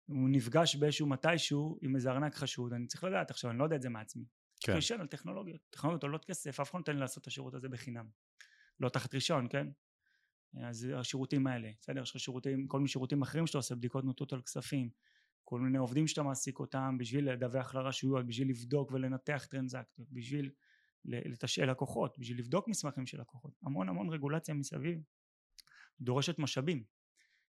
הוא 0.06 0.28
נפגש 0.30 0.76
באיזשהו 0.76 1.06
מתישהו 1.06 1.78
עם 1.82 1.96
איזה 1.96 2.10
ארנק 2.10 2.34
חשוד, 2.34 2.72
אני 2.72 2.86
צריך 2.86 3.04
לדעת 3.04 3.30
עכשיו, 3.30 3.50
אני 3.50 3.58
לא 3.58 3.64
יודע 3.64 3.76
את 3.76 3.82
זה 3.82 3.88
מעצמי. 3.88 4.24
כן. 4.60 4.72
רישיון 4.72 5.00
על 5.00 5.06
טכנולוגיות, 5.06 5.60
טכנולוגיות 5.70 6.02
עולות 6.02 6.24
כסף, 6.24 6.60
אף 6.60 6.70
אחד 6.70 6.74
לא 6.74 6.80
נותן 6.80 6.92
לי 6.92 7.00
לעשות 7.00 7.22
את 7.22 7.26
השירות 7.26 7.54
הזה 7.54 7.68
בחינם. 7.68 8.06
לא 8.80 8.88
תחת 8.88 9.14
רישיון, 9.14 9.46
כן? 9.50 9.66
אז 10.62 10.88
השירותים 10.96 11.46
האלה, 11.46 11.70
בסדר? 11.80 12.02
יש 12.02 12.10
לך 12.10 12.20
שירותים, 12.20 12.68
כל 12.68 12.78
מיני 12.78 12.88
שירותים 12.88 13.22
אחרים 13.22 13.46
שאתה 13.46 13.58
עושה, 13.58 13.74
בדיקות 13.74 14.04
נוטות 14.04 14.32
על 14.32 14.42
כספים, 14.42 14.90
כל 15.44 15.60
מיני 15.60 15.78
עובדים 15.78 16.06
שאתה 16.06 16.22
מעסיק 16.22 16.58
אותם 16.58 16.98
בשביל 16.98 17.32
לדווח 17.32 17.74
לרשויות, 17.74 18.26
בשביל 18.26 18.48
לבדוק 18.50 18.92
ולנתח 18.92 19.46
טרנזקטיות, 19.50 20.08
בשביל 20.12 20.50
לתשאל 21.04 21.70
לקוחות, 21.70 22.18
בשביל 22.18 22.38
לבדוק 22.38 22.68
מסמכים 22.68 23.06
של 23.06 23.20
לקוחות. 23.20 23.52
המון 23.62 23.88
המון 23.88 24.08
רגולציה 24.08 24.54
מסביב 24.54 25.02
דורשת 26.00 26.38
משאבים. 26.38 26.84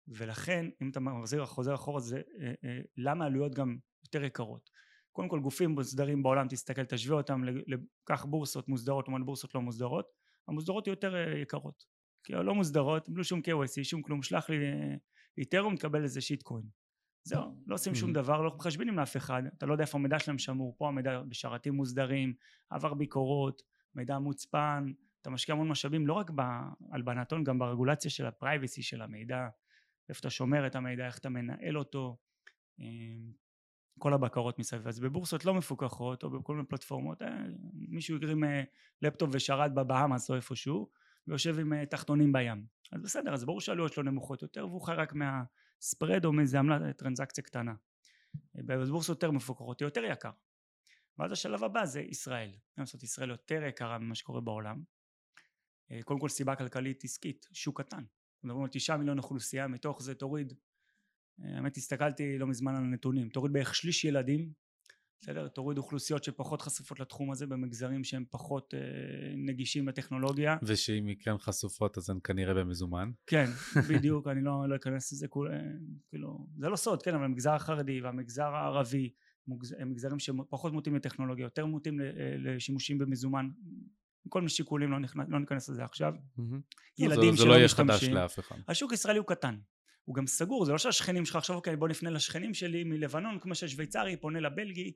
ולכן 0.07 0.65
אם 0.81 0.89
אתה 0.89 0.99
מחזיר 0.99 1.45
חוזר 1.45 1.75
אחורה 1.75 1.99
זה 1.99 2.21
אה, 2.41 2.53
אה, 2.63 2.79
למה 2.97 3.23
העלויות 3.23 3.55
גם 3.55 3.77
יותר 4.03 4.23
יקרות 4.23 4.69
קודם 5.11 5.29
כל 5.29 5.39
גופים 5.39 5.69
מוסדרים 5.69 6.23
בעולם 6.23 6.47
תסתכל 6.47 6.85
תשווה 6.85 7.17
אותם 7.17 7.43
לקח 7.43 8.25
בורסות 8.25 8.67
מוסדרות 8.67 9.07
לעומת 9.07 9.25
בורסות 9.25 9.55
לא 9.55 9.61
מוסדרות 9.61 10.11
המוסדרות 10.47 10.87
יותר 10.87 11.15
אה, 11.15 11.37
יקרות 11.39 11.85
כי 12.23 12.35
הלא 12.35 12.55
מוסדרות 12.55 13.09
בלי 13.09 13.23
שום 13.23 13.39
KYC 13.39 13.83
שום 13.83 14.01
כלום 14.01 14.23
שלח 14.23 14.49
לי 14.49 14.57
איתרום 15.37 15.75
תקבל 15.75 16.03
איזה 16.03 16.21
שיטקוין 16.21 16.65
זהו 17.23 17.55
לא 17.67 17.75
עושים 17.75 17.95
שום 17.95 18.09
mm-hmm. 18.09 18.13
דבר 18.13 18.41
לא 18.41 18.55
מחשבים 18.55 18.97
לאף 18.97 19.17
אחד 19.17 19.43
אתה 19.57 19.65
לא 19.65 19.73
יודע 19.73 19.83
איפה 19.83 19.97
המידע 19.97 20.19
שלהם 20.19 20.37
שמור 20.37 20.75
פה 20.77 20.87
המידע 20.87 21.21
בשרתים 21.21 21.73
מוסדרים 21.73 22.33
עבר 22.69 22.93
ביקורות 22.93 23.61
מידע 23.95 24.19
מוצפן 24.19 24.91
אתה 25.21 25.29
משקיע 25.29 25.55
המון 25.55 25.69
משאבים 25.69 26.07
לא 26.07 26.13
רק 26.13 26.29
בהלבנת 26.29 27.31
הון 27.31 27.43
גם 27.43 27.59
ברגולציה 27.59 28.11
של 28.11 28.25
ה 28.25 28.32
privacy 28.32 28.81
של 28.81 29.01
המידע 29.01 29.47
איפה 30.11 30.19
אתה 30.19 30.29
שומר 30.29 30.67
את 30.67 30.75
המידע, 30.75 31.05
איך 31.05 31.17
אתה 31.17 31.29
מנהל 31.29 31.77
אותו, 31.77 32.17
אמ, 32.79 33.31
כל 33.99 34.13
הבקרות 34.13 34.59
מסביב. 34.59 34.87
אז 34.87 34.99
בבורסות 34.99 35.45
לא 35.45 35.53
מפוקחות 35.53 36.23
או 36.23 36.29
בכל 36.29 36.55
מיני 36.55 36.67
פלטפורמות, 36.67 37.21
אה, 37.21 37.43
מישהו 37.73 38.17
הקים 38.17 38.43
אה, 38.43 38.63
לפטופ 39.01 39.29
ושרת 39.33 39.73
בבהאמאס 39.73 40.29
או 40.29 40.35
איפשהו 40.35 40.89
ויושב 41.27 41.59
עם 41.59 41.73
אה, 41.73 41.85
תחתונים 41.85 42.33
בים. 42.33 42.65
אז 42.91 43.01
בסדר, 43.01 43.33
אז 43.33 43.45
ברור 43.45 43.61
שהעלויות 43.61 43.93
שלו 43.93 44.03
נמוכות 44.03 44.41
יותר 44.41 44.67
והוא 44.67 44.81
חי 44.81 44.93
רק 44.93 45.13
מה 45.81 45.92
spread 45.92 46.25
או 46.25 46.33
מאיזה 46.33 46.59
עמלה, 46.59 46.93
טרנזקציה 46.93 47.43
קטנה. 47.43 47.73
בבורסות 48.55 49.09
יותר 49.09 49.31
מפוקחות, 49.31 49.81
יותר 49.81 50.03
יקר. 50.03 50.31
ואז 51.17 51.31
השלב 51.31 51.63
הבא 51.63 51.85
זה 51.85 52.01
ישראל. 52.01 52.51
לעשות 52.77 53.03
ישראל 53.03 53.29
יותר 53.29 53.63
יקרה 53.63 53.97
ממה 53.97 54.15
שקורה 54.15 54.41
בעולם. 54.41 54.83
קודם 56.03 56.19
כל 56.19 56.29
סיבה 56.29 56.55
כלכלית 56.55 57.03
עסקית, 57.03 57.47
שוק 57.53 57.81
קטן. 57.81 58.03
מדברים 58.43 58.63
על 58.63 58.69
תשעה 58.71 58.97
מיליון 58.97 59.17
אוכלוסייה, 59.17 59.67
מתוך 59.67 60.01
זה 60.01 60.15
תוריד, 60.15 60.53
אה, 61.43 61.55
האמת 61.55 61.77
הסתכלתי 61.77 62.37
לא 62.37 62.47
מזמן 62.47 62.75
על 62.75 62.83
הנתונים, 62.83 63.29
תוריד 63.29 63.53
בערך 63.53 63.75
שליש 63.75 64.05
ילדים, 64.05 64.53
בסדר? 65.21 65.47
תוריד 65.47 65.77
אוכלוסיות 65.77 66.23
שפחות 66.23 66.61
חשופות 66.61 66.99
לתחום 66.99 67.31
הזה 67.31 67.47
במגזרים 67.47 68.03
שהם 68.03 68.25
פחות 68.29 68.73
אה, 68.73 68.79
נגישים 69.35 69.87
לטכנולוגיה. 69.87 70.57
ושאם 70.63 71.05
היא 71.05 71.15
כן 71.19 71.37
חשופות 71.37 71.97
אז 71.97 72.09
הן 72.09 72.19
כנראה 72.23 72.53
במזומן. 72.53 73.11
כן, 73.27 73.45
בדיוק, 73.89 74.27
אני 74.27 74.43
לא, 74.43 74.69
לא 74.69 74.75
אכנס 74.75 75.13
לזה, 75.13 75.27
כול, 75.27 75.51
אה, 75.51 75.59
כאילו, 76.09 76.47
זה 76.57 76.69
לא 76.69 76.75
סוד, 76.75 77.03
כן, 77.03 77.15
אבל 77.15 77.23
המגזר 77.23 77.53
החרדי 77.53 78.01
והמגזר 78.01 78.55
הערבי 78.55 79.09
הם 79.79 79.89
מגזרים 79.89 80.19
שפחות 80.19 80.73
מוטים 80.73 80.95
לטכנולוגיה, 80.95 81.43
יותר 81.43 81.65
מוטים 81.65 82.01
אה, 82.01 82.05
לשימושים 82.37 82.97
במזומן, 82.97 83.49
כל 84.29 84.39
מיני 84.39 84.49
שיקולים, 84.49 84.91
לא, 84.91 84.99
נכנס, 84.99 85.25
לא 85.29 85.39
ניכנס 85.39 85.69
לזה 85.69 85.83
עכשיו. 85.83 86.13
Mm-hmm. 86.13 86.41
ילדים 86.99 87.15
שלא 87.15 87.17
לא 87.17 87.25
משתמשים. 87.25 87.35
זה 87.35 87.45
לא 87.45 87.53
יהיה 87.53 87.67
חדש 87.67 88.03
לאף 88.03 88.39
אחד. 88.39 88.55
השוק 88.67 88.91
הישראלי 88.91 89.17
הוא 89.17 89.27
קטן. 89.27 89.57
הוא 90.05 90.15
גם 90.15 90.27
סגור, 90.27 90.65
זה 90.65 90.71
לא 90.71 90.77
שהשכנים 90.77 91.25
שלך 91.25 91.35
עכשיו, 91.35 91.55
אוקיי, 91.55 91.75
בוא 91.75 91.87
נפנה 91.87 92.09
לשכנים 92.09 92.53
שלי 92.53 92.83
מלבנון, 92.83 93.39
כמו 93.39 93.55
שהשוויצרי 93.55 94.17
פונה 94.17 94.39
לבלגי, 94.39 94.93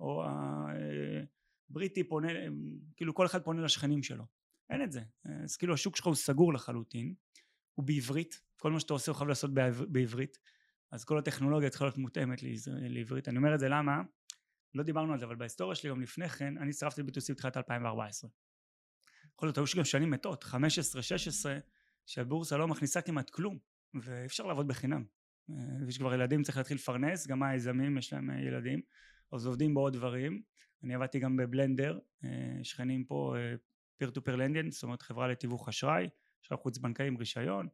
או 0.00 0.24
הבריטי 1.70 2.04
פונה, 2.04 2.28
כאילו 2.96 3.14
כל 3.14 3.26
אחד 3.26 3.42
פונה 3.42 3.62
לשכנים 3.62 4.02
שלו. 4.02 4.24
אין 4.70 4.82
את 4.82 4.92
זה. 4.92 5.00
אז 5.44 5.56
כאילו 5.56 5.74
השוק 5.74 5.96
שלך 5.96 6.06
הוא 6.06 6.14
סגור 6.14 6.52
לחלוטין, 6.52 7.14
הוא 7.74 7.86
בעברית, 7.86 8.40
כל 8.56 8.72
מה 8.72 8.80
שאתה 8.80 8.92
עושה 8.92 9.10
הוא 9.10 9.16
חייב 9.16 9.28
לעשות 9.28 9.50
בעברית, 9.88 10.38
אז 10.92 11.04
כל 11.04 11.18
הטכנולוגיה 11.18 11.70
צריכה 11.70 11.84
להיות 11.84 11.98
מותאמת 11.98 12.40
לעברית. 12.66 13.28
אני 13.28 13.36
אומר 13.36 13.54
את 13.54 13.60
זה 13.60 13.68
למה? 13.68 14.02
לא 14.74 14.82
דיברנו 14.82 15.12
על 15.12 15.18
זה, 15.18 15.24
אבל 15.24 15.36
בהיסטוריה 15.36 15.74
שלי 15.74 15.90
גם 15.90 16.00
לפני 16.00 16.28
כן, 16.28 16.58
אני 16.58 16.70
הצטרפתי 16.70 17.02
ב-B2C 17.02 17.32
בתחילת 17.32 17.56
2014. 17.56 18.30
יכול 19.34 19.46
להיות 19.46 19.58
היו 19.58 19.64
גם 19.76 19.84
שנים 19.84 20.10
מתות, 20.10 20.44
15-16, 20.44 20.48
שהבורסה 22.06 22.56
לא 22.56 22.68
מכניסה 22.68 23.00
כמעט 23.00 23.30
כלום, 23.30 23.58
ואי 23.94 24.26
אפשר 24.26 24.46
לעבוד 24.46 24.68
בחינם. 24.68 25.04
אה, 25.50 25.88
יש 25.88 25.98
כבר 25.98 26.14
ילדים, 26.14 26.42
צריך 26.42 26.56
להתחיל 26.56 26.76
לפרנס, 26.76 27.26
גם 27.26 27.42
היזמים 27.42 27.98
יש 27.98 28.12
להם 28.12 28.30
אה, 28.30 28.40
ילדים, 28.40 28.80
אז 29.32 29.46
עובדים 29.46 29.74
בעוד 29.74 29.92
דברים. 29.92 30.42
אני 30.84 30.94
עבדתי 30.94 31.18
גם 31.18 31.36
בבלנדר, 31.36 31.98
אה, 32.24 32.58
שכנים 32.62 33.04
פה 33.04 33.34
פיר 33.96 34.10
טו 34.10 34.24
פיר 34.24 34.36
לנדין, 34.36 34.70
זאת 34.70 34.82
אומרת 34.82 35.02
חברה 35.02 35.28
לתיווך 35.28 35.68
אשראי, 35.68 36.08
אשראי 36.44 36.60
חוץ 36.60 36.78
בנקאי 36.78 37.06
עם 37.06 37.16
רישיון, 37.16 37.68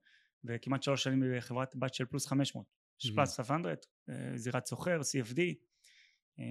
וכמעט 0.44 0.82
שלוש 0.82 1.04
שנים 1.04 1.22
בחברת 1.36 1.76
בת 1.76 1.94
של 1.94 2.04
פלוס 2.04 2.26
500, 2.26 2.66
יש 3.04 3.10
פלוס 3.10 3.36
500, 3.40 3.86
זירת 4.34 4.66
סוחר, 4.66 5.00
CFD, 5.00 5.40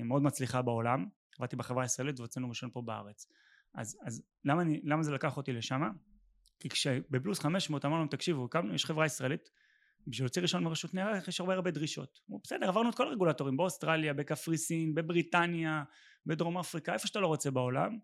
מאוד 0.06 0.23
מצליחה 0.23 0.62
בעולם, 0.62 1.06
עבדתי 1.39 1.56
בחברה 1.56 1.84
הישראלית 1.84 2.19
והוצאנו 2.19 2.49
ראשון 2.49 2.69
פה 2.73 2.82
בארץ. 2.82 3.28
אז, 3.73 3.97
אז 4.06 4.23
למה, 4.45 4.62
אני, 4.62 4.82
למה 4.84 5.04
זה 5.04 5.12
לקח 5.12 5.38
אותי 5.38 5.54
לשם? 5.54 5.82
כי 6.63 6.69
כשבפלוס 6.69 7.39
500 7.39 7.86
אמרנו 7.86 8.08
תקשיבו 8.08 8.49
קמנו, 8.49 8.73
יש 8.73 8.86
חברה 8.86 9.06
ישראלית 9.06 9.49
בשביל 10.08 10.26
להוציא 10.26 10.41
ראשון 10.41 10.63
מרשות 10.63 10.93
ניירות 10.93 11.13
ערך 11.13 11.28
יש 11.28 11.39
הרבה 11.39 11.54
הרבה 11.54 11.71
דרישות. 11.71 12.19
בסדר 12.43 12.67
עברנו 12.67 12.89
את 12.89 12.95
כל 12.95 13.08
הרגולטורים 13.08 13.58
באוסטרליה 13.58 14.13
בקפריסין 14.13 14.95
בבריטניה 14.95 15.84
בדרום 16.26 16.58
אפריקה 16.58 16.93
איפה 16.93 17.08
שאתה 17.08 17.19
לא 17.19 17.28
רוצה 17.28 17.52
בעולם. 17.52 17.97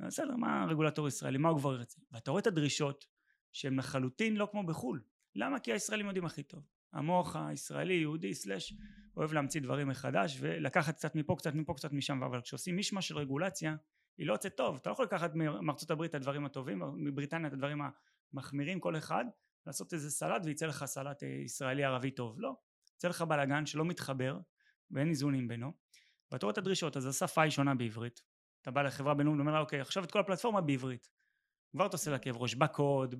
בסדר 0.00 0.36
מה 0.36 0.62
הרגולטור 0.62 1.08
ישראלי 1.08 1.38
מה 1.38 1.48
הוא 1.48 1.58
כבר 1.58 1.74
ירצה? 1.74 2.00
ואתה 2.12 2.30
רואה 2.30 2.40
את 2.40 2.46
הדרישות 2.46 3.04
שהן 3.52 3.78
לחלוטין 3.78 4.36
לא 4.36 4.48
כמו 4.50 4.66
בחו"ל. 4.66 5.02
למה? 5.34 5.58
כי 5.58 5.72
הישראלים 5.72 6.06
יודעים 6.06 6.24
הכי 6.24 6.42
טוב. 6.42 6.62
המוח 6.92 7.36
הישראלי 7.36 7.94
יהודי 7.94 8.34
סלאש 8.34 8.74
אוהב 9.16 9.32
להמציא 9.32 9.60
דברים 9.60 9.88
מחדש 9.88 10.36
ולקחת 10.40 10.94
קצת 10.94 11.14
מפה 11.14 11.36
קצת 11.38 11.54
מפה 11.54 11.74
קצת 11.74 11.92
משם 11.92 12.22
אבל 12.22 12.40
כשעושים 12.40 12.76
מישמע 12.76 13.02
של 13.02 13.18
רגולציה 13.18 13.76
היא 14.18 14.26
לא 14.26 14.32
יוצאת 14.32 14.56
טוב, 14.56 14.76
אתה 14.76 14.90
לא 14.90 14.92
יכול 14.92 15.04
לקחת 15.04 15.30
מארצות 15.34 15.90
הברית 15.90 16.10
את 16.10 16.14
הדברים 16.14 16.44
הטובים, 16.44 16.82
מבריטניה 16.96 17.48
את 17.48 17.52
הדברים 17.52 17.78
המחמירים 18.32 18.80
כל 18.80 18.96
אחד, 18.96 19.24
לעשות 19.66 19.92
איזה 19.92 20.10
סלט 20.10 20.42
וייצא 20.44 20.66
לך 20.66 20.84
סלט 20.84 21.22
אה, 21.22 21.28
ישראלי 21.28 21.84
ערבי 21.84 22.10
טוב, 22.10 22.40
לא, 22.40 22.54
יצא 22.96 23.08
לך 23.08 23.22
בלאגן 23.22 23.66
שלא 23.66 23.84
מתחבר 23.84 24.38
ואין 24.90 25.08
איזונים 25.08 25.48
בינו, 25.48 25.72
ואתה 26.32 26.46
רואה 26.46 26.52
את 26.52 26.58
הדרישות, 26.58 26.96
אז 26.96 27.06
השפה 27.06 27.42
היא 27.42 27.50
שונה 27.50 27.74
בעברית, 27.74 28.22
אתה 28.62 28.70
בא 28.70 28.82
לחברה 28.82 29.14
בינלאומית 29.14 29.40
ואומר 29.40 29.54
לה 29.54 29.60
אוקיי 29.60 29.80
עכשיו 29.80 30.04
את 30.04 30.12
כל 30.12 30.20
הפלטפורמה 30.20 30.60
בעברית, 30.60 31.08
כבר 31.72 31.86
אתה 31.86 31.94
עושה 31.94 32.10
לה 32.10 32.18
כאב 32.18 32.36
ראש, 32.36 32.54
בקוד, 32.54 33.14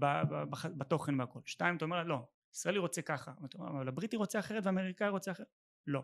בתוכן 0.78 1.20
והכל, 1.20 1.40
שתיים 1.46 1.76
אתה 1.76 1.84
אומר 1.84 1.96
לה 1.96 2.04
לא, 2.04 2.28
ישראלי 2.54 2.78
רוצה 2.78 3.02
ככה, 3.02 3.32
אבל 3.58 3.88
הבריטי 3.88 4.16
רוצה 4.16 4.38
אחרת 4.38 4.64
והאמריקאי 4.64 5.08
רוצה 5.08 5.32
אחרת, 5.32 5.46
לא, 5.86 6.02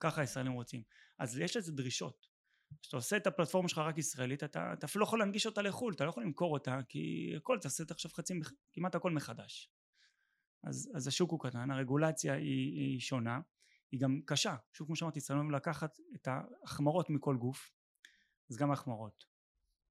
ככה 0.00 0.20
הישראלים 0.20 0.52
רוצים, 0.52 0.82
אז 1.18 1.38
יש 1.38 1.56
לזה 1.56 1.72
דרישות 1.72 2.35
כשאתה 2.82 2.96
עושה 2.96 3.16
את 3.16 3.26
הפלטפורמה 3.26 3.68
שלך 3.68 3.78
רק 3.78 3.98
ישראלית 3.98 4.44
אתה, 4.44 4.72
אתה 4.72 4.86
אפילו 4.86 5.00
לא 5.00 5.06
יכול 5.06 5.18
להנגיש 5.18 5.46
אותה 5.46 5.62
לחו"ל 5.62 5.94
אתה 5.94 6.04
לא 6.04 6.10
יכול 6.10 6.22
למכור 6.22 6.52
אותה 6.52 6.78
כי 6.88 7.32
הכל 7.36 7.58
תעשה 7.60 7.84
את 7.84 7.90
עכשיו 7.90 8.10
חצי 8.10 8.34
כמעט 8.72 8.94
הכל 8.94 9.10
מחדש. 9.10 9.70
אז, 10.64 10.92
אז 10.94 11.06
השוק 11.06 11.30
הוא 11.30 11.40
קטן 11.40 11.70
הרגולציה 11.70 12.34
היא, 12.34 12.80
היא 12.80 13.00
שונה 13.00 13.40
היא 13.92 14.00
גם 14.00 14.20
קשה. 14.26 14.56
שוב 14.72 14.86
כמו 14.86 14.96
שאמרתי 14.96 15.20
צריכים 15.20 15.50
לקחת 15.50 15.96
את 16.14 16.28
ההחמרות 16.28 17.10
מכל 17.10 17.36
גוף 17.36 17.70
אז 18.50 18.56
גם 18.56 18.70
ההחמרות. 18.70 19.24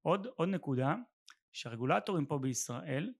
עוד, 0.02 0.26
עוד 0.26 0.48
נקודה 0.48 0.94
שהרגולטורים 1.52 2.26
פה 2.26 2.38
בישראל 2.38 3.12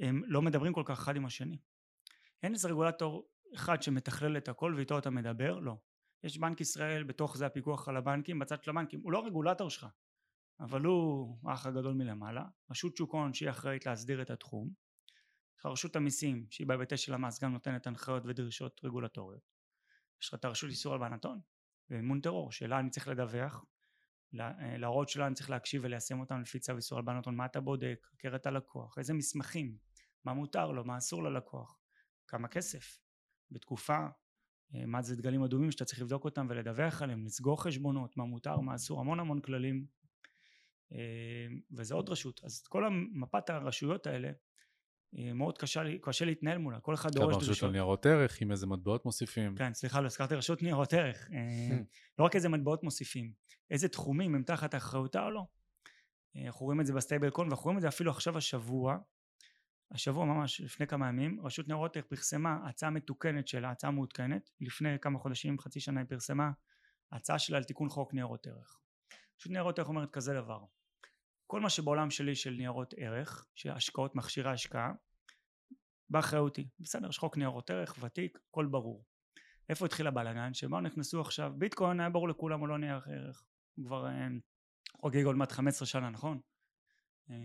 הם 0.00 0.22
לא 0.26 0.42
מדברים 0.42 0.72
כל 0.72 0.82
כך 0.86 0.98
אחד 0.98 1.16
עם 1.16 1.26
השני. 1.26 1.58
אין 2.42 2.52
איזה 2.52 2.68
רגולטור 2.68 3.28
אחד 3.54 3.82
שמתכלל 3.82 4.36
את 4.36 4.48
הכל 4.48 4.74
ואיתו 4.76 4.98
אתה 4.98 5.10
מדבר 5.10 5.58
לא 5.58 5.76
יש 6.24 6.38
בנק 6.38 6.60
ישראל 6.60 7.04
בתוך 7.04 7.36
זה 7.36 7.46
הפיקוח 7.46 7.88
על 7.88 7.96
הבנקים 7.96 8.38
בצד 8.38 8.62
של 8.62 8.70
הבנקים 8.70 9.00
הוא 9.02 9.12
לא 9.12 9.26
רגולטור 9.26 9.70
שלך 9.70 9.86
אבל 10.62 10.82
הוא 10.82 11.38
האח 11.44 11.66
הגדול 11.66 11.94
מלמעלה. 11.94 12.44
רשות 12.70 12.96
שוק 12.96 13.14
ההון 13.14 13.34
שהיא 13.34 13.50
אחראית 13.50 13.86
להסדיר 13.86 14.22
את 14.22 14.30
התחום. 14.30 14.70
יש 15.56 15.58
לך 15.58 15.66
רשות 15.66 15.96
המיסים 15.96 16.46
שהיא 16.50 16.66
בהיבטי 16.66 16.96
של 16.96 17.14
המס 17.14 17.42
גם 17.42 17.52
נותנת 17.52 17.86
הנחיות 17.86 18.22
ודרישות 18.26 18.80
רגולטוריות. 18.84 19.42
יש 20.22 20.28
לך 20.28 20.34
את 20.34 20.44
הרשות 20.44 20.70
איסור 20.70 20.94
הלבנת 20.94 21.24
הון 21.24 21.40
ומימון 21.90 22.20
טרור 22.20 22.52
שאלה 22.52 22.78
אני 22.78 22.90
צריך 22.90 23.08
לדווח. 23.08 23.64
אה, 24.40 24.76
להוראות 24.76 25.08
שלה 25.08 25.26
אני 25.26 25.34
צריך 25.34 25.50
להקשיב 25.50 25.82
וליישם 25.84 26.20
אותם 26.20 26.40
לפי 26.40 26.58
צו 26.58 26.76
איסור 26.76 26.98
הלבנת 26.98 27.26
הון 27.26 27.36
מה 27.36 27.46
אתה 27.46 27.60
בודק, 27.60 28.06
חקר 28.12 28.36
את 28.36 28.46
הלקוח, 28.46 28.98
איזה 28.98 29.14
מסמכים, 29.14 29.76
מה 30.24 30.34
מותר 30.34 30.72
לו, 30.72 30.84
מה 30.84 30.98
אסור 30.98 31.22
ללקוח, 31.22 31.78
כמה 32.28 32.48
כסף, 32.48 32.98
בתקופה 33.50 33.96
אה, 33.96 34.08
מה 34.86 35.02
זה 35.02 35.16
דגלים 35.16 35.42
אדומים 35.42 35.70
שאתה 35.70 35.84
צריך 35.84 36.00
לבדוק 36.00 36.24
אותם 36.24 36.46
ולדווח 36.50 37.02
עליהם, 37.02 37.24
לסגור 37.24 37.62
חשבונות, 37.62 38.16
מה 38.16 38.24
מותר, 38.24 38.60
מה 38.60 38.74
אסור, 38.74 39.00
המון 39.00 39.20
המון 39.20 39.40
כללים 39.40 39.86
אה, 40.92 41.46
וזה 41.76 41.94
עוד 41.94 42.08
רשות. 42.08 42.40
אז 42.44 42.62
כל 42.66 42.84
מפת 43.12 43.50
הרשויות 43.50 44.06
האלה 44.06 44.30
אה, 45.18 45.32
מאוד 45.32 45.58
קשה, 45.58 45.82
קשה 46.02 46.24
להתנהל 46.24 46.58
מולה, 46.58 46.80
כל 46.80 46.94
אחד 46.94 47.14
גם 47.14 47.22
דורש 47.22 47.36
רשות 47.36 47.46
דרישות. 47.46 47.68
לניירות 47.68 48.06
ערך, 48.06 48.40
עם 48.40 48.50
איזה 48.50 48.66
מטבעות 48.66 49.04
מוסיפים. 49.04 49.54
כן, 49.56 49.74
סליחה, 49.74 50.00
לא 50.00 50.06
הזכרתי 50.06 50.34
רשות 50.34 50.62
ניירות 50.62 50.92
ערך. 50.92 51.28
אה, 51.32 51.78
לא 52.18 52.24
רק 52.24 52.36
איזה 52.36 52.48
מטבעות 52.48 52.82
מוסיפים, 52.82 53.32
איזה 53.70 53.88
תחומים 53.88 54.34
הם 54.34 54.42
תחת 54.42 54.74
אחריותה 54.74 55.24
או 55.24 55.30
לא. 55.30 55.46
אה, 56.36 56.46
אנחנו 56.46 56.66
רואים 56.66 56.80
את 56.80 56.86
זה 56.86 56.92
בסטייבל 56.92 57.30
קון, 57.30 57.46
ואנחנו 57.46 57.64
רואים 57.64 57.76
את 57.76 57.82
זה 57.82 57.88
אפילו 57.88 58.10
עכשיו 58.10 58.38
השבוע, 58.38 58.98
השבוע 59.94 60.24
ממש 60.24 60.60
לפני 60.60 60.86
כמה 60.86 61.08
ימים, 61.08 61.40
רשות 61.46 61.68
ניירות 61.68 61.96
ערך 61.96 62.06
פרסמה 62.06 62.58
הצעה 62.68 62.90
מתוקנת 62.90 63.48
שלה, 63.48 63.70
הצעה 63.70 63.90
מעודכנת, 63.90 64.50
לפני 64.60 64.98
כמה 65.00 65.18
חודשים, 65.18 65.58
חצי 65.58 65.80
שנה 65.80 66.00
היא 66.00 66.08
פרסמה 66.08 66.50
הצעה 67.12 67.38
שלה 67.38 67.56
על 67.56 67.64
תיקון 67.64 67.88
חוק 67.88 68.14
ניירות 68.14 68.46
ערך. 68.46 68.80
רשות 69.40 69.52
ניירות 69.52 69.78
ערך 69.78 69.88
אומרת 69.88 70.10
כזה 70.10 70.34
דבר, 70.34 70.64
כל 71.46 71.60
מה 71.60 71.70
שבעולם 71.70 72.10
שלי 72.10 72.34
של 72.34 72.50
ניירות 72.50 72.94
ערך, 72.96 73.46
שהשקעות 73.54 74.14
מכשירי 74.14 74.50
השקעה, 74.50 74.92
באחריותי, 76.10 76.68
בסדר, 76.80 77.08
יש 77.08 77.18
חוק 77.18 77.36
ניירות 77.36 77.70
ערך, 77.70 77.94
ותיק, 78.00 78.38
הכל 78.48 78.66
ברור. 78.66 79.04
איפה 79.68 79.86
התחיל 79.86 80.06
הבלאגן? 80.06 80.54
שבאו 80.54 80.80
נכנסו 80.80 81.20
עכשיו, 81.20 81.52
ביטקוין 81.58 82.00
היה 82.00 82.10
ברור 82.10 82.28
לכולם 82.28 82.60
הוא 82.60 82.68
לא 82.68 82.78
נייר 82.78 83.00
ערך, 83.06 83.44
הוא 83.74 83.86
כבר 83.86 84.06
אה, 84.06 84.28
חוגג 85.00 85.24
עוד 85.24 85.36
מעט 85.36 85.52
15 85.52 85.86
שנה, 85.86 86.10
נכון? 86.10 86.40
אה, 87.30 87.36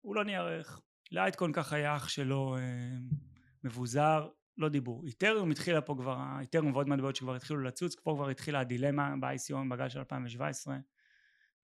הוא 0.00 0.14
לא 0.16 0.24
נייר 0.24 0.42
ערך, 0.42 0.80
לייטקוין 1.10 1.52
ככה 1.52 1.76
היה 1.76 1.96
אח 1.96 2.08
שלו 2.08 2.56
אה, 2.56 2.62
מבוזר, 3.64 4.28
לא 4.56 4.68
דיבור. 4.68 5.06
איתריום 5.06 5.50
התחילה 5.50 5.80
פה 5.80 5.94
כבר, 5.98 6.18
איתריום 6.40 6.72
ועוד 6.72 6.88
מטבעות 6.88 7.16
שכבר 7.16 7.34
התחילו 7.34 7.60
לצוץ, 7.60 7.94
פה 7.94 8.14
כבר 8.16 8.28
התחילה 8.28 8.60
הדילמה 8.60 9.14
ב-ICO 9.20 9.56
בגל 9.70 9.88
של 9.88 9.98
2017, 9.98 10.76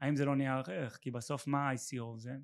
האם 0.00 0.16
זה 0.16 0.24
לא 0.24 0.36
נייר 0.36 0.62
ערך? 0.66 0.96
כי 0.96 1.10
בסוף 1.10 1.46
מה 1.46 1.68
ה-ICO 1.68 2.18
זה? 2.18 2.36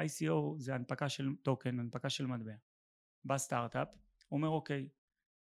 ICO 0.00 0.58
זה 0.58 0.74
הנפקה 0.74 1.08
של 1.08 1.28
טוקן, 1.42 1.80
הנפקה 1.80 2.10
של 2.10 2.26
מטבע. 2.26 2.52
בא 3.24 3.38
סטארט-אפ, 3.38 3.88
אומר 4.32 4.48
אוקיי, 4.48 4.88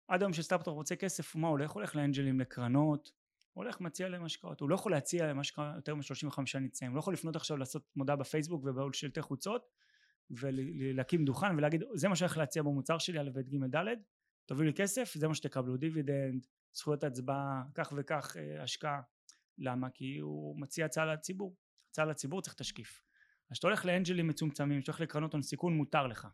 עד 0.08 0.22
היום 0.22 0.32
שסטארט-אפ 0.32 0.68
רוצה 0.68 0.96
כסף, 0.96 1.36
מה 1.36 1.46
הוא 1.46 1.52
הולך? 1.52 1.70
הוא 1.70 1.80
הולך 1.80 1.96
לאנג'לים, 1.96 2.40
לקרנות, 2.40 3.12
הוא 3.52 3.64
הולך 3.64 3.80
מציע 3.80 4.08
להם 4.08 4.24
השקעות, 4.24 4.60
הוא 4.60 4.70
לא 4.70 4.74
יכול 4.74 4.92
להציע 4.92 5.26
להם 5.26 5.38
השקעה 5.38 5.72
יותר 5.76 5.94
מ-35 5.94 6.58
ניצאים, 6.60 6.90
הוא 6.90 6.96
לא 6.96 7.00
יכול 7.00 7.12
לפנות 7.12 7.36
עכשיו 7.36 7.56
לעשות 7.56 7.90
מודעה 7.96 8.16
בפייסבוק 8.16 8.64
ובעוד 8.64 8.94
שלטי 8.94 9.22
חוצות 9.22 9.70
ולהקים 10.30 11.24
דוכן 11.24 11.56
ולהגיד 11.56 11.82
זה 11.94 12.08
מה 12.08 12.16
שאני 12.16 12.28
הולך 12.28 12.38
להציע 12.38 12.62
במוצר 12.62 12.98
שלי 12.98 13.20
א' 13.20 13.30
ב' 13.34 13.40
ג' 13.40 13.76
ד' 13.76 13.94
תביאו 14.46 14.64
לי 14.64 14.74
כסף 14.74 15.14
זה 15.14 15.28
מה 15.28 15.34
שתקבלו 15.34 15.76
דיבידנד 15.76 16.46
זכויות 16.74 17.04
הצבעה 17.04 17.62
כך 17.74 17.92
וכך 17.96 18.36
אה, 18.36 18.62
השקעה. 18.62 19.00
למה? 19.58 19.90
כי 19.90 20.18
הוא 20.18 20.60
מציע 20.60 20.86
הצעה 20.86 21.04
לציבור. 21.04 21.56
הצעה 21.90 22.04
לציבור 22.04 22.42
צריך 22.42 22.54
תשקיף. 22.54 23.02
אז 23.50 23.52
כשאתה 23.52 23.66
הולך 23.66 23.84
לאנג'לים 23.84 24.26
מצומצמים 24.26 24.80
כשאתה 24.80 24.92
הולך 24.92 25.00
לקרנות 25.00 25.32
הון 25.32 25.42
סיכון 25.42 25.76
מותר 25.76 26.06
לך. 26.06 26.28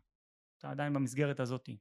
אתה 0.57 0.71
עדיין 0.71 0.93
במסגרת 0.93 1.39
הזאתי 1.39 1.77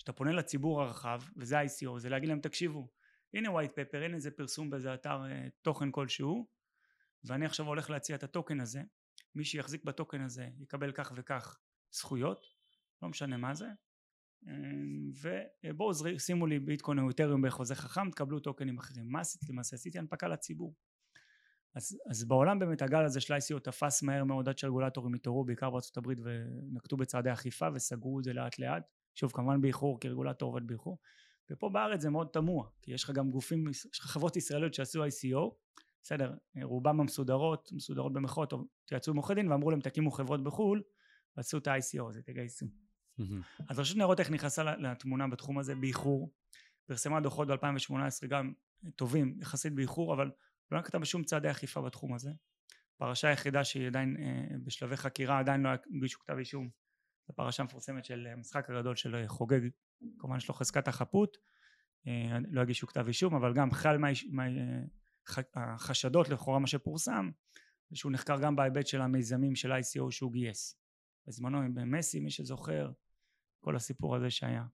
כשאתה 0.00 0.12
פונה 0.12 0.32
לציבור 0.32 0.82
הרחב 0.82 1.20
וזה 1.36 1.58
ה-ICO 1.58 1.98
זה 1.98 2.08
להגיד 2.08 2.28
להם 2.28 2.40
תקשיבו 2.40 2.88
הנה 3.34 3.48
white 3.48 3.70
paper 3.70 3.96
הנה 3.96 4.14
איזה 4.14 4.30
פרסום 4.30 4.70
באיזה 4.70 4.94
אתר 4.94 5.24
אה, 5.24 5.48
תוכן 5.62 5.90
כלשהו 5.90 6.46
ואני 7.24 7.46
עכשיו 7.46 7.66
הולך 7.66 7.90
להציע 7.90 8.16
את 8.16 8.22
הטוקן 8.22 8.60
הזה 8.60 8.82
מי 9.34 9.44
שיחזיק 9.44 9.84
בטוקן 9.84 10.20
הזה 10.20 10.48
יקבל 10.58 10.92
כך 10.92 11.12
וכך 11.16 11.58
זכויות 11.92 12.46
לא 13.02 13.08
משנה 13.08 13.36
מה 13.36 13.54
זה. 13.54 13.66
ובואו 15.64 15.92
זרי- 15.92 16.18
שימו 16.18 16.46
לי 16.46 16.58
ביטקוין 16.58 16.98
או 16.98 17.08
איתריום 17.08 17.42
בחוזה 17.42 17.74
חכם 17.74 18.10
תקבלו 18.10 18.40
טוקנים 18.40 18.78
אחרים. 18.78 19.08
מה 19.08 19.20
עשיתי 19.20 19.46
למעשה 19.48 19.76
עשיתי 19.76 19.98
הנפקה 19.98 20.28
לציבור. 20.28 20.74
אז, 21.74 21.98
אז 22.10 22.24
בעולם 22.24 22.58
באמת 22.58 22.82
הגל 22.82 23.04
הזה 23.04 23.20
של 23.20 23.34
ICO 23.34 23.58
תפס 23.58 24.02
מהר 24.02 24.24
מאוד 24.24 24.48
עד 24.48 24.58
שהרגולטורים 24.58 25.14
התעוררו 25.14 25.44
בעיקר 25.44 25.70
בארצות 25.70 25.96
הברית 25.96 26.18
ונקטו 26.22 26.96
בצעדי 26.96 27.32
אכיפה 27.32 27.68
וסגרו 27.74 28.18
את 28.18 28.24
זה 28.24 28.32
לאט 28.32 28.58
לאט. 28.58 28.82
שוב 29.14 29.32
כמובן 29.32 29.60
באיחור 29.60 30.00
כי 30.00 30.08
רגולטור 30.08 30.48
עובד 30.48 30.66
באיחור. 30.66 30.98
ופה 31.50 31.68
בארץ 31.68 32.00
זה 32.00 32.10
מאוד 32.10 32.28
תמוה 32.32 32.68
כי 32.82 32.92
יש 32.92 33.04
לך 33.04 33.10
גם 33.10 33.30
גופים 33.30 33.68
יש 33.68 34.00
לך 34.00 34.06
חברות 34.06 34.36
ישראליות 34.36 34.74
שעשו 34.74 35.04
ICO 35.06 35.54
בסדר 36.02 36.34
רובם 36.62 37.00
המסודרות 37.00 37.70
מסודרות 37.72 38.12
במחאות 38.12 38.52
התייעצו 38.84 39.10
עם 39.10 39.16
עורכי 39.16 39.34
דין 39.34 39.52
ואמרו 39.52 39.70
להם 39.70 39.80
תקימו 39.80 40.10
חברות 40.10 40.44
בחו"ל 40.44 40.82
ועשו 41.36 41.58
את 41.58 41.66
ה-ICO 41.66 42.08
הזה 42.08 42.22
תגייסו. 42.22 42.66
אז 43.68 43.78
רשות 43.78 43.96
ניירות 43.96 44.20
ערך 44.20 44.30
נכנסה 44.30 44.62
לתמונה 44.62 45.28
בתחום 45.28 45.58
הזה 45.58 45.74
באיחור 45.74 46.32
פרסמה 46.86 47.20
דוחות 47.20 47.48
ב-2018 47.48 48.26
גם 48.28 48.52
טובים 48.96 49.38
יחסית 49.40 49.74
באיחור 49.74 50.14
אבל 50.14 50.30
לא 50.70 50.78
נקטה 50.78 50.98
בשום 50.98 51.24
צעדי 51.24 51.50
אכיפה 51.50 51.82
בתחום 51.82 52.14
הזה. 52.14 52.30
פרשה 52.96 53.28
היחידה 53.28 53.64
שהיא 53.64 53.86
עדיין 53.86 54.16
אה, 54.20 54.56
בשלבי 54.64 54.96
חקירה 54.96 55.38
עדיין 55.38 55.60
לא 55.62 55.68
הגישו 55.96 56.20
כתב 56.20 56.38
אישום. 56.38 56.68
זו 57.28 57.34
פרשה 57.34 57.62
מפורסמת 57.62 58.04
של 58.04 58.26
המשחק 58.32 58.70
הגדול 58.70 58.96
של 58.96 59.14
אה, 59.14 59.28
חוגג 59.28 59.60
כמובן 60.18 60.36
יש 60.36 60.48
לו 60.48 60.54
חזקת 60.54 60.88
החפות 60.88 61.36
אה, 62.06 62.38
לא 62.50 62.60
הגישו 62.60 62.86
כתב 62.86 63.06
אישום 63.06 63.34
אבל 63.34 63.54
גם 63.54 63.70
חל 63.70 63.98
מהחשדות 65.56 66.28
לכאורה 66.28 66.58
מה 66.58 66.66
שפורסם 66.66 67.30
זה 67.90 67.96
שהוא 67.96 68.12
נחקר 68.12 68.40
גם 68.40 68.56
בהיבט 68.56 68.86
של 68.86 69.00
המיזמים 69.00 69.54
של 69.54 69.72
ICO 69.72 70.10
שהוא 70.10 70.32
גייס. 70.32 70.80
בזמנו 71.26 71.58
עם 71.58 71.90
מסי 71.90 72.20
מי 72.20 72.30
שזוכר 72.30 72.92
כל 73.60 73.76
הסיפור 73.76 74.16
הזה 74.16 74.30
שהיה. 74.30 74.64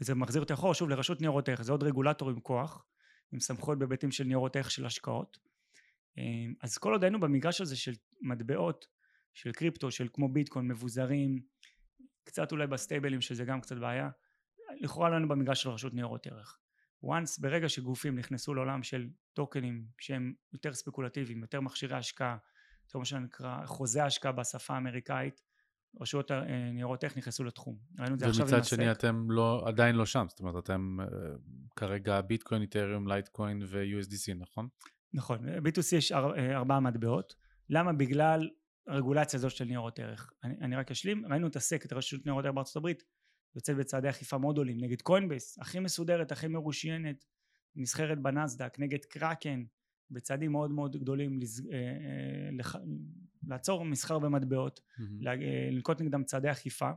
וזה 0.00 0.14
מחזיר 0.14 0.42
אותי 0.42 0.52
אחורה 0.52 0.74
שוב 0.74 0.88
לרשות 0.88 1.20
ניירות 1.20 1.48
ערך 1.48 1.62
זה 1.62 1.72
עוד 1.72 1.82
רגולטור 1.82 2.30
עם 2.30 2.40
כוח 2.40 2.84
עם 3.32 3.40
סמכויות 3.40 3.78
בהיבטים 3.78 4.10
של 4.10 4.24
ניירות 4.24 4.56
ערך 4.56 4.70
של 4.70 4.86
השקעות. 4.86 5.38
אז 6.62 6.78
כל 6.78 6.92
עוד 6.92 7.04
היינו 7.04 7.20
במגרש 7.20 7.60
הזה 7.60 7.76
של 7.76 7.92
מטבעות 8.20 8.86
של 9.34 9.52
קריפטו 9.52 9.90
של 9.90 10.08
כמו 10.12 10.32
ביטקוין 10.32 10.68
מבוזרים 10.68 11.42
קצת 12.24 12.52
אולי 12.52 12.66
בסטייבלים 12.66 13.20
שזה 13.20 13.44
גם 13.44 13.60
קצת 13.60 13.76
בעיה 13.76 14.10
לכאורה 14.80 15.08
לא 15.08 15.14
היינו 15.14 15.28
במגרש 15.28 15.62
של 15.62 15.70
רשות 15.70 15.94
ניירות 15.94 16.26
ערך 16.26 16.58
once 17.04 17.40
ברגע 17.40 17.68
שגופים 17.68 18.18
נכנסו 18.18 18.54
לעולם 18.54 18.82
של 18.82 19.08
טוקנים 19.32 19.84
שהם 19.98 20.32
יותר 20.52 20.74
ספקולטיביים 20.74 21.42
יותר 21.42 21.60
מכשירי 21.60 21.96
השקעה 21.96 22.36
יותר 22.86 22.98
מה 22.98 23.04
שנקרא 23.04 23.66
חוזה 23.66 24.04
השקעה 24.04 24.32
בשפה 24.32 24.74
האמריקאית 24.74 25.40
רשויות 26.00 26.30
אה, 26.30 26.70
ניירות 26.72 27.04
ערך 27.04 27.16
נכנסו 27.16 27.44
לתחום 27.44 27.76
ראינו 27.98 28.14
את 28.14 28.18
זה 28.20 28.26
עכשיו 28.26 28.46
עם, 28.46 28.54
ומצד 28.54 28.64
שני 28.64 28.88
ה-SEC. 28.88 28.98
אתם 28.98 29.30
לא, 29.30 29.62
עדיין 29.66 29.96
לא 29.96 30.06
שם, 30.06 30.26
זאת 30.28 30.40
אומרת 30.40 30.64
אתם 30.64 30.96
אה, 31.00 31.06
כרגע 31.76 32.20
ביטקוין, 32.20 32.62
איתריום, 32.62 33.08
לייטקוין 33.08 33.62
ו-USDC, 33.66 34.34
נכון? 34.34 34.68
נכון, 35.14 35.48
B2C 35.48 35.96
יש 35.96 36.12
אה, 36.12 36.56
ארבעה 36.56 36.80
מטבעות, 36.80 37.34
למה? 37.70 37.92
בגלל 37.92 38.48
הרגולציה 38.88 39.38
הזאת 39.38 39.50
של 39.50 39.64
ניירות 39.64 39.98
ערך. 39.98 40.32
אני, 40.44 40.54
אני 40.60 40.76
רק 40.76 40.90
אשלים, 40.90 41.26
ראינו 41.26 41.46
את 41.46 41.56
הסק, 41.56 41.86
את 41.86 41.92
רשות 41.92 42.26
ניירות 42.26 42.44
ערך 42.44 42.54
בארצות 42.54 42.76
הברית, 42.76 43.02
יוצאת 43.56 43.76
בצעדי 43.76 44.08
אכיפה 44.08 44.38
מאוד 44.38 44.58
עולים, 44.58 44.76
נגד 44.80 45.02
קוינבייס, 45.02 45.58
הכי 45.58 45.80
מסודרת, 45.80 46.32
הכי 46.32 46.48
מרושיינת, 46.48 47.24
נסחרת 47.76 48.18
בנסדק, 48.18 48.78
נגד 48.78 49.04
קראקן, 49.04 49.64
בצעדים 50.10 50.52
מאוד 50.52 50.70
מאוד 50.70 50.96
גדולים, 50.96 51.40
לז, 51.40 51.68
אה, 51.72 51.76
אה, 51.76 52.50
לח, 52.52 52.76
לעצור 53.48 53.84
מסחר 53.84 54.18
במטבעות, 54.18 54.80
אה, 55.26 55.70
לנקוט 55.70 56.00
נגדם 56.00 56.24
צעדי 56.24 56.50
אכיפה 56.50 56.90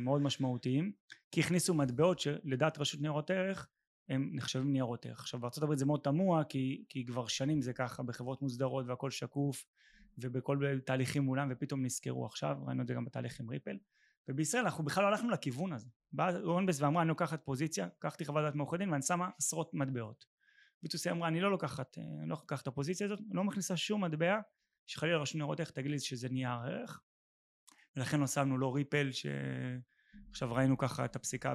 מאוד 0.00 0.22
משמעותיים 0.22 0.92
כי 1.30 1.40
הכניסו 1.40 1.74
מטבעות 1.74 2.20
שלדעת 2.20 2.78
רשות 2.78 3.00
ניירות 3.00 3.30
ערך 3.30 3.68
הם 4.08 4.30
נחשבים 4.32 4.72
ניירות 4.72 5.06
ערך. 5.06 5.20
עכשיו 5.20 5.40
הברית 5.62 5.78
זה 5.78 5.86
מאוד 5.86 6.00
תמוה 6.00 6.44
כי, 6.44 6.84
כי 6.88 7.06
כבר 7.06 7.26
שנים 7.26 7.62
זה 7.62 7.72
ככה 7.72 8.02
בחברות 8.02 8.42
מוסדרות 8.42 8.86
והכל 8.88 9.10
שקוף 9.10 9.66
ובכל 10.18 10.78
תהליכים 10.84 11.22
מולם 11.22 11.48
ופתאום 11.50 11.82
נזכרו 11.82 12.26
עכשיו 12.26 12.56
ראינו 12.66 12.82
את 12.82 12.86
זה 12.86 12.94
גם 12.94 13.04
בתהליך 13.04 13.40
עם 13.40 13.50
ריפל 13.50 13.76
ובישראל 14.28 14.64
אנחנו 14.64 14.84
בכלל 14.84 15.04
לא 15.04 15.08
הלכנו 15.08 15.30
לכיוון 15.30 15.72
הזה. 15.72 15.88
באה 16.12 16.38
רונבס 16.38 16.80
ואמרה 16.80 17.02
אני 17.02 17.08
לוקחת 17.08 17.44
פוזיציה 17.44 17.88
לקחתי 17.96 18.24
חוות 18.24 18.42
דעת 18.42 18.54
מעורכי 18.54 18.76
דין 18.76 18.90
ואני 18.90 19.02
שמה 19.02 19.28
עשרות 19.38 19.74
מטבעות. 19.74 20.24
ביטוסי 20.82 21.10
אמרה 21.10 21.28
אני 21.28 21.40
לא 21.40 21.50
לוקחת 21.50 21.98
אה, 21.98 22.02
אני 22.02 22.28
לא 22.28 22.36
לוקחת 22.40 22.62
את 22.62 22.66
הפוזיציה 22.66 23.06
הזאת 23.06 23.18
לא 23.30 23.44
מכניסה 23.44 23.76
שום 23.76 24.04
מטבע 24.04 24.40
שחלילה 24.86 25.18
רשות 25.18 25.36
ניירות 25.36 25.60
ערך 25.60 25.70
תגיד 25.70 25.90
לי 25.90 26.00
שזה 26.00 26.28
נייר 26.28 26.50
ערך. 26.50 27.00
ולכן 27.96 28.20
לא 28.20 28.26
שמנו 28.26 28.58
לא 28.58 28.74
ריפל 28.74 29.10
שעכשיו 29.12 30.52
ראינו 30.52 30.78
ככה 30.78 31.04
את 31.04 31.16
הפסיקה 31.16 31.54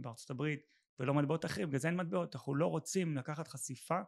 בארצות 0.00 0.30
הברית 0.30 0.60
ולא 0.98 1.14
מטבעות 1.14 1.44
אחרים 1.44 1.68
בגלל 1.68 1.80
זה 1.80 1.88
אין 1.88 1.96
מטבעות. 1.96 2.36
אנחנו 2.36 2.54
לא 2.54 2.66
רוצים 2.66 3.16
לקחת 3.16 3.48
חשיפה 3.48 3.98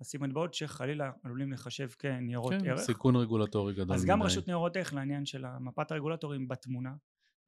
לשים 0.00 0.22
מטבעות 0.22 0.54
שחלילה 0.54 1.10
עלולים 1.22 1.52
לחשב 1.52 1.88
כניירות 1.88 2.52
כן, 2.52 2.68
ערך. 2.68 2.80
סיכון 2.80 3.16
רגולטורי 3.16 3.74
גדול 3.74 3.96
אז 3.96 4.04
גם 4.04 4.18
מדי. 4.18 4.26
רשות 4.26 4.46
ניירות 4.46 4.76
ערך 4.76 4.94
לעניין 4.94 5.26
של 5.26 5.44
מפת 5.60 5.90
הרגולטורים 5.90 6.48
בתמונה 6.48 6.92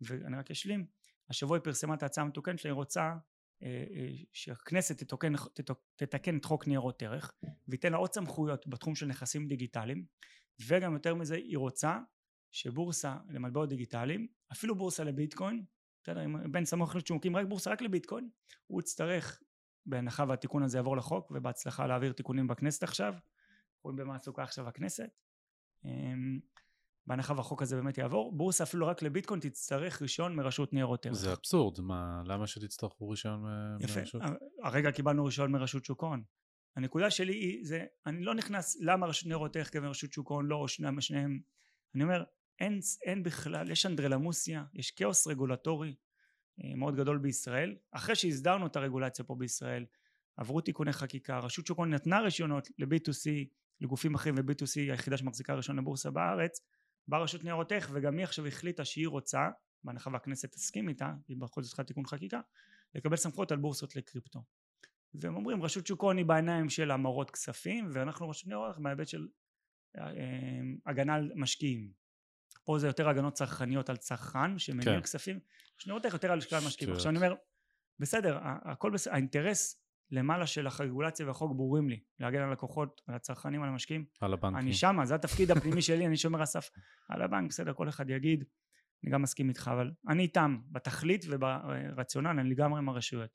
ואני 0.00 0.36
רק 0.36 0.50
אשלים 0.50 0.86
השבוע 1.30 1.56
היא 1.56 1.64
פרסמה 1.64 1.94
את 1.94 2.02
ההצעה 2.02 2.24
המתוקנת 2.24 2.58
שלה 2.58 2.70
היא 2.70 2.76
רוצה 2.76 3.02
אה, 3.62 3.84
אה, 3.96 4.08
שהכנסת 4.32 4.98
תתוקן, 5.02 5.32
תתוק- 5.36 5.92
תתקן 5.96 6.36
את 6.36 6.44
חוק 6.44 6.66
ניירות 6.66 7.02
ערך 7.02 7.32
וייתן 7.68 7.92
לה 7.92 7.98
עוד 7.98 8.12
סמכויות 8.12 8.66
בתחום 8.66 8.94
של 8.94 9.06
נכסים 9.06 9.48
דיגיטליים 9.48 10.04
וגם 10.66 10.94
יותר 10.94 11.14
מזה 11.14 11.34
היא 11.34 11.58
רוצה 11.58 11.98
שבורסה 12.52 13.16
למטבעות 13.28 13.68
דיגיטליים 13.68 14.26
אפילו 14.52 14.74
בורסה 14.74 15.04
לביטקוין 15.04 15.64
בסדר 16.02 16.24
אם 16.24 16.52
בן 16.52 16.64
סמוך 16.64 16.90
החליט 16.90 17.06
שהוא 17.06 17.16
מקים 17.16 17.36
רק 17.36 17.46
בורסה 17.46 17.70
רק 17.70 17.82
לביטקוין 17.82 18.28
הוא 18.66 18.80
יצטרך 18.80 19.42
בהנחה 19.86 20.24
והתיקון 20.28 20.62
הזה 20.62 20.78
יעבור 20.78 20.96
לחוק 20.96 21.30
ובהצלחה 21.30 21.86
להעביר 21.86 22.12
תיקונים 22.12 22.46
בכנסת 22.46 22.82
עכשיו 22.82 23.14
רואים 23.84 23.96
במה 23.96 24.16
עסוקה 24.16 24.42
עכשיו 24.42 24.68
הכנסת 24.68 25.10
אמ, 25.84 26.40
בהנחה 27.06 27.34
והחוק 27.36 27.62
הזה 27.62 27.76
באמת 27.76 27.98
יעבור, 27.98 28.32
בורסה 28.36 28.64
אפילו 28.64 28.86
רק 28.86 29.02
לביטקוין 29.02 29.40
תצטרך 29.40 30.02
רישיון 30.02 30.36
מרשות 30.36 30.72
ניירות 30.72 31.06
ערך. 31.06 31.14
זה 31.14 31.32
אבסורד, 31.32 31.80
מה, 31.80 32.22
למה 32.26 32.46
שתצטרכו 32.46 33.08
רישיון 33.08 33.42
מ- 33.42 33.76
יפה, 33.80 34.00
מרשות? 34.00 34.22
הרגע 34.62 34.92
קיבלנו 34.92 35.24
רישיון 35.24 35.52
מרשות 35.52 35.84
שוק 35.84 36.02
ההון. 36.02 36.22
הנקודה 36.76 37.10
שלי 37.10 37.32
היא, 37.32 37.66
זה, 37.66 37.84
אני 38.06 38.24
לא 38.24 38.34
נכנס 38.34 38.76
למה 38.80 39.06
רשות 39.06 39.26
ניירות 39.26 39.56
ערך 39.56 39.72
כמרשות 39.72 40.12
שוק 40.12 40.30
ההון 40.30 40.46
לא, 40.46 40.56
או 40.56 40.68
שניהם, 40.68 41.00
שניהם. 41.00 41.40
אני 41.94 42.02
אומר, 42.02 42.24
אין, 42.60 42.80
אין 43.02 43.22
בכלל, 43.22 43.70
יש 43.70 43.86
אנדרלמוסיה, 43.86 44.64
יש 44.74 44.90
כאוס 44.90 45.26
רגולטורי 45.26 45.94
אה, 46.64 46.74
מאוד 46.76 46.96
גדול 46.96 47.18
בישראל. 47.18 47.76
אחרי 47.90 48.14
שהסדרנו 48.14 48.66
את 48.66 48.76
הרגולציה 48.76 49.24
פה 49.24 49.34
בישראל, 49.34 49.84
עברו 50.36 50.60
תיקוני 50.60 50.92
חקיקה, 50.92 51.38
רשות 51.38 51.66
שוק 51.66 51.78
ההון 51.78 51.94
נתנה 51.94 52.20
רישיונות 52.20 52.68
ל-B2C, 52.78 53.30
לגופים 53.80 54.14
אחרים 54.14 54.34
ו-B2C 54.38 54.76
היחידה 54.76 55.16
שמחזיקה 55.16 55.54
רישיון 55.54 55.78
לבורסה 55.78 56.10
בארץ, 56.10 56.60
באה 57.08 57.20
רשות 57.20 57.44
ניירות 57.44 57.72
ערך 57.72 57.90
וגם 57.92 58.16
היא 58.16 58.24
עכשיו 58.24 58.46
החליטה 58.46 58.84
שהיא 58.84 59.08
רוצה, 59.08 59.48
בהנחה 59.84 60.10
והכנסת 60.12 60.52
תסכים 60.52 60.88
איתה, 60.88 61.12
היא 61.28 61.36
בכל 61.40 61.62
זאת 61.62 61.68
צריכה 61.68 61.84
תיקון 61.84 62.06
חקיקה, 62.06 62.40
לקבל 62.94 63.16
סמכויות 63.16 63.52
על 63.52 63.58
בורסות 63.58 63.96
לקריפטו. 63.96 64.42
והם 65.14 65.36
אומרים 65.36 65.62
רשות 65.62 65.86
שוק 65.86 66.02
ההון 66.02 66.16
היא 66.16 66.26
בעיניים 66.26 66.68
של 66.68 66.90
המרות 66.90 67.30
כספים 67.30 67.88
ואנחנו 67.92 68.28
רשות 68.28 68.46
ניירות 68.46 68.66
ערך 68.68 68.78
מההיבט 68.78 69.08
של 69.08 69.28
אה, 69.98 70.06
אה, 70.06 70.10
הגנה 70.86 71.14
על 71.14 71.32
משקיעים. 71.36 71.92
פה 72.64 72.78
זה 72.78 72.86
יותר 72.86 73.08
הגנות 73.08 73.34
צרכניות 73.34 73.90
על 73.90 73.96
צרכן 73.96 74.58
שמניע 74.58 74.84
כן. 74.84 75.00
כספים, 75.00 75.40
רשות 75.76 75.86
ניירות 75.86 76.04
ערך 76.04 76.14
יותר 76.14 76.32
על 76.32 76.38
משקיעים. 76.66 76.92
עכשיו 76.94 77.10
אני 77.10 77.16
אומר 77.16 77.34
בסדר 77.98 78.38
הכל 78.42 78.90
בסדר 78.90 79.12
האינטרס 79.12 79.83
למעלה 80.14 80.46
של 80.46 80.66
הרגולציה 80.66 81.26
והחוק 81.26 81.52
ברורים 81.56 81.88
לי 81.88 82.00
להגן 82.20 82.42
על 82.42 82.52
לקוחות 82.52 83.00
על 83.06 83.14
הצרכנים 83.14 83.62
על 83.62 83.68
המשקיעים. 83.68 84.04
על 84.20 84.32
הבנקים. 84.32 84.56
אני 84.58 84.72
שמה 84.72 85.06
זה 85.06 85.14
התפקיד 85.14 85.50
הפנימי 85.50 85.82
שלי 85.82 86.06
אני 86.06 86.16
שומר 86.16 86.42
הסף. 86.42 86.70
על 87.08 87.22
הבנק 87.22 87.48
בסדר 87.48 87.72
כל 87.72 87.88
אחד 87.88 88.10
יגיד 88.10 88.44
אני 89.04 89.12
גם 89.12 89.22
מסכים 89.22 89.48
איתך 89.48 89.70
אבל 89.74 89.90
אני 90.08 90.22
איתם 90.22 90.58
בתכלית 90.70 91.24
וברציונל 91.30 92.28
אני 92.40 92.50
לגמרי 92.50 92.78
עם 92.78 92.88
הרשויות. 92.88 93.30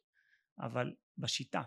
אבל 0.60 0.94
בשיטה 1.18 1.62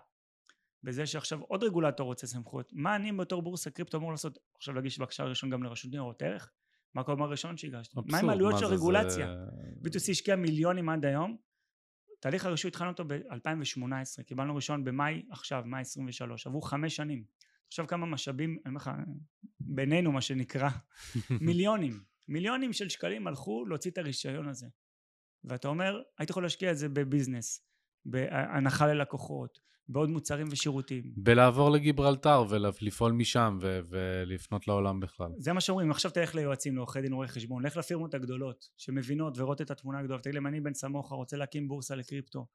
בזה 0.83 1.07
שעכשיו 1.07 1.41
עוד 1.41 1.65
רגולטור 1.65 2.07
רוצה 2.07 2.27
סמכויות 2.27 2.73
מה 2.73 2.97
אני 2.97 3.13
בתור 3.13 3.43
בורסה 3.43 3.71
קריפטו 3.71 3.99
אמור 3.99 4.11
לעשות? 4.11 4.39
עכשיו 4.57 4.75
להגיש 4.75 4.99
בקשה 4.99 5.25
ראשון 5.25 5.51
גם 5.51 5.63
לרשות 5.63 5.91
ניירות 5.91 6.23
ערך? 6.23 6.51
מה 6.95 7.01
הקודם 7.01 7.23
הראשון 7.23 7.57
שהגשתי? 7.57 7.97
מה 8.07 8.19
עם 8.19 8.27
מה 8.27 8.53
של 8.53 8.59
זה, 8.59 8.65
הרגולציה 8.65 9.27
זה- 9.27 9.89
B2C 9.89 10.11
השקיע 10.11 10.37
מיליונים 10.37 10.89
עד 10.89 11.05
היום 11.05 11.37
תהליך 12.23 12.47
הרישוי 12.47 12.69
התחלנו 12.69 12.91
אותו 12.91 13.05
ב-2018 13.05 14.23
קיבלנו 14.27 14.55
רישיון 14.55 14.85
במאי 14.85 15.23
עכשיו 15.31 15.63
מאי 15.67 15.81
23 15.81 16.47
עברו 16.47 16.63
חמש 16.63 16.97
שנים. 16.97 17.25
עכשיו 17.69 17.87
כמה 17.87 18.07
משאבים 18.07 18.51
אני 18.51 18.61
אומר 18.67 18.77
לך 18.77 18.91
בינינו 19.61 20.13
מה 20.13 20.21
שנקרא 20.21 20.69
מיליונים. 21.47 22.03
מיליונים 22.29 22.73
של 22.73 22.89
שקלים 22.89 23.27
הלכו 23.27 23.65
להוציא 23.67 23.91
את 23.91 23.99
הרישיון 23.99 24.49
הזה. 24.49 24.67
ואתה 25.45 25.69
אומר 25.69 26.03
היית 26.19 26.31
יכול 26.31 26.43
להשקיע 26.43 26.71
את 26.71 26.79
זה 26.79 26.89
בביזנס 26.89 27.67
בהנחה 28.05 28.87
ללקוחות 28.87 29.61
בעוד 29.89 30.11
מוצרים 30.11 30.47
ושירותים. 30.51 31.03
בלעבור 31.17 31.71
לגיברלטר 31.71 32.45
ולפעול 32.49 33.13
משם 33.13 33.59
ו- 33.61 33.81
ולפנות 33.89 34.69
לעולם 34.69 35.01
בכלל. 35.01 35.29
זה 35.39 35.53
מה 35.53 35.61
שאומרים 35.61 35.91
עכשיו 35.91 36.11
תלך 36.11 36.35
ליועצים 36.35 36.77
לעורכי 36.77 37.01
דין 37.01 37.13
רואי 37.13 37.29
חשבון 37.29 37.67
לך 37.67 37.77
לפירמות 37.77 38.15
הגדולות 38.15 38.69
שמבינות 38.77 39.39
ורואות 39.39 39.61
את 39.61 39.71
התמונה 39.71 39.99
הגדולה 39.99 40.19
ותגיד 40.19 40.35
להם 40.35 40.47
אני 40.47 40.61
בן 40.61 40.75
סמוכה 40.75 41.15
רוצה 41.15 41.37
להקים 41.37 41.69
בורסה 41.69 41.95
לקריפטו. 41.95 42.47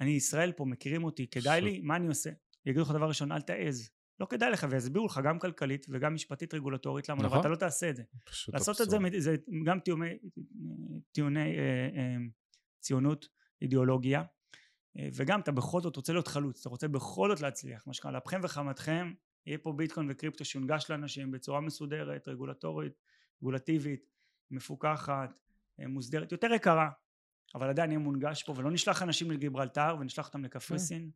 אני 0.00 0.10
ישראל 0.10 0.52
פה 0.52 0.64
מכירים 0.64 1.04
אותי 1.04 1.26
כדאי 1.26 1.60
ש- 1.60 1.64
לי 1.64 1.80
מה 1.82 1.96
אני 1.96 2.06
עושה? 2.06 2.30
יגידו 2.66 2.82
לך 2.82 2.90
דבר 2.90 3.08
ראשון 3.08 3.32
אל 3.32 3.40
תעז. 3.40 3.90
לא 4.20 4.26
כדאי 4.26 4.50
לך. 4.50 4.66
ויסבירו 4.70 5.06
לך 5.06 5.20
גם 5.24 5.38
כלכלית 5.38 5.86
וגם 5.90 6.14
משפטית 6.14 6.54
רגולטורית 6.54 7.08
למה 7.08 7.22
לא 7.22 7.26
נכון. 7.26 7.38
ואתה 7.38 7.48
לא 7.48 7.56
תעשה 7.56 7.90
את 7.90 7.96
זה. 7.96 8.02
לעשות 8.52 8.80
את 8.80 8.90
זה 8.90 8.96
אבסורד. 8.96 9.18
זה 9.18 9.36
גם 9.66 9.80
טיעוני, 9.80 10.18
טיעוני 11.12 11.58
אה, 11.58 11.88
אה, 11.96 12.16
ציונות 12.80 13.28
אידיאולוגיה 13.62 14.22
וגם 14.96 15.40
אתה 15.40 15.52
בכל 15.52 15.80
זאת 15.80 15.96
רוצה 15.96 16.12
להיות 16.12 16.28
חלוץ 16.28 16.60
אתה 16.60 16.68
רוצה 16.68 16.88
בכל 16.88 17.28
זאת 17.28 17.40
להצליח 17.40 17.86
מה 17.86 17.94
שקרה 17.94 18.10
על 18.10 18.18
אפכם 18.18 18.40
וחמתכם 18.42 19.12
יהיה 19.46 19.58
פה 19.58 19.72
ביטקוין 19.72 20.06
וקריפטו 20.10 20.44
שיונגש 20.44 20.90
לאנשים 20.90 21.30
בצורה 21.30 21.60
מסודרת 21.60 22.28
רגולטורית 22.28 22.92
רגולטיבית 23.42 24.06
מפוקחת 24.50 25.38
אה, 25.80 25.86
מוסדרת 25.86 26.32
יותר 26.32 26.52
יקרה 26.52 26.90
אבל 27.54 27.68
עדיין 27.68 27.90
יהיה 27.90 27.98
מונגש 27.98 28.42
פה 28.42 28.54
ולא 28.56 28.70
נשלח 28.70 29.02
אנשים 29.02 29.30
לגיברלטר 29.30 29.96
ונשלח 30.00 30.26
אותם 30.26 30.44
לקפריסין 30.44 31.10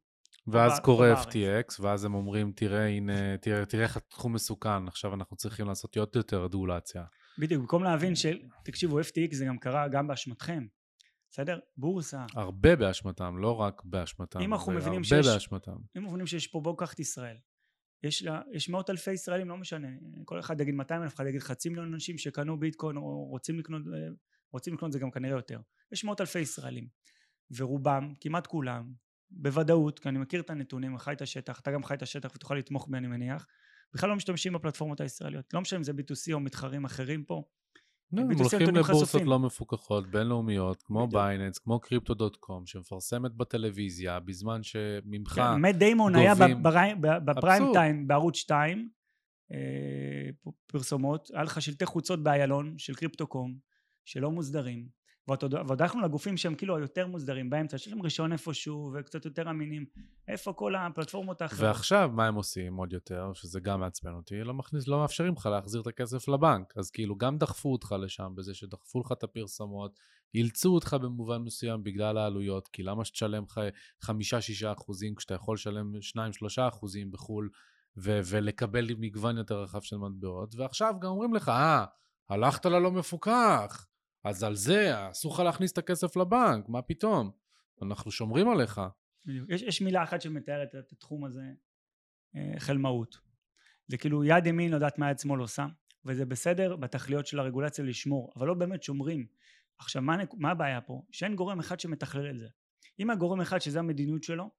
ואז 0.47 0.79
פה 0.79 0.85
קורה. 0.85 1.22
FTX, 1.22 1.81
ואז 1.81 2.05
הם 2.05 2.14
אומרים, 2.14 2.53
תראה, 2.53 2.87
הנה, 2.87 3.37
תראה, 3.37 3.64
תראה 3.64 3.83
איך 3.83 3.97
התחום 3.97 4.33
מסוכן, 4.33 4.89
עכשיו 4.89 5.14
אנחנו 5.14 5.37
צריכים 5.37 5.66
לעשות 5.66 5.97
עוד 5.97 6.09
יותר 6.16 6.45
רגולציה. 6.45 7.05
בדיוק 7.39 7.61
במקום 7.61 7.85
להבין 7.85 8.14
של 8.14 8.39
תקשיבו 8.64 9.01
FTX 9.01 9.29
זה 9.35 9.45
גם 9.45 9.59
קרה 9.59 9.89
גם 9.89 10.07
באשמתכם 10.07 10.66
בסדר? 11.37 11.59
בורסה. 11.76 12.26
הרבה 12.34 12.76
באשמתם, 12.76 13.39
לא 13.39 13.61
רק 13.61 13.82
באשמתם. 13.84 14.41
אם 14.41 14.53
אנחנו 14.55 14.72
מבינים 14.72 14.93
הרבה 14.93 15.22
שיש- 15.22 15.26
באשמתם. 15.26 15.76
אם 15.97 16.05
מבינים 16.07 16.26
שיש 16.26 16.47
פה 16.47 16.61
בואו 16.61 16.76
קח 16.76 16.93
את 16.93 17.01
ישראל. 17.01 17.37
יש, 18.03 18.22
לה, 18.22 18.41
יש 18.53 18.68
מאות 18.68 18.91
אלפי 18.91 19.12
ישראלים 19.12 19.49
לא 19.49 19.57
משנה. 19.57 19.89
כל 20.24 20.41
אחד 20.41 20.61
יגיד 20.61 20.74
200 20.74 21.03
אלף 21.03 21.14
אחד 21.14 21.26
יגיד 21.26 21.41
חצי 21.41 21.68
מיליון 21.68 21.95
אנשים 21.95 22.18
שקנו 22.18 22.61
ביטקוין 22.61 22.97
או 22.97 23.24
רוצים 23.24 23.59
לקנות 23.59 23.82
אה, 23.95 24.09
רוצים 24.53 24.74
לקנות 24.74 24.93
זה 24.93 24.99
גם 24.99 25.11
כנראה 25.11 25.37
יותר. 25.37 25.61
יש 25.93 26.05
מאות 26.05 26.20
אלפי 26.20 26.39
ישראלים 26.39 26.89
ורובם 27.57 28.14
כמעט 28.20 28.47
כולם 28.47 28.93
בוודאות 29.30 29.99
כי 29.99 30.09
אני 30.09 30.18
מכיר 30.18 30.41
את 30.41 30.51
הנתונים 30.51 30.99
חי 30.99 31.12
את 31.12 31.22
השטח 31.22 31.61
אתה 31.61 31.70
גם 31.70 31.84
חי 31.84 31.95
את 31.95 32.03
השטח 32.03 32.32
ותוכל 32.34 32.55
לתמוך 32.55 32.89
בי 32.91 32.99
אני 32.99 33.07
מניח 33.07 33.47
בכלל 33.95 34.09
לא 34.09 34.16
משתמשים 34.16 34.53
בפלטפורמות 34.53 35.01
הישראליות. 35.01 35.55
לא 35.55 35.61
משנה 35.61 35.78
אם 35.78 35.84
זה 35.84 35.93
B2C 35.93 36.32
או 36.32 36.41
מתחרים 36.41 36.84
אחרים 36.84 37.24
פה 37.24 37.45
הם 38.13 38.31
B2C 38.31 38.39
הולכים 38.39 38.75
לבורסות. 38.75 39.23
לא 39.23 39.39
מפוקחות, 39.39 40.11
בינלאומיות, 40.11 40.83
כמו. 40.83 41.07
בייננס, 41.07 41.59
כמו 41.59 41.81
קריפטו.קום, 41.81 42.67
שמפרסמת 42.67 43.33
בטלוויזיה, 43.33 44.21
בזמן 44.21 44.63
שממך... 44.63 45.33
כן, 45.33 45.61
מאט 45.61 45.75
דיימון 45.75 46.17
היה 46.17 46.35
גובים. 46.35 46.63
בפריים. 47.25 47.73
טיים 47.73 48.09
בערוץ 48.09 48.37
2 48.37 48.89
אה, 49.53 49.59
פרסומות 50.67 51.31
היה 51.35 51.43
לך 51.43 51.63
שלטי 51.63 51.87
חוצות 51.87 52.23
באיילון 52.23 52.75
של 52.79 52.95
קריפטוקום 52.95 53.59
שלא 54.05 54.31
מוסדרים 54.31 54.89
ועוד 55.29 55.83
הלכנו 55.83 56.01
לגופים 56.01 56.37
שהם 56.37 56.55
כאילו 56.55 56.77
היותר 56.77 57.07
מוסדרים 57.07 57.51
באמצע 57.51 57.79
שיש 57.79 57.93
להם 57.93 58.03
רישיון 58.03 58.33
איפשהו 58.33 58.93
וקצת 58.95 59.24
יותר 59.24 59.51
אמינים. 59.51 59.85
איפה 60.29 60.53
כל 60.53 60.74
הפלטפורמות 60.74 61.43
האחרות? 61.43 61.62
ועכשיו 61.62 62.11
מה 62.14 62.27
הם 62.27 62.35
עושים 62.35 62.77
עוד 62.77 62.93
יותר, 62.93 63.31
שזה 63.35 63.61
גם 63.61 63.81
מעצבן 63.81 64.14
אותי, 64.14 64.45
לא 64.45 64.55
מכניס, 64.55 64.89
לא 64.89 64.99
מאפשרים 64.99 65.33
לך 65.33 65.47
להחזיר 65.47 65.81
את 65.81 65.87
הכסף 65.87 66.29
לבנק. 66.29 66.72
אז 66.77 66.91
כאילו 66.91 67.16
גם 67.16 67.39
דחפו 67.39 67.72
אותך 67.72 67.95
לשם 68.01 68.33
בזה 68.35 68.55
שדחפו 68.55 69.01
לך 69.01 69.12
את 69.12 69.22
הפרסומות, 69.22 69.99
אילצו 70.35 70.74
אותך 70.74 70.97
במובן 71.01 71.39
מסוים 71.43 71.85
בגלל 71.85 72.18
העלויות, 72.18 72.68
כי 72.68 72.83
למה 72.83 73.05
שתשלם 73.05 73.45
לך 73.45 73.61
חמישה-שישה 74.03 74.72
אחוזים 74.72 75.14
כשאתה 75.14 75.35
יכול 75.35 75.55
לשלם 75.55 76.01
שניים-שלושה 76.01 76.68
אחוזים 76.68 77.11
בחו"ל 77.11 77.49
ו- 77.97 78.20
ולקבל 78.24 78.87
מגוון 78.99 79.37
יותר 79.37 79.62
רחב 79.62 79.81
של 79.81 79.97
מטבעות, 79.97 80.55
ועכשיו 80.55 80.95
גם 81.01 81.11
אומרים 81.11 81.35
לך, 81.35 81.49
אה, 81.49 81.85
הלכת 82.29 82.66
ללא 82.66 82.91
מפוקח, 82.91 83.87
אז 84.27 84.43
על 84.43 84.55
זה 84.55 85.11
אסור 85.11 85.35
לך 85.35 85.41
להכניס 85.41 85.72
את 85.72 85.79
הכסף 85.79 86.16
לבנק, 86.16 86.68
מה 86.68 86.83
פתאום? 86.83 87.31
אנחנו 87.83 88.11
שומרים 88.11 88.49
עליך. 88.49 88.81
בדיוק. 89.24 89.51
יש, 89.51 89.62
יש 89.62 89.83
מילה 89.83 90.03
אחת 90.03 90.20
שמתארת 90.20 90.74
את 90.74 90.93
התחום 90.93 91.24
הזה 91.24 91.43
אה, 92.37 92.55
חלמאות 92.59 93.18
זה 93.89 93.97
כאילו 93.97 94.24
יד 94.24 94.47
ימין 94.47 94.72
יודעת 94.72 94.99
מה 94.99 95.11
יד 95.11 95.18
שמאל 95.18 95.41
עושה 95.41 95.66
וזה 96.05 96.27
בסדר 96.27 96.77
בתכליות 96.77 97.27
של 97.27 97.39
הרגולציה 97.39 97.85
לשמור 97.85 98.33
אבל 98.37 98.47
לא 98.47 98.55
באמת 98.55 98.83
שומרים 98.83 99.27
עכשיו 99.79 100.03
מה, 100.03 100.16
מה 100.39 100.51
הבעיה 100.51 100.81
פה? 100.81 101.03
שאין 101.11 101.37
גורם 101.37 101.59
אחד 101.59 101.81
שמתכלל 101.81 102.31
את 102.31 102.39
זה 102.39 102.47
אם 103.01 103.11
הגורם 103.11 103.41
אחד 103.41 103.59
שזה 103.59 103.79
המדיניות 103.79 104.22
שלו 104.22 104.51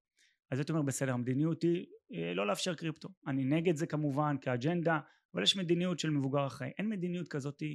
אז 0.52 0.60
הייתי 0.60 0.72
אומר 0.72 0.82
בסדר 0.82 1.14
המדיניות 1.14 1.64
היא 1.64 1.86
אה, 2.14 2.34
לא 2.34 2.48
לאפשר 2.48 2.76
קריפטו 2.76 3.10
אני 3.28 3.46
נגד 3.46 3.76
זה 3.76 3.88
כמובן 3.88 4.36
כאג'נדה 4.42 5.00
אבל 5.34 5.44
יש 5.44 5.58
מדיניות 5.58 6.00
של 6.00 6.10
מבוגר 6.10 6.48
אחראי 6.48 6.72
אין 6.78 6.90
מדיניות 6.90 7.28
כזאת 7.28 7.64
אה, 7.64 7.68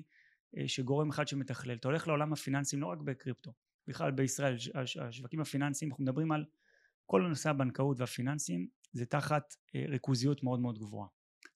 שגורם 0.66 1.10
אחד 1.10 1.28
שמתכלל 1.28 1.76
אתה 1.76 1.88
הולך 1.88 2.08
לעולם 2.08 2.32
הפיננסים 2.32 2.80
לא 2.80 2.86
רק 2.86 2.98
בקריפטו 2.98 3.52
בכלל 3.86 4.10
בישראל 4.10 4.54
הש- 4.54 4.68
הש- 4.74 4.96
השווקים 4.96 5.40
הפיננסיים 5.40 5.90
אנחנו 5.90 6.04
מדברים 6.04 6.32
על 6.32 6.44
כל 7.06 7.22
נושא 7.28 7.50
הבנקאות 7.50 8.00
והפיננסים 8.00 8.68
זה 8.92 9.06
תחת 9.06 9.54
אה, 9.74 9.84
ריכוזיות 9.88 10.42
מאוד 10.42 10.60
מאוד 10.60 10.78
גבוהה. 10.78 11.08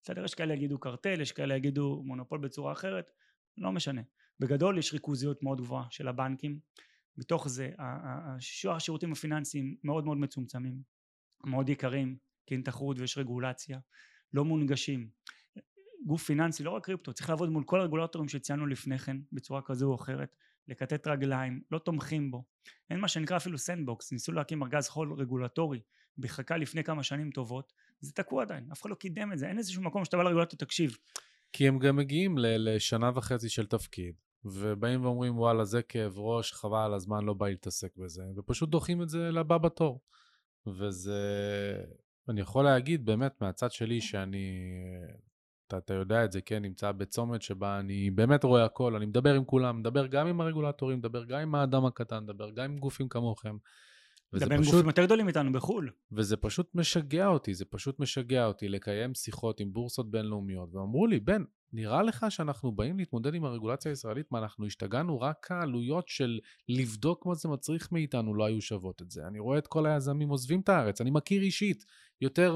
בסדר, 0.03 0.25
יש 0.25 0.35
כאלה 0.35 0.53
יגידו 0.53 0.79
קרטל, 0.79 1.21
יש 1.21 1.31
כאלה 1.31 1.55
יגידו 1.55 2.01
מונופול 2.05 2.39
בצורה 2.39 2.73
אחרת, 2.73 3.11
לא 3.57 3.71
משנה. 3.71 4.01
בגדול 4.39 4.77
יש 4.77 4.93
ריכוזיות 4.93 5.43
מאוד 5.43 5.61
גבוהה 5.61 5.87
של 5.89 6.07
הבנקים, 6.07 6.59
מתוך 7.17 7.47
זה 7.47 7.71
השירותים 8.71 9.11
הפיננסיים 9.11 9.77
מאוד 9.83 10.05
מאוד 10.05 10.17
מצומצמים, 10.17 10.81
מאוד 11.43 11.69
יקרים, 11.69 12.17
כי 12.45 12.55
אין 12.55 12.61
תחרות 12.61 12.99
ויש 12.99 13.17
רגולציה, 13.17 13.79
לא 14.33 14.45
מונגשים. 14.45 15.09
גוף 16.07 16.23
פיננסי, 16.23 16.63
לא 16.63 16.71
רק 16.71 16.85
קריפטו, 16.85 17.13
צריך 17.13 17.29
לעבוד 17.29 17.49
מול 17.49 17.63
כל 17.63 17.79
הרגולטורים 17.79 18.29
שציינו 18.29 18.65
לפני 18.67 18.97
כן 18.97 19.17
בצורה 19.31 19.61
כזו 19.61 19.89
או 19.89 19.95
אחרת, 19.95 20.35
לכתת 20.67 21.07
רגליים, 21.07 21.61
לא 21.71 21.79
תומכים 21.79 22.31
בו. 22.31 22.43
אין 22.89 22.99
מה 22.99 23.07
שנקרא 23.07 23.37
אפילו 23.37 23.57
סנדבוקס, 23.57 24.11
ניסו 24.11 24.31
להקים 24.31 24.63
ארגז 24.63 24.87
חול 24.89 25.13
רגולטורי 25.13 25.81
ככה 26.17 26.57
לפני 26.57 26.83
כמה 26.83 27.03
שנים 27.03 27.31
טובות, 27.31 27.73
זה 27.99 28.13
תקוע 28.13 28.43
עדיין, 28.43 28.71
אף 28.71 28.81
אחד 28.81 28.89
לא 28.89 28.95
קידם 28.95 29.33
את 29.33 29.39
זה, 29.39 29.47
אין 29.47 29.57
איזשהו 29.57 29.81
מקום 29.83 30.05
שאתה 30.05 30.17
בא 30.17 30.23
לרגולטור, 30.23 30.59
תקשיב, 30.59 30.97
כי 31.53 31.67
הם 31.67 31.79
גם 31.79 31.95
מגיעים 31.95 32.35
לשנה 32.37 33.11
וחצי 33.15 33.49
של 33.49 33.65
תפקיד, 33.65 34.15
ובאים 34.45 35.05
ואומרים, 35.05 35.39
וואלה, 35.39 35.65
זה 35.65 35.81
כאב 35.81 36.19
ראש, 36.19 36.53
חבל 36.53 36.93
הזמן, 36.93 37.23
לא 37.23 37.33
בא 37.33 37.47
להתעסק 37.47 37.97
בזה, 37.97 38.23
ופשוט 38.35 38.69
דוחים 38.69 39.01
את 39.01 39.09
זה 39.09 39.31
לבא 39.31 39.57
בתור. 39.57 40.01
וזה... 40.67 41.21
אני 42.29 42.41
יכול 42.41 42.65
להגיד 42.65 43.05
באמת 43.05 43.41
מהצד 43.41 43.71
שלי 43.71 44.01
שאני... 44.01 44.51
אתה, 45.67 45.77
אתה 45.77 45.93
יודע 45.93 46.25
את 46.25 46.31
זה, 46.31 46.41
כן, 46.41 46.61
נמצא 46.61 46.91
בצומת 46.91 47.41
שבה 47.41 47.79
אני 47.79 48.11
באמת 48.11 48.43
רואה 48.43 48.65
הכל, 48.65 48.95
אני 48.95 49.05
מדבר 49.05 49.33
עם 49.33 49.45
כולם, 49.45 49.79
מדבר 49.79 50.07
גם 50.07 50.27
עם 50.27 50.41
הרגולטורים, 50.41 50.97
מדבר 50.97 51.23
גם 51.23 51.39
עם 51.39 51.55
האדם 51.55 51.85
הקטן, 51.85 52.23
מדבר 52.23 52.49
גם 52.49 52.63
עם 52.63 52.77
גופים 52.77 53.09
כמוכם. 53.09 53.57
מדבר 54.33 54.55
עם 54.55 54.63
גופים 54.63 54.87
יותר 54.87 55.05
גדולים 55.05 55.27
איתנו 55.27 55.51
בחו"ל. 55.51 55.89
וזה 56.11 56.37
פשוט 56.37 56.75
משגע 56.75 57.27
אותי, 57.27 57.53
זה 57.53 57.65
פשוט 57.65 57.99
משגע 57.99 58.45
אותי 58.45 58.69
לקיים 58.69 59.13
שיחות 59.13 59.59
עם 59.59 59.73
בורסות 59.73 60.11
בינלאומיות, 60.11 60.75
ואמרו 60.75 61.07
לי, 61.07 61.19
בן, 61.19 61.43
נראה 61.73 62.03
לך 62.03 62.25
שאנחנו 62.29 62.71
באים 62.71 62.97
להתמודד 62.97 63.33
עם 63.33 63.45
הרגולציה 63.45 63.91
הישראלית, 63.91 64.31
מה 64.31 64.39
אנחנו 64.39 64.65
השתגענו? 64.65 65.19
רק 65.19 65.51
העלויות 65.51 66.07
של 66.07 66.39
לבדוק 66.69 67.25
מה 67.25 67.35
זה 67.35 67.49
מצריך 67.49 67.91
מאיתנו 67.91 68.35
לא 68.35 68.45
היו 68.45 68.61
שוות 68.61 69.01
את 69.01 69.11
זה. 69.11 69.27
אני 69.27 69.39
רואה 69.39 69.57
את 69.57 69.67
כל 69.67 69.85
היזמים 69.85 70.29
עוזבים 70.29 70.59
את 70.59 70.69
הארץ, 70.69 71.01
אני 71.01 71.11
מכיר 71.11 71.41
אישית 71.41 71.85
יותר 72.21 72.55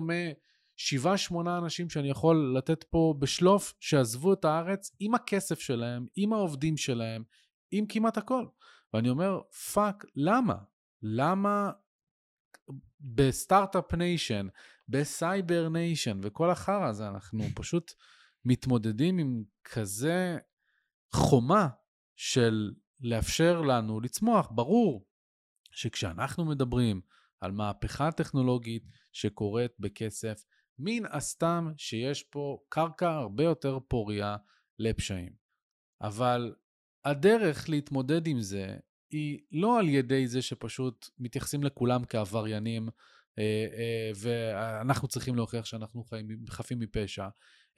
משבעה 0.78 1.18
שמונה 1.18 1.58
אנשים 1.58 1.90
שאני 1.90 2.10
יכול 2.10 2.56
לתת 2.58 2.84
פה 2.84 3.16
בשלוף, 3.20 3.74
שעזבו 3.80 4.34
את 4.34 4.46
הארץ 4.46 4.96
עם 5.00 5.16
הכסף 5.16 5.60
שלהם, 5.60 6.06
עם 6.16 6.34
העובדים 6.34 6.78
שלהם, 6.78 7.24
עם 7.72 7.86
כמעט 7.86 8.18
הכל. 8.18 8.46
ואני 8.94 9.10
אומר, 9.10 9.40
fuck, 9.74 10.06
למה? 10.16 10.56
למה 11.02 11.72
ב 13.00 13.10
Start-Up 13.10 13.94
Nation, 13.94 14.48
ב-Cyber 14.88 15.70
Nation 15.70 16.20
וכל 16.24 16.50
החרא 16.50 16.88
הזה 16.88 17.08
אנחנו 17.08 17.44
פשוט 17.56 17.94
מתמודדים 18.46 19.18
עם 19.18 19.44
כזה 19.64 20.38
חומה 21.14 21.68
של 22.16 22.72
לאפשר 23.00 23.62
לנו 23.62 24.02
לצמוח. 24.02 24.52
ברור 24.52 25.06
שכשאנחנו 25.72 26.46
מדברים 26.46 27.02
על 27.42 27.52
מהפכה 27.52 28.12
טכנולוגית 28.12 28.84
שקורית 29.12 29.72
בכסף, 29.80 30.44
מן 30.84 31.04
הסתם 31.10 31.72
שיש 31.78 32.24
פה 32.24 32.58
קרקע 32.70 33.12
הרבה 33.12 33.44
יותר 33.44 33.80
פוריה 33.88 34.36
לפשעים. 34.80 35.34
אבל 36.02 36.56
הדרך 37.06 37.70
להתמודד 37.70 38.28
עם 38.28 38.40
זה 38.40 38.78
היא 39.12 39.40
לא 39.52 39.80
על 39.80 39.90
ידי 39.90 40.28
זה 40.28 40.42
שפשוט 40.42 41.10
מתייחסים 41.20 41.64
לכולם 41.64 42.06
כעבריינים, 42.06 42.90
אה, 43.40 43.66
אה, 43.78 44.12
ואנחנו 44.16 45.08
צריכים 45.08 45.36
להוכיח 45.36 45.66
שאנחנו 45.66 46.04
חיים, 46.04 46.28
חפים 46.50 46.80
מפשע, 46.80 47.28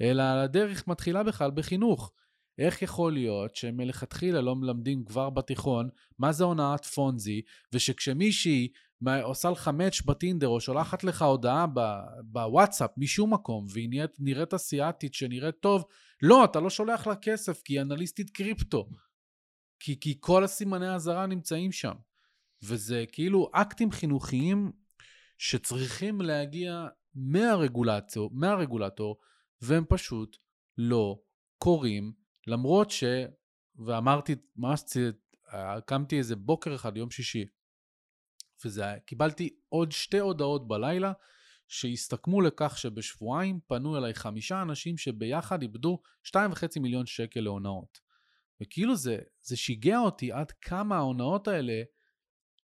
אלא 0.01 0.23
הדרך 0.23 0.87
מתחילה 0.87 1.23
בכלל 1.23 1.51
בחינוך. 1.51 2.11
איך 2.57 2.81
יכול 2.81 3.13
להיות 3.13 3.55
שמלכתחילה 3.55 4.41
לא 4.41 4.55
מלמדים 4.55 5.05
כבר 5.05 5.29
בתיכון 5.29 5.89
מה 6.19 6.31
זה 6.31 6.43
הונאת 6.43 6.85
פונזי, 6.85 7.41
ושכשמישהי 7.73 8.67
עושה 9.23 9.49
לך 9.49 9.67
מאץ' 9.67 10.01
בטינדר 10.01 10.47
או 10.47 10.59
שולחת 10.59 11.03
לך 11.03 11.21
הודעה 11.21 11.65
בוואטסאפ 12.23 12.89
משום 12.97 13.33
מקום 13.33 13.65
והיא 13.69 13.89
נראית, 13.89 14.11
נראית 14.19 14.53
אסיאתית 14.53 15.13
שנראית 15.13 15.55
טוב, 15.59 15.85
לא, 16.21 16.45
אתה 16.45 16.59
לא 16.59 16.69
שולח 16.69 17.07
לה 17.07 17.15
כסף 17.15 17.61
כי 17.61 17.73
היא 17.73 17.81
אנליסטית 17.81 18.29
קריפטו. 18.29 18.89
כי, 19.79 19.99
כי 19.99 20.17
כל 20.19 20.43
הסימני 20.43 20.87
האזהרה 20.87 21.25
נמצאים 21.25 21.71
שם. 21.71 21.93
וזה 22.63 23.05
כאילו 23.11 23.49
אקטים 23.53 23.91
חינוכיים 23.91 24.71
שצריכים 25.37 26.21
להגיע 26.21 26.87
מהרגולטור, 27.15 28.29
מהרגולטור 28.33 29.19
והם 29.61 29.83
פשוט 29.89 30.37
לא 30.77 31.19
קורים, 31.57 32.13
למרות 32.47 32.91
ש... 32.91 33.03
ואמרתי, 33.85 34.35
ממש 34.55 34.81
קמתי 35.85 36.17
איזה 36.17 36.35
בוקר 36.35 36.75
אחד, 36.75 36.97
יום 36.97 37.11
שישי, 37.11 37.45
וזה 38.65 38.85
היה, 38.85 38.99
קיבלתי 38.99 39.49
עוד 39.69 39.91
שתי 39.91 40.19
הודעות 40.19 40.67
בלילה 40.67 41.13
שהסתכמו 41.67 42.41
לכך 42.41 42.77
שבשבועיים 42.77 43.59
פנו 43.67 43.97
אליי 43.97 44.13
חמישה 44.13 44.61
אנשים 44.61 44.97
שביחד 44.97 45.61
איבדו 45.61 46.01
שתיים 46.23 46.51
וחצי 46.51 46.79
מיליון 46.79 47.05
שקל 47.05 47.39
להונאות. 47.39 47.99
וכאילו 48.61 48.95
זה, 48.95 49.17
זה 49.41 49.57
שיגע 49.57 49.99
אותי 49.99 50.31
עד 50.31 50.51
כמה 50.51 50.95
ההונאות 50.95 51.47
האלה 51.47 51.83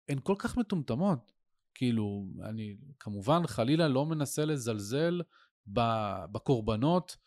הן 0.09 0.19
כל 0.23 0.35
כך 0.39 0.57
מטומטמות. 0.57 1.31
כאילו, 1.75 2.25
אני 2.43 2.77
כמובן 2.99 3.47
חלילה 3.47 3.87
לא 3.87 4.05
מנסה 4.05 4.45
לזלזל 4.45 5.21
בקורבנות, 6.31 7.17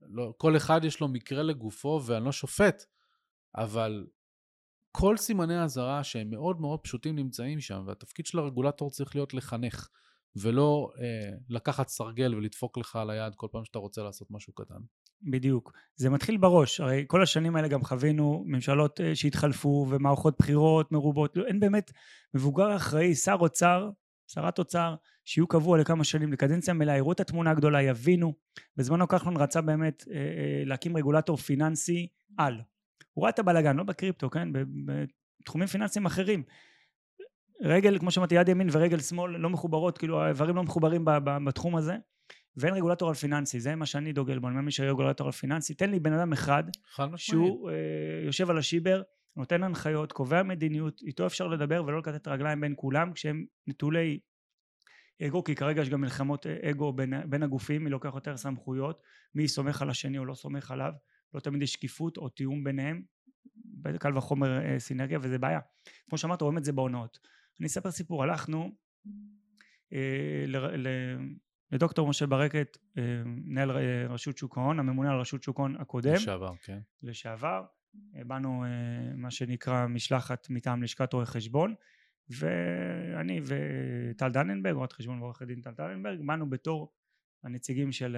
לא, 0.00 0.34
כל 0.36 0.56
אחד 0.56 0.84
יש 0.84 1.00
לו 1.00 1.08
מקרה 1.08 1.42
לגופו 1.42 2.00
ואני 2.06 2.24
לא 2.24 2.32
שופט, 2.32 2.82
אבל 3.56 4.06
כל 4.92 5.16
סימני 5.16 5.56
האזהרה 5.56 6.04
שהם 6.04 6.30
מאוד 6.30 6.60
מאוד 6.60 6.80
פשוטים 6.80 7.16
נמצאים 7.16 7.60
שם, 7.60 7.82
והתפקיד 7.86 8.26
של 8.26 8.38
הרגולטור 8.38 8.90
צריך 8.90 9.16
להיות 9.16 9.34
לחנך, 9.34 9.88
ולא 10.36 10.90
אה, 11.00 11.30
לקחת 11.48 11.88
סרגל 11.88 12.34
ולדפוק 12.34 12.78
לך 12.78 12.96
על 12.96 13.10
היד 13.10 13.34
כל 13.34 13.46
פעם 13.50 13.64
שאתה 13.64 13.78
רוצה 13.78 14.02
לעשות 14.02 14.28
משהו 14.30 14.52
קטן. 14.52 14.80
בדיוק. 15.22 15.72
זה 15.96 16.10
מתחיל 16.10 16.36
בראש, 16.36 16.80
הרי 16.80 17.04
כל 17.06 17.22
השנים 17.22 17.56
האלה 17.56 17.68
גם 17.68 17.84
חווינו 17.84 18.44
ממשלות 18.46 19.00
אה, 19.00 19.14
שהתחלפו 19.14 19.86
ומערכות 19.90 20.34
בחירות 20.38 20.92
מרובות, 20.92 21.36
לא, 21.36 21.46
אין 21.46 21.60
באמת 21.60 21.92
מבוגר 22.34 22.76
אחראי, 22.76 23.14
שר 23.14 23.36
אוצר, 23.40 23.90
שרת 24.28 24.58
אוצר, 24.58 24.94
שיהיו 25.24 25.46
קבוע 25.46 25.78
לכמה 25.78 26.04
שנים, 26.04 26.32
לקדנציה 26.32 26.74
מלאה, 26.74 26.96
יראו 26.96 27.12
את 27.12 27.20
התמונה 27.20 27.50
הגדולה, 27.50 27.82
יבינו. 27.82 28.34
בזמנו 28.76 29.08
כחלון 29.08 29.36
רצה 29.36 29.60
באמת 29.60 30.04
אה, 30.10 30.16
אה, 30.16 30.62
להקים 30.64 30.96
רגולטור 30.96 31.36
פיננסי 31.36 32.06
על. 32.38 32.60
הוא 33.12 33.22
ראה 33.22 33.30
את 33.30 33.38
הבלאגן, 33.38 33.76
לא 33.76 33.82
בקריפטו, 33.84 34.30
כן? 34.30 34.48
בתחומים 35.42 35.66
פיננסיים 35.66 36.06
אחרים. 36.06 36.42
רגל, 37.62 37.98
כמו 37.98 38.10
שאמרתי, 38.10 38.34
יד 38.34 38.48
ימין 38.48 38.68
ורגל 38.72 39.00
שמאל 39.00 39.36
לא 39.36 39.50
מחוברות, 39.50 39.98
כאילו 39.98 40.20
האיברים 40.20 40.56
לא 40.56 40.62
מחוברים 40.62 41.04
בתחום 41.44 41.76
הזה. 41.76 41.96
ואין 42.56 42.74
רגולטור 42.74 43.08
על 43.08 43.14
פיננסי, 43.14 43.60
זה 43.60 43.74
מה 43.74 43.86
שאני 43.86 44.12
דוגל 44.12 44.38
בו, 44.38 44.48
אני 44.48 44.56
מאמין 44.56 44.70
שיהיה 44.70 44.90
רגולטור 44.90 45.26
על 45.26 45.32
פיננסי. 45.32 45.74
תן 45.74 45.90
לי 45.90 46.00
בן 46.00 46.12
אדם 46.12 46.32
אחד, 46.32 46.64
שהוא 47.16 47.70
אה, 47.70 47.74
יושב 48.26 48.50
על 48.50 48.58
השיבר, 48.58 49.02
נותן 49.36 49.62
הנחיות, 49.62 50.12
קובע 50.12 50.42
מדיניות, 50.42 51.00
איתו 51.02 51.26
אפשר 51.26 51.46
לדבר 51.46 51.84
ולא 51.86 51.98
לקטט 51.98 52.28
רגליים 52.28 52.60
בין 52.60 52.74
כולם, 52.76 53.12
כשהם 53.12 53.46
נטולי 53.66 54.18
אגו, 55.22 55.44
כי 55.44 55.54
כרגע 55.54 55.82
יש 55.82 55.88
גם 55.88 56.00
מלחמות 56.00 56.46
אגו 56.46 56.92
בין, 56.92 57.30
בין 57.30 57.42
הגופים, 57.42 57.84
מי 57.84 57.90
לוקח 57.90 58.10
יותר 58.14 58.36
סמכויות, 58.36 59.02
מי 59.34 59.48
סומך 59.48 59.82
על 59.82 59.90
השני 59.90 60.18
או 60.18 60.24
לא 60.24 60.34
סומך 60.34 60.70
עליו, 60.70 60.92
לא 61.34 61.40
תמיד 61.40 61.62
יש 61.62 61.72
שקיפות 61.72 62.16
או 62.16 62.28
תיאום 62.28 62.64
ביניהם, 62.64 63.02
קל 63.98 64.16
וחומר 64.16 64.58
אה, 64.58 64.78
סינרגיה 64.78 65.18
וזה 65.22 65.38
בעיה. 65.38 65.60
כמו 66.08 66.18
שאמרת 66.18 66.42
רואים 66.42 66.58
את 66.58 66.64
זה 66.64 66.72
בהונאות. 66.72 67.18
אני 67.60 67.66
אספר 67.66 67.90
סיפור, 67.90 68.22
הלכנו 68.22 68.72
אה, 69.92 70.44
ל, 70.46 70.56
ל, 70.56 70.88
לדוקטור 71.72 72.08
משה 72.08 72.26
ברקת, 72.26 72.78
אה, 72.98 73.22
מנהל 73.24 73.70
אה, 73.70 74.06
רשות 74.08 74.38
שוק 74.38 74.58
ההון, 74.58 74.78
הממונה 74.78 75.12
על 75.12 75.20
רשות 75.20 75.42
שוק 75.42 75.58
ההון 75.58 75.76
הקודם. 75.76 76.14
לשעבר, 76.14 76.56
כן. 76.56 76.78
לשעבר. 77.02 77.64
באנו 78.26 78.64
אה, 78.64 78.68
מה 79.16 79.30
שנקרא 79.30 79.86
משלחת 79.86 80.46
מטעם 80.50 80.82
לשכת 80.82 81.12
רואי 81.12 81.26
חשבון, 81.26 81.74
ואני 82.30 83.40
וטל 83.44 84.28
דננברג, 84.28 84.74
רואת 84.74 84.92
חשבון 84.92 85.20
ועורכת 85.20 85.46
דין 85.46 85.60
טל 85.60 85.70
דננברג, 85.70 86.20
באנו 86.26 86.50
בתור 86.50 86.92
הנציגים 87.44 87.92
של 87.92 88.16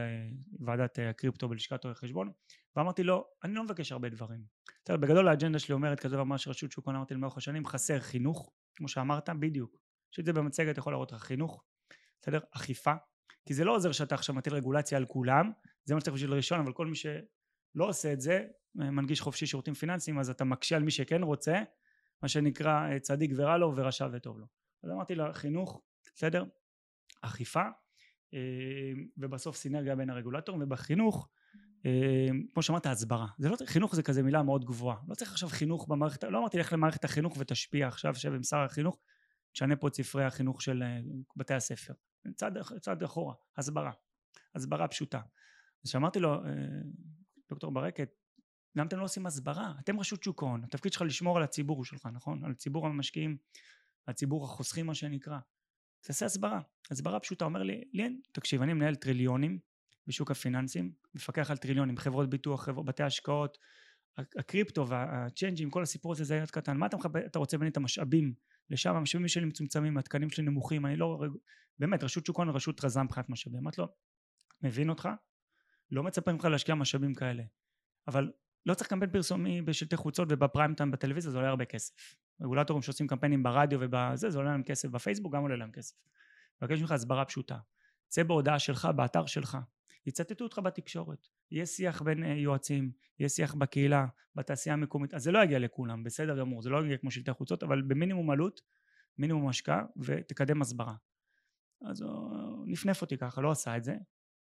ועדת 0.60 0.98
הקריפטו 0.98 1.48
בלשכת 1.48 1.84
רואי 1.84 1.94
חשבון, 1.94 2.32
ואמרתי 2.76 3.02
לו, 3.02 3.24
אני 3.44 3.54
לא 3.54 3.64
מבקש 3.64 3.92
הרבה 3.92 4.08
דברים. 4.08 4.44
בגדול 4.90 5.28
האג'נדה 5.28 5.58
שלי 5.58 5.72
אומרת 5.72 6.00
כזה 6.00 6.16
ממש 6.16 6.48
רשות 6.48 6.70
שוק 6.70 6.88
אמרתי 6.88 7.14
לאורך 7.14 7.36
השנים, 7.36 7.66
חסר 7.66 8.00
חינוך, 8.00 8.52
כמו 8.74 8.88
שאמרת, 8.88 9.28
בדיוק. 9.28 9.80
יש 10.12 10.20
את 10.20 10.24
זה 10.24 10.32
במצגת, 10.32 10.78
יכול 10.78 10.92
להראות 10.92 11.12
לך 11.12 11.22
חינוך, 11.22 11.64
בסדר? 12.20 12.40
אכיפה, 12.50 12.92
כי 13.46 13.54
זה 13.54 13.64
לא 13.64 13.74
עוזר 13.74 13.92
שאתה 13.92 14.14
עכשיו 14.14 14.34
מטיל 14.34 14.54
רגולציה 14.54 14.98
על 14.98 15.06
כולם, 15.06 15.52
זה 15.84 15.94
מה 15.94 16.00
שצריך 16.00 16.14
בשביל 16.14 16.32
ראשון, 16.32 16.60
אבל 16.60 16.72
כל 16.72 16.86
מי 16.86 16.96
שלא 16.96 17.88
עושה 17.88 18.12
את 18.12 18.20
זה, 18.20 18.44
מנגיש 18.74 19.20
חופשי 19.20 19.46
שירותים 19.46 19.74
פיננסיים, 19.74 20.18
אז 20.18 20.30
אתה 20.30 20.44
מקשה 20.44 20.76
על 20.76 20.82
מי 20.82 20.90
שכן 20.90 21.22
רוצה, 21.22 21.62
מה 22.22 22.28
שנקרא 22.28 22.98
צדיק 22.98 23.30
ורע 23.36 23.58
לו 23.58 23.76
ורשע 23.76 24.08
וטוב 24.12 24.38
לו. 24.38 24.46
אז 24.84 24.90
אמרתי 24.90 25.14
לה, 25.14 25.32
חינוך, 25.32 25.82
בסדר? 26.14 26.44
אכיפה, 27.22 27.62
אה, 28.34 28.92
ובסוף 29.16 29.56
סינרגיה 29.56 29.96
בין 29.96 30.10
הרגולטורים, 30.10 30.62
ובחינוך, 30.62 31.28
אה, 31.32 31.39
כמו 32.52 32.62
שאמרת, 32.62 32.86
הסברה. 32.86 33.26
זה 33.38 33.48
לא, 33.48 33.56
חינוך 33.66 33.94
זה 33.94 34.02
כזה 34.02 34.22
מילה 34.22 34.42
מאוד 34.42 34.64
גבוהה. 34.64 34.96
לא 35.08 35.14
צריך 35.14 35.30
עכשיו 35.30 35.48
חינוך 35.48 35.88
במערכת, 35.88 36.24
לא 36.24 36.38
אמרתי 36.38 36.58
לך 36.58 36.72
למערכת 36.72 37.04
החינוך 37.04 37.36
ותשפיע 37.38 37.88
עכשיו, 37.88 38.14
שב 38.14 38.32
עם 38.32 38.42
שר 38.42 38.58
החינוך, 38.58 38.98
תשנה 39.52 39.76
פה 39.76 39.88
את 39.88 39.94
ספרי 39.94 40.24
החינוך 40.24 40.62
של 40.62 40.82
אה, 40.82 41.00
בתי 41.36 41.54
הספר. 41.54 41.94
צעד, 42.34 42.58
צעד 42.80 43.02
אחורה, 43.02 43.34
הסברה, 43.56 43.92
הסברה 44.54 44.88
פשוטה. 44.88 45.20
אז 45.84 45.90
שאמרתי 45.90 46.20
לו, 46.20 46.34
אה, 46.34 46.50
דוקטור 47.48 47.72
ברקת, 47.72 48.10
למה 48.76 48.86
אתם 48.86 48.98
לא 48.98 49.04
עושים 49.04 49.26
הסברה? 49.26 49.72
אתם 49.80 50.00
רשות 50.00 50.22
שוק 50.22 50.42
ההון, 50.42 50.64
התפקיד 50.64 50.92
שלך 50.92 51.02
לשמור 51.02 51.36
על 51.36 51.42
הציבור 51.42 51.84
שלך, 51.84 52.08
נכון? 52.12 52.44
על 52.44 52.54
ציבור 52.54 52.86
המשקיעים, 52.86 53.36
על 54.06 54.14
ציבור 54.14 54.44
החוסכים 54.44 54.86
מה 54.86 54.94
שנקרא. 54.94 55.38
תעשה 56.00 56.26
הסברה, 56.26 56.60
הסברה 56.90 57.20
פשוטה, 57.20 57.44
אומר 57.44 57.62
לי, 57.62 57.84
לי 57.92 58.20
תקשיב, 58.32 58.62
אני 58.62 58.72
מנהל 58.72 58.94
טריליונים, 58.94 59.58
בשוק 60.10 60.30
הפיננסים, 60.30 60.92
מפקח 61.14 61.50
על 61.50 61.56
טריליונים, 61.56 61.96
חברות 61.96 62.30
ביטוח, 62.30 62.64
חברות, 62.64 62.86
בתי 62.86 63.02
השקעות, 63.02 63.58
הקריפטו 64.38 64.88
והצ'יינג'ים, 64.88 65.70
כל 65.70 65.82
הסיפור 65.82 66.12
הזה 66.12 66.24
זה 66.24 66.36
יד 66.36 66.50
קטן, 66.50 66.76
מה 66.76 66.86
אתה, 66.86 66.96
מחבר, 66.96 67.26
אתה 67.26 67.38
רוצה 67.38 67.58
באמת 67.58 67.72
את 67.72 67.76
המשאבים 67.76 68.34
לשם, 68.70 68.94
המשאבים 68.94 69.28
שלי 69.28 69.44
מצומצמים, 69.44 69.98
התקנים 69.98 70.30
שלי 70.30 70.44
נמוכים, 70.44 70.86
אני 70.86 70.96
לא, 70.96 71.22
באמת, 71.78 72.04
רשות 72.04 72.26
שוק 72.26 72.36
הון 72.36 72.48
רשות 72.48 72.84
רזה 72.84 73.02
מבחינת 73.02 73.28
משאבים, 73.28 73.58
אמרתי 73.58 73.80
לו, 73.80 73.88
מבין 74.62 74.90
אותך, 74.90 75.08
לא 75.90 76.02
מצפה 76.02 76.32
ממך 76.32 76.44
להשקיע 76.44 76.74
משאבים 76.74 77.14
כאלה, 77.14 77.42
אבל 78.08 78.32
לא 78.66 78.74
צריך 78.74 78.90
קמפיין 78.90 79.10
פרסומי 79.10 79.62
בשלטי 79.62 79.96
חוצות 79.96 80.28
ובפריים 80.30 80.74
טיים 80.74 80.90
בטלוויזיה, 80.90 81.30
זה 81.30 81.38
עולה 81.38 81.48
הרבה 81.48 81.64
כסף. 81.64 81.94
רגולטורים 82.42 82.82
שעושים 82.82 83.06
קמפיינים 83.06 83.42
ברדיו 83.42 83.78
ובזה, 83.82 84.30
זה 84.30 84.38
עולה 84.38 84.50
להם 84.50 84.62
כסף, 84.62 84.88
בפייסבוק 84.88 85.34
גם 85.34 85.42
עולה 85.42 85.56
להם 85.56 85.72
כסף. 85.72 85.96
מבקש 86.62 86.80
ממך 86.80 86.92
הסברה 86.92 87.24
פשוטה, 87.24 87.58
צא 88.08 88.22
בהודעה 88.22 88.58
שלך, 88.58 88.88
באתר 88.96 89.26
שלך, 89.26 89.58
יצטטו 90.10 90.44
אותך 90.44 90.60
בתקשורת, 90.64 91.28
יהיה 91.50 91.66
שיח 91.66 92.02
בין 92.02 92.24
uh, 92.24 92.26
יועצים, 92.26 92.92
יהיה 93.18 93.28
שיח 93.28 93.54
בקהילה, 93.54 94.06
בתעשייה 94.34 94.74
המקומית, 94.74 95.14
אז 95.14 95.22
זה 95.22 95.32
לא 95.32 95.44
יגיע 95.44 95.58
לכולם, 95.58 96.04
בסדר 96.04 96.38
גמור, 96.38 96.62
זה 96.62 96.70
לא 96.70 96.84
יגיע 96.84 96.96
כמו 96.96 97.10
שלטי 97.10 97.32
חוצות, 97.32 97.62
אבל 97.62 97.82
במינימום 97.82 98.30
עלות, 98.30 98.60
מינימום 99.18 99.48
השקעה, 99.48 99.82
ותקדם 99.96 100.62
הסברה. 100.62 100.94
אז 101.90 102.00
הוא 102.00 102.66
נפנף 102.66 103.02
אותי 103.02 103.16
ככה, 103.18 103.40
לא 103.40 103.50
עשה 103.50 103.76
את 103.76 103.84
זה. 103.84 103.94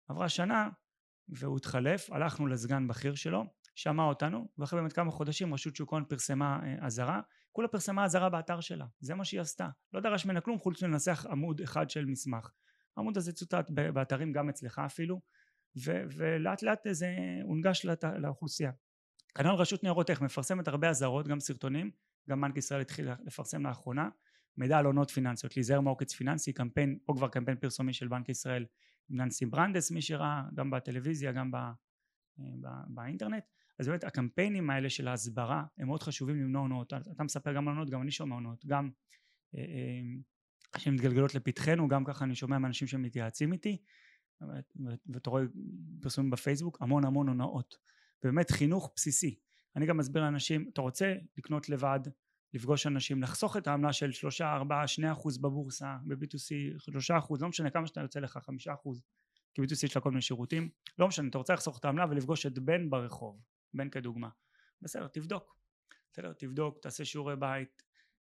עברה 0.08 0.30
שנה, 0.30 0.70
והוא 1.30 1.58
התחלף, 1.58 2.12
הלכנו 2.12 2.48
לסגן 2.48 2.88
בכיר 2.88 3.16
שלו, 3.16 3.46
שמע 3.76 4.04
אותנו, 4.04 4.48
ואחרי 4.58 4.80
באמת 4.80 4.94
כמה 4.94 5.12
חודשים 5.12 5.54
רשות 5.54 5.76
שוק 5.76 5.94
ההון 5.94 6.06
פרסמה 6.06 6.60
אה, 6.64 6.86
אזהרה, 6.86 7.22
כולה 7.52 7.68
פרסמה 7.68 8.06
אזהרה 8.06 8.30
באתר 8.30 8.60
שלה, 8.60 8.86
זה 9.00 9.16
מה 9.16 9.26
שהיא 9.26 9.42
עשתה, 9.42 9.70
לא 9.94 10.02
דרש 10.02 10.26
ממנה 10.26 10.42
כלום 10.42 10.60
חוץ 10.60 10.84
מלנסח 10.84 11.26
עמוד 11.30 11.62
אחד 11.62 11.90
של 11.90 12.06
מסמך. 12.06 12.52
העמוד 12.98 13.18
הזה 13.18 13.34
צוטט 13.34 13.70
באתרים 13.70 14.32
גם 14.32 14.50
אצלך 14.50 14.80
אפילו, 14.86 15.22
ו- 15.78 16.04
ולאט 16.16 16.64
לאט 16.64 16.88
זה 16.92 17.16
הונגש 17.44 17.86
לת- 17.86 18.04
לאוכלוסייה. 18.04 18.72
כנ"ל 19.38 19.50
רשות 19.50 19.84
ניירות 19.84 20.10
ערך 20.10 20.22
מפרסמת 20.22 20.68
הרבה 20.68 20.90
אזהרות, 20.90 21.28
גם 21.28 21.40
סרטונים, 21.40 21.92
גם 22.30 22.42
בנק 22.42 22.58
ישראל 22.58 22.82
התחיל 22.82 23.10
לפרסם 23.26 23.66
לאחרונה, 23.66 24.10
מידע 24.58 24.78
על 24.78 24.86
עונות 24.86 25.10
פיננסיות, 25.12 25.58
להיזהר 25.58 25.82
מעוקץ 25.82 26.14
פיננסי, 26.14 26.54
קמפיין, 26.54 26.98
או 27.08 27.16
כבר 27.16 27.28
קמפיין 27.28 27.58
פרסומי 27.58 27.94
של 27.94 28.08
בנק 28.08 28.30
ישראל 28.30 28.66
עם 29.10 29.22
ננסי 29.22 29.46
ברנדס, 29.46 29.92
מי 29.92 30.02
שראה, 30.02 30.44
גם 30.56 30.72
בטלוויזיה, 30.72 31.32
גם 31.32 31.52
ב- 31.52 31.72
ב- 32.38 32.84
באינטרנט, 32.88 33.44
אז 33.80 33.88
באמת 33.88 34.04
הקמפיינים 34.04 34.70
האלה 34.70 34.90
של 34.90 35.08
ההסברה 35.08 35.64
הם 35.78 35.88
מאוד 35.88 36.04
חשובים 36.04 36.36
למנוע 36.36 36.62
הונאות, 36.62 36.94
אתה 36.94 37.24
מספר 37.24 37.54
גם 37.54 37.68
על 37.68 37.74
הונאות, 37.74 37.90
גם 37.90 38.02
אני 38.02 38.12
שומע 38.12 38.36
הונאות, 38.36 38.66
גם 38.66 38.90
אה, 39.56 39.60
אה, 39.62 40.80
שמתגלגלות 40.80 41.36
לפתחנו, 41.36 41.88
גם 41.88 42.06
ככה 42.06 42.26
אני 42.26 42.36
שומע 42.36 42.58
מאנשים 42.58 42.88
שמתייעצים 42.88 43.54
איתי, 43.54 43.78
ואתה 45.10 45.30
רואה 45.30 45.44
פרסומים 46.02 46.32
בפייסבוק, 46.32 46.78
המון 46.82 47.06
המון 47.06 47.28
הונאות, 47.28 47.78
באמת 48.24 48.52
חינוך 48.52 48.94
בסיסי, 48.96 49.40
אני 49.76 49.86
גם 49.86 49.98
מסביר 49.98 50.22
לאנשים, 50.22 50.70
אתה 50.74 50.82
רוצה 50.82 51.16
לקנות 51.38 51.70
לבד, 51.70 52.00
לפגוש 52.54 52.88
אנשים, 52.88 53.24
לחסוך 53.24 53.58
את 53.58 53.68
העמלה 53.68 53.94
של 53.94 54.12
שלושה, 54.12 54.54
ארבעה, 54.54 54.88
שני 54.88 55.12
אחוז 55.12 55.38
בבורסה, 55.38 55.96
ב-B2C, 56.08 56.80
שלושה 56.80 57.18
אחוז, 57.18 57.42
לא 57.42 57.50
משנה 57.50 57.70
כמה 57.70 57.88
שאתה 57.88 58.02
יוצא 58.02 58.20
לך, 58.20 58.38
חמישה 58.38 58.74
אחוז, 58.74 59.04
כי 59.54 59.62
B2C 59.62 59.86
יש 59.86 59.96
לה 59.96 60.02
כל 60.02 60.10
מיני 60.10 60.22
שירותים, 60.22 60.70
לא 60.98 61.08
משנה, 61.08 61.28
אתה 61.30 61.38
רוצה 61.38 61.54
לחסוך 61.54 61.80
את 61.80 61.86
העמלה 61.86 62.06
ולפגוש 62.10 62.46
את 62.46 62.60
בן 62.60 62.90
ברחוב, 62.90 63.42
בן 63.74 63.90
כדוגמה, 63.90 64.30
בסדר, 64.82 65.08
תבדוק, 65.08 65.58
בסדר, 66.12 66.34
תבדוק, 66.34 66.80
תעשה 66.82 67.06
שיעורי 67.06 67.36
בית, 67.36 67.84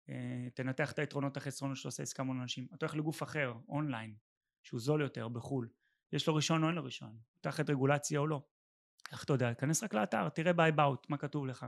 אה, 0.10 0.48
תנתח 0.54 0.92
את 0.92 1.00
היתרונות 1.00 1.38
החסרונות 1.38 1.78
שאתה 1.78 1.88
עושה 1.88 2.04
עסקה 2.04 2.24
מול 2.24 2.38
אנשים, 2.38 2.68
אתה 2.74 2.86
הולך 2.86 2.96
לגוף 2.96 3.24
אחר, 3.24 3.54
אונליין, 3.70 4.16
שהוא 4.64 4.80
זול 4.80 5.02
יותר, 5.02 5.28
בחו"ל, 5.28 5.70
יש 6.14 6.28
לו 6.28 6.36
רישיון 6.36 6.64
או 6.64 6.68
אין 6.68 6.76
לו 6.76 6.84
רישיון, 6.84 7.18
תחת 7.42 7.70
רגולציה 7.70 8.20
או 8.20 8.28
לא, 8.28 8.42
איך 9.12 9.24
אתה 9.24 9.34
יודע, 9.34 9.54
תיכנס 9.54 9.84
רק 9.84 9.94
לאתר, 9.94 10.30
תראה 10.30 10.54
ביי 10.54 10.72
באוט, 10.72 11.10
מה 11.10 11.18
כתוב 11.18 11.46
לך, 11.46 11.66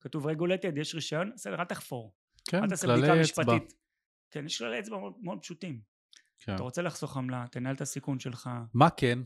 כתוב 0.00 0.26
רגולטד, 0.26 0.78
יש 0.78 0.94
רישיון, 0.94 1.32
בסדר, 1.34 1.60
אל 1.60 1.64
תחפור, 1.64 2.14
כן, 2.50 2.62
אל 2.62 2.68
תעשה 2.68 2.86
בדיקה 2.88 3.14
משפטית, 3.20 3.74
כן, 4.30 4.46
יש 4.46 4.58
כללי 4.58 4.80
אצבע 4.80 4.98
מאוד, 4.98 5.12
מאוד 5.22 5.38
פשוטים, 5.42 5.80
כן. 6.38 6.54
אתה 6.54 6.62
רוצה 6.62 6.82
לחסוך 6.82 7.16
עמלה, 7.16 7.44
תנהל 7.50 7.74
את 7.74 7.80
הסיכון 7.80 8.18
שלך. 8.18 8.50
מה 8.74 8.90
כן? 8.90 9.18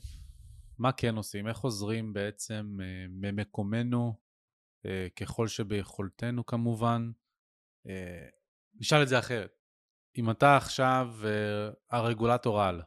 מה 0.79 0.93
כן 0.93 1.17
עושים? 1.17 1.49
איך 1.49 1.59
עוזרים 1.59 2.13
בעצם 2.13 2.79
אה, 2.83 3.07
ממקומנו, 3.09 4.15
אה, 4.87 5.07
ככל 5.17 5.49
שביכולתנו 5.49 6.47
כמובן? 6.47 7.11
אה, 7.89 8.29
נשאל 8.75 9.03
את 9.03 9.09
זה 9.09 9.19
אחרת. 9.19 9.59
אם 10.17 10.31
אתה 10.31 10.57
עכשיו 10.57 11.15
אה, 11.25 11.71
הרגולטור 11.91 12.63
על, 12.63 12.83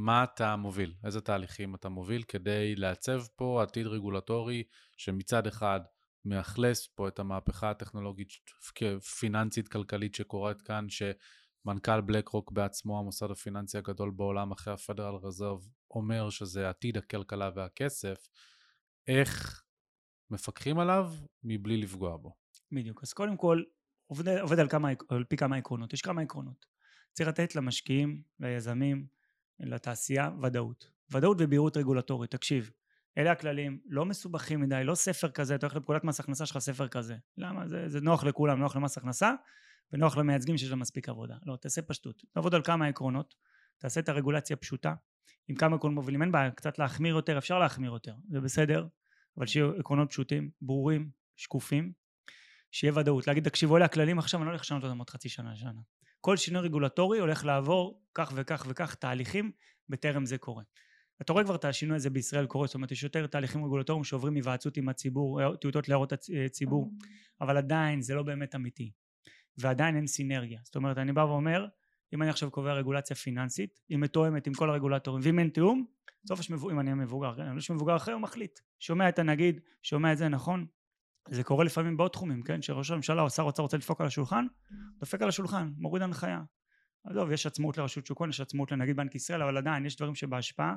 מה 0.00 0.24
אתה 0.24 0.56
מוביל? 0.56 0.94
איזה 1.04 1.20
תהליכים 1.20 1.74
אתה 1.74 1.88
מוביל 1.88 2.22
כדי 2.22 2.74
לעצב 2.76 3.20
פה 3.36 3.62
עתיד 3.62 3.86
רגולטורי 3.86 4.62
שמצד 4.96 5.46
אחד 5.46 5.80
מאכלס 6.24 6.86
פה 6.86 7.08
את 7.08 7.18
המהפכה 7.18 7.70
הטכנולוגית 7.70 8.28
פיננסית 9.18 9.68
כלכלית 9.68 10.14
שקורית 10.14 10.62
כאן, 10.62 10.86
שמנכ"ל 10.88 12.00
בלק 12.00 12.28
רוק 12.28 12.52
בעצמו, 12.52 12.98
המוסד 12.98 13.30
הפיננסי 13.30 13.78
הגדול 13.78 14.10
בעולם 14.10 14.52
אחרי 14.52 14.74
הפדרל 14.74 15.14
רזרב, 15.14 15.60
אומר 15.90 16.30
שזה 16.30 16.68
עתיד 16.68 16.96
הכלכלה 16.96 17.50
והכסף, 17.54 18.28
איך 19.08 19.62
מפקחים 20.30 20.78
עליו 20.78 21.12
מבלי 21.44 21.76
לפגוע 21.76 22.16
בו? 22.16 22.34
בדיוק. 22.72 23.02
אז 23.02 23.12
קודם 23.12 23.36
כל, 23.36 23.62
עובד, 24.06 24.38
עובד 24.38 24.58
על, 24.58 24.68
כמה, 24.68 24.88
על 25.08 25.24
פי 25.24 25.36
כמה 25.36 25.56
עקרונות. 25.56 25.92
יש 25.92 26.02
כמה 26.02 26.22
עקרונות. 26.22 26.66
צריך 27.12 27.28
לתת 27.28 27.54
למשקיעים, 27.54 28.22
ליזמים, 28.40 29.17
לתעשייה, 29.60 30.30
ודאות. 30.42 30.90
ודאות 31.10 31.36
ובהירות 31.40 31.76
רגולטורית. 31.76 32.30
תקשיב, 32.30 32.70
אלה 33.18 33.32
הכללים, 33.32 33.80
לא 33.86 34.04
מסובכים 34.04 34.60
מדי, 34.60 34.84
לא 34.84 34.94
ספר 34.94 35.30
כזה, 35.30 35.54
אתה 35.54 35.66
הולך 35.66 35.76
לפקודת 35.76 36.04
מס 36.04 36.20
הכנסה 36.20 36.46
שלך 36.46 36.58
ספר 36.58 36.88
כזה. 36.88 37.16
למה? 37.38 37.68
זה, 37.68 37.88
זה 37.88 38.00
נוח 38.00 38.24
לכולם, 38.24 38.58
נוח 38.58 38.76
למס 38.76 38.98
הכנסה, 38.98 39.32
ונוח 39.92 40.16
למייצגים 40.16 40.58
שיש 40.58 40.70
להם 40.70 40.78
מספיק 40.78 41.08
עבודה. 41.08 41.36
לא, 41.46 41.56
תעשה 41.56 41.82
פשטות. 41.82 42.22
תעבוד 42.32 42.54
על 42.54 42.62
כמה 42.62 42.86
עקרונות, 42.86 43.34
תעשה 43.78 44.00
את 44.00 44.08
הרגולציה 44.08 44.56
פשוטה, 44.56 44.94
עם 45.48 45.56
כמה 45.56 45.76
עקרונות 45.76 45.94
מובילים, 45.94 46.22
אין 46.22 46.32
בעיה, 46.32 46.50
קצת 46.50 46.78
להחמיר 46.78 47.14
יותר, 47.14 47.38
אפשר 47.38 47.58
להחמיר 47.58 47.92
יותר, 47.92 48.14
זה 48.30 48.40
בסדר, 48.40 48.86
אבל 49.36 49.46
שיהיו 49.46 49.70
עקרונות 49.78 50.10
פשוטים, 50.10 50.50
ברורים, 50.60 51.10
שקופים, 51.36 51.92
שיהיה 52.70 52.92
ודאות, 52.96 53.26
להגיד 53.26 53.44
תקשיבו 53.44 53.76
אלה 53.76 53.84
הכללים 53.84 54.18
עכשיו 54.18 54.40
אני 54.40 54.46
לא 54.46 54.50
הולך 54.50 54.60
לשנות 54.60 54.84
אותם 54.84 54.98
עוד 54.98 55.10
חצי 55.10 55.28
שנה 55.28 55.56
שנה 55.56 55.80
כל 56.28 56.36
שינוי 56.36 56.62
רגולטורי 56.62 57.18
הולך 57.18 57.44
לעבור 57.44 58.02
כך 58.14 58.32
וכך 58.34 58.66
וכך 58.68 58.94
תהליכים 58.94 59.50
בטרם 59.88 60.26
זה 60.26 60.38
קורה. 60.38 60.62
אתה 61.22 61.32
רואה 61.32 61.44
כבר 61.44 61.54
את 61.54 61.64
השינוי 61.64 61.96
הזה 61.96 62.10
בישראל 62.10 62.46
קורה 62.46 62.66
זאת 62.66 62.74
אומרת 62.74 62.92
יש 62.92 63.02
יותר 63.02 63.26
תהליכים 63.26 63.64
רגולטוריים 63.64 64.04
שעוברים 64.04 64.34
היוועצות 64.34 64.76
עם 64.76 64.88
הציבור 64.88 65.56
טיוטות 65.56 65.88
להערות 65.88 66.12
הציבור 66.46 66.90
אבל 67.40 67.56
עדיין 67.56 68.02
זה 68.02 68.14
לא 68.14 68.22
באמת 68.22 68.54
אמיתי 68.54 68.90
ועדיין 69.56 69.96
אין 69.96 70.06
סינרגיה. 70.06 70.60
זאת 70.64 70.76
אומרת 70.76 70.98
אני 70.98 71.12
בא 71.12 71.20
ואומר 71.20 71.66
אם 72.14 72.22
אני 72.22 72.30
עכשיו 72.30 72.50
קובע 72.50 72.72
רגולציה 72.72 73.16
פיננסית 73.16 73.80
היא 73.88 73.98
מתואמת 73.98 74.46
עם 74.46 74.54
כל 74.54 74.70
הרגולטורים 74.70 75.22
ואם 75.24 75.38
אין 75.38 75.48
תיאום 75.48 75.86
בסוף 76.24 76.40
יש 76.40 76.50
מבוגר, 76.50 76.74
אם 76.74 76.80
אני 76.80 76.94
מבוגר, 76.94 77.34
יש 77.56 77.70
מבוגר 77.70 77.96
אחר 77.96 78.12
הוא 78.12 78.20
מחליט. 78.20 78.60
שומע 78.78 79.08
את 79.08 79.18
הנגיד 79.18 79.60
שומע 79.82 80.12
את 80.12 80.18
זה 80.18 80.28
נכון 80.28 80.66
זה 81.30 81.44
קורה 81.44 81.64
לפעמים 81.64 81.96
בעוד 81.96 82.10
תחומים, 82.10 82.42
כן? 82.42 82.62
שראש 82.62 82.90
הממשלה 82.90 83.22
או 83.22 83.30
שר 83.30 83.42
אוצר 83.42 83.62
רוצה 83.62 83.76
לדפוק 83.76 84.00
על 84.00 84.06
השולחן, 84.06 84.46
דופק 84.98 85.22
על 85.22 85.28
השולחן, 85.28 85.72
מוריד 85.76 86.02
הנחיה. 86.02 86.42
עזוב, 87.04 87.32
יש 87.32 87.46
עצמאות 87.46 87.78
לרשות 87.78 88.06
שוק 88.06 88.20
ההון, 88.20 88.30
יש 88.30 88.40
עצמאות 88.40 88.72
לנגיד 88.72 88.96
בנק 88.96 89.14
ישראל, 89.14 89.42
אבל 89.42 89.56
עדיין 89.56 89.86
יש 89.86 89.96
דברים 89.96 90.14
שבהשפעה 90.14 90.76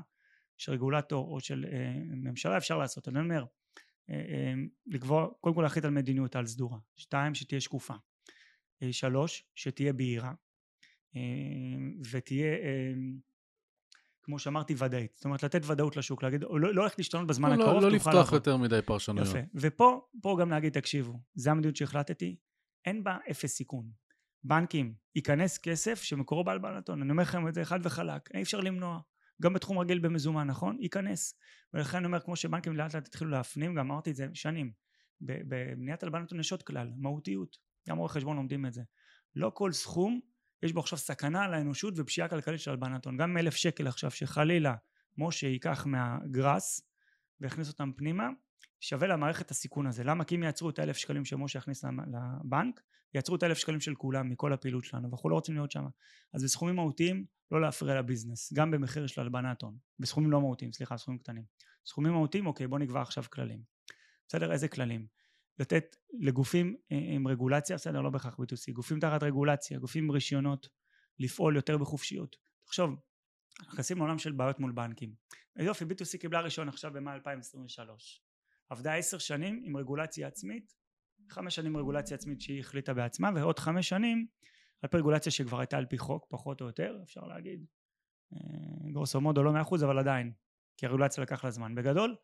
של 0.57 0.71
רגולטור 0.71 1.33
או 1.33 1.39
של 1.39 1.65
אה, 1.71 1.93
ממשלה 2.15 2.57
אפשר 2.57 2.77
לעשות. 2.77 3.07
אני 3.07 3.19
אומר, 3.19 3.45
אה, 4.09 4.15
אה, 4.15 4.53
לקבוע, 4.87 5.27
קודם 5.41 5.55
כל 5.55 5.61
להחליט 5.61 5.85
על 5.85 5.91
מדיניות 5.91 6.35
על 6.35 6.45
סדורה. 6.45 6.77
שתיים, 6.95 7.35
שתהיה 7.35 7.61
שקופה. 7.61 7.93
אה, 8.83 8.93
שלוש, 8.93 9.45
שתהיה 9.55 9.93
בהירה. 9.93 10.33
אה, 11.15 11.21
ותהיה 12.11 12.53
אה, 12.53 12.93
כמו 14.31 14.39
שאמרתי 14.39 14.75
ודאית. 14.77 15.11
זאת 15.15 15.25
אומרת 15.25 15.43
לתת 15.43 15.61
ודאות 15.65 15.97
לשוק 15.97 16.23
להגיד 16.23 16.43
לא, 16.43 16.59
לא 16.59 16.81
הולך 16.81 16.93
להשתנות 16.97 17.27
בזמן 17.27 17.49
לא, 17.49 17.63
הקרוב 17.63 17.75
לא, 17.75 17.81
לא 17.81 17.91
לפתוח 17.91 18.13
לעבוד. 18.13 18.33
יותר 18.33 18.57
מדי 18.57 18.79
פרשנויות. 18.85 19.27
יפה. 19.27 19.39
ופה 19.55 20.07
פה 20.21 20.37
גם 20.39 20.49
להגיד 20.49 20.73
תקשיבו 20.73 21.19
זה 21.35 21.51
המדיניות 21.51 21.75
שהחלטתי 21.75 22.35
אין 22.85 23.03
בה 23.03 23.17
אפס 23.31 23.55
סיכון. 23.55 23.89
בנקים 24.43 24.93
ייכנס 25.15 25.57
כסף 25.57 26.01
שמקורו 26.01 26.43
בהלבנתון 26.43 27.01
אני 27.01 27.11
אומר 27.11 27.23
לכם 27.23 27.47
את 27.47 27.53
זה 27.53 27.65
חד 27.65 27.79
וחלק 27.83 28.35
אי 28.35 28.41
אפשר 28.41 28.59
למנוע. 28.59 28.99
גם 29.41 29.53
בתחום 29.53 29.79
רגיל 29.79 29.99
במזומן 29.99 30.47
נכון? 30.47 30.77
ייכנס. 30.79 31.39
ולכן 31.73 31.97
אני 31.97 32.05
אומר 32.05 32.19
כמו 32.19 32.35
שבנקים 32.35 32.75
לאט 32.75 32.95
לאט 32.95 33.07
התחילו 33.07 33.29
להפנים 33.29 33.75
גם 33.75 33.91
אמרתי 33.91 34.11
את 34.11 34.15
זה 34.15 34.27
שנים 34.33 34.71
בבניית 35.21 36.03
הלבנת 36.03 36.31
הון 36.31 36.39
יש 36.39 36.51
עוד 36.51 36.63
כלל 36.63 36.91
מהותיות. 36.97 37.57
גם 37.89 37.97
רואי 37.97 38.09
חשבון 38.09 38.35
לומדים 38.35 38.65
את 38.65 38.73
זה. 38.73 38.81
לא 39.35 39.51
כל 39.53 39.71
סכום 39.71 40.19
יש 40.63 40.73
בו 40.73 40.79
עכשיו 40.79 40.97
סכנה 40.99 41.47
לאנושות 41.47 41.93
ופשיעה 41.97 42.27
כלכלית 42.27 42.59
של 42.59 42.71
הלבנת 42.71 43.05
הון 43.05 43.17
גם 43.17 43.37
אלף 43.37 43.55
שקל 43.55 43.87
עכשיו 43.87 44.11
שחלילה 44.11 44.75
משה 45.17 45.47
ייקח 45.47 45.85
מהגראס 45.85 46.81
ויכניס 47.41 47.67
אותם 47.67 47.91
פנימה 47.95 48.29
שווה 48.79 49.07
למערכת 49.07 49.51
הסיכון 49.51 49.87
הזה. 49.87 50.03
למה? 50.03 50.23
כי 50.23 50.35
אם 50.35 50.43
יעצרו 50.43 50.69
את 50.69 50.79
האלף 50.79 50.97
שקלים 50.97 51.25
שמשה 51.25 51.59
יכניס 51.59 51.83
לבנק, 51.83 52.81
יעצרו 53.13 53.35
את 53.35 53.43
האלף 53.43 53.57
שקלים 53.57 53.79
של 53.79 53.95
כולם, 53.95 54.29
מכל 54.29 54.53
הפעילות 54.53 54.83
שלנו, 54.83 55.09
ואנחנו 55.09 55.29
לא 55.29 55.35
רוצים 55.35 55.55
להיות 55.55 55.71
שם. 55.71 55.85
אז 56.33 56.43
בסכומים 56.43 56.75
מהותיים, 56.75 57.25
לא 57.51 57.61
להפריע 57.61 57.95
לביזנס, 57.95 58.53
גם 58.53 58.71
במחיר 58.71 59.07
של 59.07 59.21
הלבנת 59.21 59.61
הון. 59.61 59.77
בסכומים 59.99 60.31
לא 60.31 60.41
מהותיים, 60.41 60.73
סליחה, 60.73 60.97
סכומים 60.97 61.19
קטנים. 61.19 61.43
סכומים 61.85 62.13
מהותיים, 62.13 62.45
אוקיי, 62.45 62.67
בוא 62.67 62.79
נקבע 62.79 63.01
עכשיו 63.01 63.23
כללים. 63.29 63.61
בסדר? 64.27 64.51
איזה 64.51 64.67
כללים? 64.67 65.05
לתת 65.59 65.95
לגופים 66.19 66.75
אה, 66.91 66.97
עם 66.97 67.27
רגולציה, 67.27 67.75
בסדר, 67.75 68.01
לא 68.01 68.09
בהכרח 68.09 68.33
B2C, 68.33 68.73
גופים 68.73 68.99
תחת 68.99 69.23
רגולציה, 69.23 69.79
גופים 69.79 70.03
עם 70.03 70.11
רישיונות, 70.11 70.69
לפעול 71.19 71.55
יותר 71.55 71.77
בחופשיות. 71.77 72.35
תחשוב, 72.65 72.95
נכנסים 73.67 73.97
לעולם 73.97 74.17
של 74.17 74.31
בעיות 74.31 74.59
מול 74.59 74.71
בנקים. 74.71 75.13
יופי, 75.59 75.85
B2C 75.85 76.17
קיבלה 76.19 76.41
רישיון 76.41 76.69
עכשיו 76.69 76.93
במאי 76.93 77.13
2023. 77.13 78.21
עבדה 78.69 78.95
עשר 78.95 79.17
שנים 79.17 79.61
עם 79.65 79.77
רגולציה 79.77 80.27
עצמית, 80.27 80.73
חמש 81.29 81.55
שנים 81.55 81.77
רגולציה 81.77 82.15
עצמית 82.15 82.41
שהיא 82.41 82.59
החליטה 82.59 82.93
בעצמה, 82.93 83.29
ועוד 83.35 83.59
חמש 83.59 83.89
שנים 83.89 84.27
על 84.81 84.89
פי 84.89 84.97
רגולציה 84.97 85.31
שכבר 85.31 85.59
הייתה 85.59 85.77
על 85.77 85.85
פי 85.85 85.97
חוק, 85.97 86.25
פחות 86.29 86.61
או 86.61 86.65
יותר, 86.65 86.99
אפשר 87.03 87.21
להגיד. 87.21 87.65
אה, 88.33 88.91
גרוסו 88.91 89.21
מודו 89.21 89.43
לא 89.43 89.53
מאה 89.53 89.61
אחוז, 89.61 89.83
אבל 89.83 89.99
עדיין, 89.99 90.31
כי 90.77 90.85
הרגולציה 90.85 91.23
לקח 91.23 91.43
לה 91.43 91.51
זמן. 91.51 91.75
בגדול, 91.75 92.15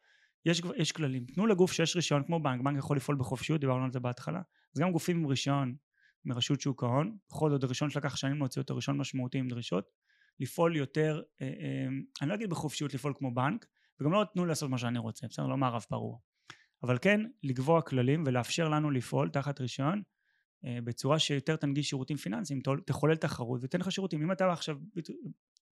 יש, 0.47 0.61
יש 0.77 0.91
כללים. 0.91 1.25
תנו 1.25 1.47
לגוף 1.47 1.71
שיש 1.71 1.95
רישיון 1.95 2.23
כמו 2.23 2.39
בנק, 2.39 2.61
בנק 2.61 2.77
יכול 2.77 2.97
לפעול 2.97 3.17
בחופשיות, 3.17 3.61
דיברנו 3.61 3.83
על 3.85 3.91
זה 3.91 3.99
בהתחלה, 3.99 4.41
אז 4.75 4.81
גם 4.81 4.91
גופים 4.91 5.17
עם 5.17 5.25
רישיון 5.25 5.75
מרשות 6.25 6.61
שוק 6.61 6.83
ההון, 6.83 7.17
בכל 7.29 7.49
זאת 7.49 7.63
רישיון 7.63 7.89
שלקח 7.89 8.15
שנים 8.15 8.37
להוציא 8.37 8.61
אותו, 8.61 8.75
רישיון 8.75 8.97
משמעותי 8.97 9.37
עם 9.37 9.47
דרישות, 9.47 9.89
לפעול 10.39 10.75
יותר, 10.75 11.21
אה, 11.41 11.47
אה, 11.47 11.87
אני 12.21 12.29
לא 12.29 12.35
אגיד 12.35 12.49
בחופשיות 12.49 12.93
לפעול 12.93 13.13
כמו 13.17 13.33
בנק, 13.33 13.65
וגם 13.99 14.11
לא 14.11 14.25
תנו 14.33 14.45
לעשות 14.45 14.69
מה 14.69 14.77
שאני 14.77 14.99
רוצה, 14.99 15.27
בסדר? 15.27 15.47
לא 15.47 15.57
מערב 15.57 15.85
פרוע. 15.89 16.17
אבל 16.83 16.97
כן 16.97 17.21
לקבוע 17.43 17.81
כללים 17.81 18.23
ולאפשר 18.25 18.69
לנו 18.69 18.91
לפעול 18.91 19.29
תחת 19.29 19.61
רישיון 19.61 20.01
אה, 20.65 20.79
בצורה 20.83 21.19
שיותר 21.19 21.55
תנגיש 21.55 21.89
שירותים 21.89 22.17
פיננסיים, 22.17 22.59
תחולל 22.85 23.15
תחרות 23.15 23.59
ותן 23.63 23.79
לך 23.79 23.91
שירותים. 23.91 24.21
אם 24.21 24.31
אתה 24.31 24.51
עכשיו, 24.51 24.77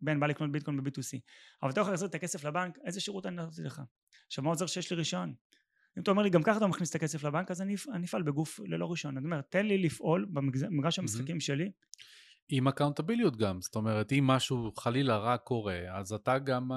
בן 0.02 0.20
בא 0.20 0.28
לקנות 0.28 0.52
ביטקוין 0.52 0.84
ב-B2C, 0.84 1.20
אבל 1.64 1.72
אתה 1.72 1.82
יכול 1.82 1.91
להחזיר 1.91 2.08
את 2.08 2.16
הכסף 2.16 2.43
לבנק, 2.43 2.78
איזה 2.86 3.02
שירות 3.02 3.26
אני 3.26 3.36
נתתי 3.36 3.62
לך? 3.62 3.82
עכשיו 4.28 4.43
מה 4.43 4.50
עוזר 4.50 4.66
שיש 4.66 4.91
לי 4.91 4.98
רישיון? 4.98 5.34
אם 5.98 6.02
אתה 6.02 6.12
אומר 6.12 6.24
לי 6.24 6.30
גם 6.30 6.43
ככה 6.43 6.58
אתה 6.58 6.68
מכניס 6.68 6.89
את 6.89 6.96
הכסף 6.96 7.24
לבנק 7.24 7.52
אז 7.52 7.62
אני, 7.62 7.76
אני 7.93 8.06
אפעל 8.06 8.24
בגוף 8.24 8.60
ללא 8.66 8.91
רישיון. 8.91 9.18
אני 9.18 9.26
אומר 9.26 9.41
תן 9.41 9.66
לי 9.66 9.78
לפעול 9.78 10.26
במגרש 10.34 11.00
המשחקים. 11.00 11.39
שלי. 11.39 11.72
עם 12.50 12.68
אקאונטביליות 12.68 13.38
גם, 13.38 13.62
זאת 13.62 13.76
אומרת 13.76 14.12
אם 14.12 14.28
משהו 14.28 14.72
חלילה 14.78 15.18
רע 15.18 15.38
קורה 15.38 15.80
אז 16.00 16.14
אתה 16.14 16.39
גם 16.39 16.70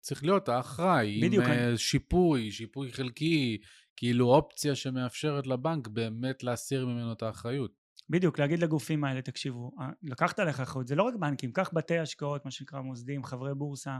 צריך 0.00 0.24
להיות 0.24 0.48
האחראי, 0.48 1.20
בדיוק. 1.22 1.44
עם 1.44 1.50
אני... 1.50 1.78
שיפוי, 1.78 2.50
שיפוי 2.50 2.92
חלקי, 2.92 3.58
כאילו 3.96 4.26
אופציה 4.26 4.74
שמאפשרת 4.74 5.46
לבנק 5.46 5.88
באמת 5.88 6.42
להסיר 6.42 6.86
ממנו 6.86 7.12
את 7.12 7.22
האחריות. 7.22 7.85
בדיוק, 8.10 8.38
להגיד 8.38 8.58
לגופים 8.58 9.04
האלה, 9.04 9.22
תקשיבו, 9.22 9.72
אה, 9.80 9.88
לקחת 10.02 10.38
עליך 10.38 10.60
אחריות, 10.60 10.88
זה 10.88 10.94
לא 10.94 11.02
רק 11.02 11.14
בנקים, 11.14 11.52
קח 11.52 11.70
בתי 11.72 11.98
השקעות, 11.98 12.44
מה 12.44 12.50
שנקרא 12.50 12.80
מוסדים, 12.80 13.24
חברי 13.24 13.54
בורסה, 13.54 13.98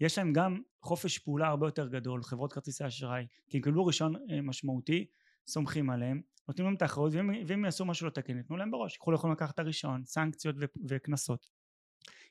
יש 0.00 0.18
להם 0.18 0.32
גם 0.32 0.60
חופש 0.82 1.18
פעולה 1.18 1.48
הרבה 1.48 1.66
יותר 1.66 1.88
גדול, 1.88 2.22
חברות 2.22 2.52
כרטיסי 2.52 2.86
אשראי, 2.86 3.26
כי 3.48 3.56
הם 3.56 3.62
קיבלו 3.62 3.86
ראשון 3.86 4.14
אה, 4.30 4.40
משמעותי, 4.40 5.06
סומכים 5.46 5.90
עליהם, 5.90 6.20
נותנים 6.48 6.66
להם 6.66 6.74
את 6.74 6.82
האחריות, 6.82 7.12
ואם, 7.14 7.30
ואם 7.46 7.64
יעשו 7.64 7.84
משהו 7.84 8.06
לא 8.06 8.10
תקין, 8.10 8.38
יתנו 8.38 8.56
להם 8.56 8.70
בראש, 8.70 8.96
יכולו 8.96 9.16
יכולים 9.16 9.36
לקחת 9.36 9.54
את 9.54 9.58
הראשון, 9.58 10.02
סנקציות 10.06 10.56
וקנסות. 10.88 11.46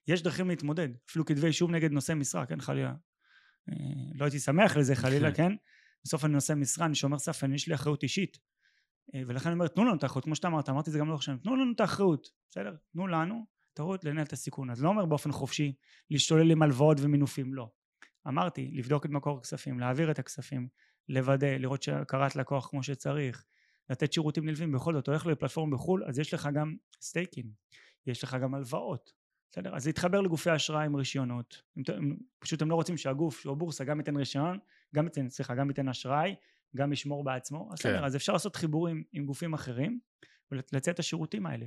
יש 0.08 0.24
דרכים 0.24 0.50
להתמודד, 0.50 0.90
אפילו 1.10 1.26
כתבי 1.26 1.48
אישום 1.48 1.76
נגד 1.76 1.92
נושא 1.92 2.14
משרה, 2.14 2.46
כן 2.46 2.62
חלילה, 2.62 2.94
אה, 3.70 3.76
לא 4.16 4.26
הייתי 4.26 4.40
שמח 4.40 4.78
לזה 4.78 4.96
חלילה, 4.96 5.32
כן? 5.34 5.52
בסוף 6.04 6.26
אני 6.26 6.34
נושא 6.34 6.54
משרה, 6.54 6.86
אני 6.86 6.96
שומר 6.96 7.20
סף, 7.20 7.44
יש 7.56 7.68
לי 7.68 7.76
אחריות 7.76 8.04
אישית. 8.04 8.38
אה, 9.16 9.22
ולכן 9.28 9.50
אני 9.50 9.54
אומר, 9.54 9.68
תנו 9.68 9.86
לנו 9.86 9.96
את 9.96 10.04
האחריות, 10.04 10.24
כמו 10.24 10.36
שאתה 10.36 10.48
אמרת, 10.48 10.70
אמרתי 10.70 10.90
את 10.90 10.94
זה 10.94 11.00
גם 11.00 11.08
לאורך 11.08 11.24
שנים, 11.24 11.38
תנו 11.38 11.56
לנו 11.56 11.72
את 11.76 11.80
האחריות, 11.80 12.32
בסדר? 12.50 12.76
תנו 12.94 13.08
לנו 13.08 13.46
את 13.74 13.80
האחריות 13.80 14.04
לנהל 14.04 14.26
את 14.26 14.34
הסיכון. 14.34 14.70
אז 14.70 14.84
לא 14.84 14.90
אומר 14.90 15.06
באופן 15.06 15.32
חופשי 15.32 15.74
להשתולל 16.10 16.52
עם 16.52 16.62
הלוואות 16.62 16.98
ומינופים, 17.02 17.54
לא. 17.54 17.70
אמרתי, 18.28 18.72
לבדוק 18.74 19.06
את 19.06 19.10
מקור 19.10 19.38
הכספים, 19.38 19.80
להעביר 19.80 20.12
את 20.12 20.20
הכספים, 20.20 20.68
לוודא, 21.10 21.48
לראות 21.48 21.84
שקראת 21.84 22.36
לקוח 22.36 22.68
כמו 22.70 22.84
שצריך, 22.84 23.46
לתת 23.90 24.14
שירותים 24.14 24.46
נלווים, 24.46 24.72
בכל 24.72 24.94
זאת, 24.94 25.08
הולך 25.08 25.26
לפלטפורמה 25.26 25.76
בחו"ל, 25.76 26.04
אז 26.04 26.20
יש 26.20 26.34
לך 26.34 26.50
גם 26.54 26.76
סטייקים, 27.02 27.52
יש 28.08 28.24
לך 28.24 28.38
גם 28.42 28.56
הלוואות, 28.56 29.14
בסדר? 29.52 29.76
אז 29.76 29.88
להתחבר 29.88 30.22
לגופי 30.22 30.56
אשראי 30.56 30.86
עם 30.86 30.96
רישיונות, 30.96 31.62
פשוט 32.40 32.62
הם 32.62 32.70
לא 32.70 32.76
רוצים 32.76 32.98
שהגוף 32.98 33.46
או 33.46 33.56
בורסה 33.56 33.84
גם 33.84 34.00
ייתן 34.00 34.18
רישיון, 34.18 34.60
גם 34.96 35.06
ייתן, 35.06 35.30
סליחה, 35.30 35.56
גם 35.56 35.70
ייתן 35.70 35.90
אשראי, 35.90 36.36
גם 36.76 36.94
ישמור 36.94 37.24
בעצמו, 37.24 37.70
אז 37.74 37.82
כן. 37.82 38.04
אז 38.04 38.16
אפשר 38.16 38.34
לעשות 38.34 38.56
חיבורים 38.56 39.04
עם 39.14 39.26
גופים 39.26 39.54
אחרים 39.54 40.00
ולצאת 40.52 40.90
את 40.90 41.00
השירותים 41.00 41.46
האלה. 41.46 41.66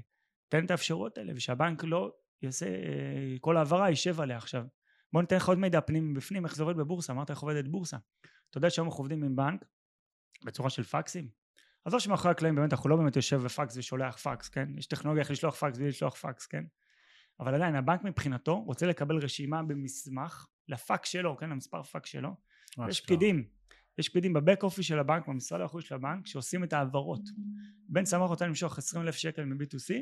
תן 0.48 0.64
את 0.64 0.70
האפשרויות 0.70 1.18
האלה 1.18 1.32
ושהבנק 1.36 1.84
לא 1.84 2.12
יעשה, 2.42 2.66
אה, 2.66 3.36
כל 3.40 3.56
העברה 3.56 3.88
יישב 3.88 4.20
עליה 4.20 4.36
עכשיו. 4.36 4.64
בוא 5.12 5.20
ניתן 5.20 5.36
לך 5.36 5.48
עוד 5.48 5.58
מידע 5.58 5.80
פנים 5.80 6.14
בפנים, 6.14 6.44
איך 6.44 6.56
זה 6.56 6.62
עובד 6.62 6.76
בבורסה, 6.76 7.12
אמרת 7.12 7.30
איך 7.30 7.38
עובדת 7.38 7.68
בורסה. 7.68 7.96
אתה 8.50 8.58
יודע 8.58 8.70
שהיום 8.70 8.88
אנחנו 8.88 9.00
עובדים 9.00 9.24
עם 9.24 9.36
בנק 9.36 9.64
בצורה 10.44 10.70
של 10.70 10.82
פקסים? 10.82 11.28
לא 11.92 12.00
שמאחורי 12.00 12.30
הקלעים 12.30 12.54
באמת 12.54 12.72
אנחנו 12.72 12.90
לא 12.90 12.96
באמת 12.96 13.16
יושב 13.16 13.36
בפקס 13.36 13.76
ושולח 13.76 14.16
פקס, 14.16 14.48
כן? 14.48 14.68
יש 14.78 14.86
טכנולוגיה 14.86 15.22
איך 15.22 15.30
לשלוח 15.30 15.54
פקס 15.54 15.78
בלי 15.78 15.88
לשלוח 15.88 16.14
פקס, 16.14 16.46
כן? 16.46 16.64
אבל 17.40 17.54
עדיין 17.54 17.76
הבנק 17.76 18.04
מבחינתו 18.04 18.60
רוצה 18.60 18.86
לקבל 18.86 19.16
רשימה 19.16 19.62
במסמך 19.62 20.46
לפקס 20.68 21.08
שלו, 21.08 21.36
כן? 21.36 21.50
למספר 21.50 21.82
פקס 21.82 22.08
שלו. 22.08 22.30
יש 22.88 23.00
פקידים, 23.00 23.48
יש 23.98 24.08
פקידים 24.08 24.32
בבק 24.32 24.62
אופיס 24.62 24.86
של 24.86 24.98
הבנק, 24.98 25.28
במשרד 25.28 25.60
החוץ 25.60 25.84
של 25.84 25.94
הבנק, 25.94 26.26
שעושים 26.26 26.64
את 26.64 26.72
ההעברות. 26.72 27.22
בן 27.88 28.04
סמוך 28.04 28.30
רוצה 28.30 28.46
למשוך 28.46 28.78
20 28.78 29.04
אלף 29.04 29.14
שקל 29.14 29.44
מ-B2C, 29.44 29.94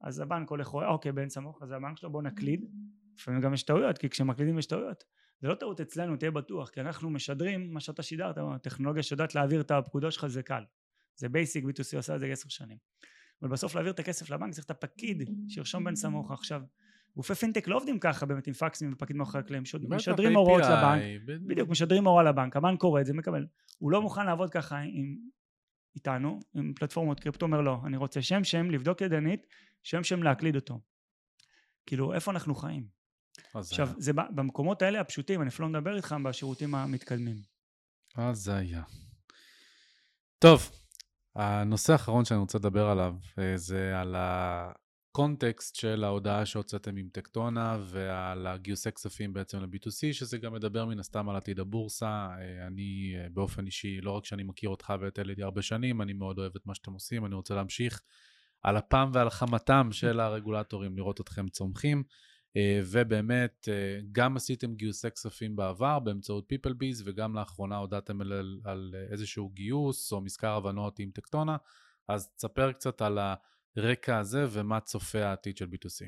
אז 0.00 0.20
הבנק 0.20 0.50
הולך 0.50 0.66
רואה, 0.66 0.88
אוקיי, 0.88 1.12
בן 1.12 1.28
סמוך, 1.28 1.62
אז 1.62 1.72
הבנק 1.72 1.96
שלו 1.96 2.12
בוא 2.12 2.22
נקליד. 2.22 2.64
לפעמים 3.18 3.40
גם 3.40 3.54
יש 3.54 3.62
טעויות, 3.62 3.98
כי 3.98 4.08
כשמקלידים 4.08 4.58
יש 4.58 4.66
טעויות. 4.66 5.04
זה 5.40 5.48
לא 5.48 5.54
טעות 5.54 5.80
אצלנו, 5.80 6.16
תהיה 6.16 6.30
בטוח, 6.30 6.70
כי 6.70 6.80
אנחנו 6.80 7.10
משדרים 7.10 7.74
מה 7.74 7.80
שאתה 7.80 8.02
שידרת, 8.02 8.38
הטכנולוגיה 8.38 9.02
שיודעת 9.02 9.34
להעביר 9.34 9.60
את 9.60 9.70
הפקודות 9.70 10.12
שלך 10.12 10.26
זה 10.26 10.42
קל. 10.42 10.64
זה 11.16 11.28
basic, 11.28 11.64
B2C 11.64 11.96
עושה 11.96 12.14
את 12.14 12.20
זה 12.20 12.26
עשר 12.26 12.48
שנים. 12.48 12.78
אבל 13.42 13.50
בסוף 13.50 13.74
להעביר 13.74 13.92
את 13.92 13.98
הכסף 13.98 14.30
לבנק 14.30 14.52
צריך 14.54 14.64
את 14.64 14.70
הפקיד 14.70 15.30
שירשום 15.48 15.84
בן 15.84 15.96
סמוך 15.96 16.30
עכשיו. 16.30 16.62
גופי 17.16 17.34
פינטק 17.34 17.68
לא 17.68 17.76
עובדים 17.76 17.98
ככה 17.98 18.26
באמת 18.26 18.46
עם 18.46 18.52
פקסים 18.52 18.92
ופקיד 18.92 19.16
מאחורי 19.16 19.40
הקלעים, 19.40 19.62
משדרים 19.88 20.36
הוראות 20.36 20.62
לבנק, 20.62 21.02
בדיוק, 21.26 21.68
משדרים 21.68 22.06
הוראה 22.06 22.22
לבנק, 22.22 22.56
הבנק 22.56 22.80
קורא 22.80 23.00
את 23.00 23.06
זה, 23.06 23.12
מקבל. 23.14 23.46
הוא 23.78 23.90
לא 23.90 24.02
מוכן 24.02 24.26
לעבוד 24.26 24.50
ככה 24.50 24.78
עם, 24.78 25.16
איתנו, 25.96 26.40
עם 26.54 26.72
פלטפורמות 26.76 27.20
קריפטו, 27.20 27.46
אומר 27.46 27.60
לא, 27.60 27.80
אני 27.86 27.96
רוצה 27.96 28.22
שם 28.22 28.44
שם, 28.44 28.70
לבדוק 28.70 29.00
ידנית, 29.00 29.46
שם 29.82 30.04
שם 30.04 30.22
להקליד 30.22 30.56
אותו. 30.56 30.80
כאילו, 31.86 32.14
איפה 32.14 32.30
אנחנו 32.30 32.54
חיים? 32.54 32.86
עכשיו, 33.54 33.88
זה 33.98 34.12
במקומות 34.12 34.82
האלה 34.82 35.00
הפשוטים, 35.00 35.42
אני 35.42 35.48
אפילו 35.48 35.68
לא 35.68 35.78
מדבר 35.78 35.96
איתך 35.96 36.16
בשירותים 36.24 36.74
המתקדמים. 36.74 37.36
היה. 38.56 38.82
טוב, 40.38 40.70
הנושא 41.36 41.92
האחרון 41.92 42.24
שאני 42.24 42.40
רוצה 42.40 42.58
לדבר 42.58 42.86
עליו 42.88 43.14
אה, 43.38 43.56
זה 43.56 44.00
על 44.00 44.16
הקונטקסט 45.14 45.74
של 45.74 46.04
ההודעה 46.04 46.46
שהוצאתם 46.46 46.96
עם 46.96 47.08
טקטונה 47.12 47.78
ועל 47.80 48.46
הגיוסי 48.46 48.92
כספים 48.92 49.32
בעצם 49.32 49.60
ל-B2C, 49.60 50.12
שזה 50.12 50.38
גם 50.38 50.52
מדבר 50.52 50.86
מן 50.86 50.98
הסתם 50.98 51.28
על 51.28 51.36
עתיד 51.36 51.60
הבורסה. 51.60 52.28
אה, 52.38 52.66
אני 52.66 53.14
אה, 53.16 53.26
באופן 53.32 53.66
אישי, 53.66 54.00
לא 54.00 54.10
רק 54.10 54.24
שאני 54.24 54.42
מכיר 54.42 54.70
אותך 54.70 54.92
ואת 55.00 55.18
אלידי 55.18 55.42
הרבה 55.42 55.62
שנים, 55.62 56.02
אני 56.02 56.12
מאוד 56.12 56.38
אוהב 56.38 56.52
את 56.56 56.66
מה 56.66 56.74
שאתם 56.74 56.92
עושים, 56.92 57.26
אני 57.26 57.34
רוצה 57.34 57.54
להמשיך 57.54 58.02
על 58.62 58.78
אפם 58.78 59.10
ועל 59.12 59.30
חמתם 59.30 59.88
של 59.92 60.20
הרגולטורים, 60.20 60.96
לראות 60.96 61.20
אתכם 61.20 61.48
צומחים. 61.48 62.02
אה, 62.56 62.80
ובאמת, 62.84 63.68
גם 64.12 64.36
עשיתם 64.36 64.74
גיוסי 64.74 65.10
כספים 65.10 65.56
בעבר 65.56 65.98
באמצעות 65.98 66.52
PeopleBees, 66.52 67.02
וגם 67.04 67.34
לאחרונה 67.34 67.76
הודעתם 67.76 68.20
על, 68.20 68.60
על 68.64 68.94
איזשהו 69.10 69.48
גיוס 69.48 70.12
או 70.12 70.20
מזכר 70.20 70.52
הבנות 70.56 70.98
עם 70.98 71.10
טקטונה, 71.10 71.56
אז 72.08 72.30
תספר 72.36 72.72
קצת 72.72 73.02
על 73.02 73.18
ה... 73.18 73.34
הרקע 73.76 74.18
הזה 74.18 74.46
ומה 74.50 74.80
צופה 74.80 75.24
העתיד 75.24 75.56
של 75.56 75.64
B2C. 75.64 76.06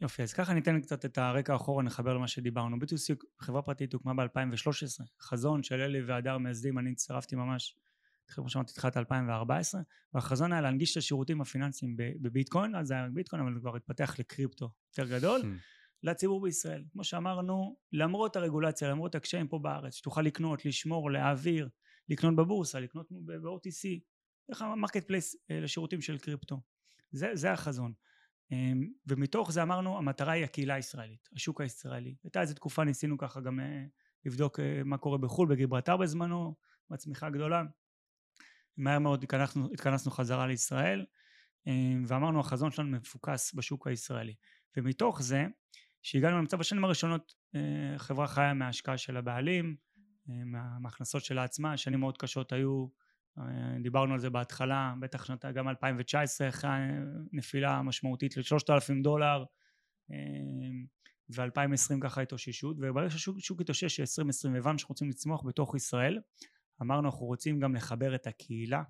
יופי, 0.00 0.22
אז 0.22 0.32
ככה 0.32 0.54
ניתן 0.54 0.80
קצת 0.80 1.04
את 1.04 1.18
הרקע 1.18 1.52
האחורה, 1.52 1.82
נחבר 1.82 2.12
למה 2.12 2.28
שדיברנו. 2.28 2.76
B2C, 2.76 3.14
חברה 3.40 3.62
פרטית 3.62 3.92
הוקמה 3.92 4.14
ב-2013, 4.14 5.04
חזון 5.20 5.62
של 5.62 5.80
אלי 5.80 6.02
והדר 6.02 6.38
מייסדים, 6.38 6.78
אני 6.78 6.90
הצטרפתי 6.90 7.36
ממש, 7.36 7.76
כמו 8.28 8.48
שאמרתי, 8.48 8.72
תחילת 8.72 8.96
2014, 8.96 9.80
והחזון 10.14 10.52
היה 10.52 10.60
להנגיש 10.60 10.92
את 10.92 10.96
השירותים 10.96 11.40
הפיננסיים 11.40 11.96
בביטקוין, 11.96 12.74
אז 12.74 12.86
זה 12.86 12.94
היה 12.94 13.08
ביטקוין, 13.08 13.42
אבל 13.42 13.60
כבר 13.60 13.76
התפתח 13.76 14.18
לקריפטו 14.18 14.70
יותר 14.98 15.16
גדול, 15.16 15.40
אהמ. 15.40 15.46
לציבור 16.02 16.42
בישראל. 16.42 16.84
כמו 16.92 17.04
שאמרנו, 17.04 17.76
למרות 17.92 18.36
הרגולציה, 18.36 18.90
למרות 18.90 19.14
הקשיים 19.14 19.48
פה 19.48 19.58
בארץ, 19.58 19.94
שתוכל 19.94 20.22
לקנות, 20.22 20.64
לשמור, 20.64 21.10
להעביר, 21.10 21.68
לקנות 22.08 22.36
בבורסה, 22.36 22.80
לקנות 22.80 23.06
ב-OTC, 23.10 24.00
דרך 24.50 24.62
ה-marketplace 24.62 25.36
אה, 25.50 25.60
לשירותים 25.60 26.00
של 26.00 26.18
קריפטו. 26.18 26.60
זה, 27.10 27.30
זה 27.34 27.52
החזון. 27.52 27.92
אמ, 28.52 28.88
ומתוך 29.06 29.52
זה 29.52 29.62
אמרנו 29.62 29.98
המטרה 29.98 30.32
היא 30.32 30.44
הקהילה 30.44 30.74
הישראלית, 30.74 31.28
השוק 31.36 31.60
הישראלי. 31.60 32.14
הייתה 32.24 32.40
איזו 32.40 32.54
תקופה 32.54 32.84
ניסינו 32.84 33.18
ככה 33.18 33.40
גם 33.40 33.60
אה, 33.60 33.84
לבדוק 34.24 34.60
אה, 34.60 34.82
מה 34.84 34.98
קורה 34.98 35.18
בחו"ל, 35.18 35.48
בגיברטר 35.48 35.96
בזמנו, 35.96 36.54
בצמיחה 36.90 37.26
הגדולה. 37.26 37.62
מהר 38.76 38.98
מאוד 38.98 39.22
התכנסנו, 39.22 39.68
התכנסנו 39.72 40.10
חזרה 40.10 40.46
לישראל 40.46 41.04
ואמרנו 42.06 42.40
החזון 42.40 42.70
שלנו 42.70 42.88
מפוקס 42.88 43.54
בשוק 43.54 43.86
הישראלי 43.86 44.34
ומתוך 44.76 45.22
זה 45.22 45.46
שהגענו 46.02 46.38
למצב 46.38 46.58
בשנים 46.58 46.84
הראשונות 46.84 47.34
חברה 47.96 48.26
חיה 48.28 48.54
מההשקעה 48.54 48.98
של 48.98 49.16
הבעלים 49.16 49.76
מההכנסות 50.80 51.24
שלה 51.24 51.44
עצמה 51.44 51.76
שנים 51.76 52.00
מאוד 52.00 52.18
קשות 52.18 52.52
היו 52.52 52.86
דיברנו 53.82 54.14
על 54.14 54.20
זה 54.20 54.30
בהתחלה 54.30 54.94
בטח 55.00 55.24
שנת 55.24 55.44
גם 55.44 55.68
2019 55.68 56.48
אחרי 56.48 56.70
נפילה 57.32 57.82
משמעותית 57.82 58.36
לשלושת 58.36 58.70
אלפים 58.70 59.02
דולר 59.02 59.44
ו-2020 61.30 62.00
ככה 62.02 62.20
התאוששות 62.22 62.76
וברגע 62.80 63.10
שהשוק 63.10 63.60
התאושש 63.60 64.00
2020 64.00 64.54
הבנו 64.54 64.78
שאנחנו 64.78 64.92
רוצים 64.92 65.08
לצמוח 65.08 65.42
בתוך 65.46 65.74
ישראל 65.74 66.18
אמרנו 66.82 67.08
אנחנו 67.08 67.26
רוצים 67.26 67.60
גם 67.60 67.74
לחבר 67.74 68.14
את 68.14 68.26
הקהילה 68.26 68.82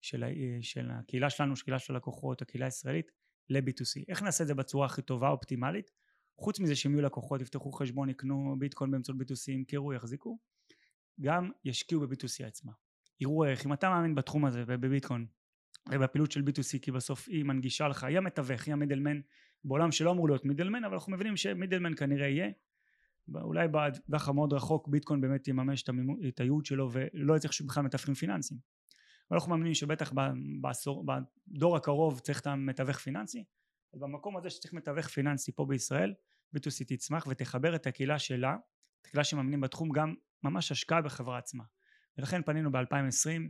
של, 0.00 0.24
של 0.60 0.90
הקהילה 0.90 1.30
שלנו, 1.30 1.56
של 1.56 1.64
קהילה 1.64 1.78
של 1.78 1.94
הלקוחות, 1.94 2.42
הקהילה 2.42 2.66
הישראלית 2.66 3.12
ל-B2C. 3.50 4.04
איך 4.08 4.22
נעשה 4.22 4.42
את 4.44 4.48
זה 4.48 4.54
בצורה 4.54 4.86
הכי 4.86 5.02
טובה, 5.02 5.28
אופטימלית? 5.28 5.90
חוץ 6.38 6.60
מזה 6.60 6.76
שהם 6.76 6.92
יהיו 6.92 7.02
לקוחות, 7.02 7.40
יפתחו 7.40 7.72
חשבון, 7.72 8.08
יקנו 8.08 8.56
ביטקוין 8.58 8.90
באמצעות 8.90 9.18
B2C, 9.18 9.52
ימכרו, 9.52 9.92
יחזיקו, 9.92 10.38
גם 11.20 11.50
ישקיעו 11.64 12.00
ב-B2C 12.00 12.46
עצמה. 12.46 12.72
יראו 13.20 13.44
ערך, 13.44 13.66
אם 13.66 13.72
אתה 13.72 13.90
מאמין 13.90 14.14
בתחום 14.14 14.44
הזה 14.44 14.64
ובביטקוין 14.66 15.26
ובפעילות 15.92 16.32
של 16.32 16.40
B2C 16.40 16.78
כי 16.82 16.92
בסוף 16.92 17.28
היא 17.28 17.44
מנגישה 17.44 17.88
לך, 17.88 18.04
היא 18.04 18.18
המתווך, 18.18 18.66
היא 18.66 18.72
המידלמן 18.72 19.20
בעולם 19.64 19.92
שלא 19.92 20.10
אמור 20.10 20.28
להיות 20.28 20.44
מידלמן 20.44 20.84
אבל 20.84 20.94
אנחנו 20.94 21.12
מבינים 21.12 21.36
שמידלמן 21.36 21.94
כנראה 21.94 22.28
יהיה. 22.28 22.50
אולי 23.34 23.68
בטווח 23.68 24.28
המאוד 24.28 24.52
רחוק 24.52 24.88
ביטקוין 24.88 25.20
באמת 25.20 25.48
יממש 25.48 25.84
את 26.28 26.40
הייעוד 26.40 26.66
שלו 26.66 26.90
ולא 26.92 27.36
יצטרך 27.36 27.60
בכלל 27.60 27.82
מתווכים 27.82 28.14
פיננסיים. 28.14 28.60
אבל 29.30 29.36
אנחנו 29.36 29.50
מאמינים 29.50 29.74
שבטח 29.74 30.12
בעשור, 30.60 31.04
בדור 31.06 31.76
הקרוב 31.76 32.20
צריך 32.20 32.40
את 32.40 32.46
המתווך 32.46 32.98
פיננסי 32.98 33.44
ובמקום 33.94 34.36
הזה 34.36 34.50
שצריך 34.50 34.74
מתווך 34.74 35.08
פיננסי 35.08 35.52
פה 35.52 35.66
בישראל 35.66 36.14
B2C 36.56 36.84
תצמח 36.86 37.26
ותחבר 37.26 37.74
את 37.74 37.86
הקהילה 37.86 38.18
שלה 38.18 38.56
את 39.00 39.06
הקהילה 39.06 39.24
שמאמינים 39.24 39.60
בתחום 39.60 39.90
גם 39.92 40.14
ממש 40.42 40.72
השקעה 40.72 41.02
בחברה 41.02 41.38
עצמה 41.38 41.64
ולכן 42.18 42.42
פנינו 42.42 42.72
ב-2020 42.72 43.48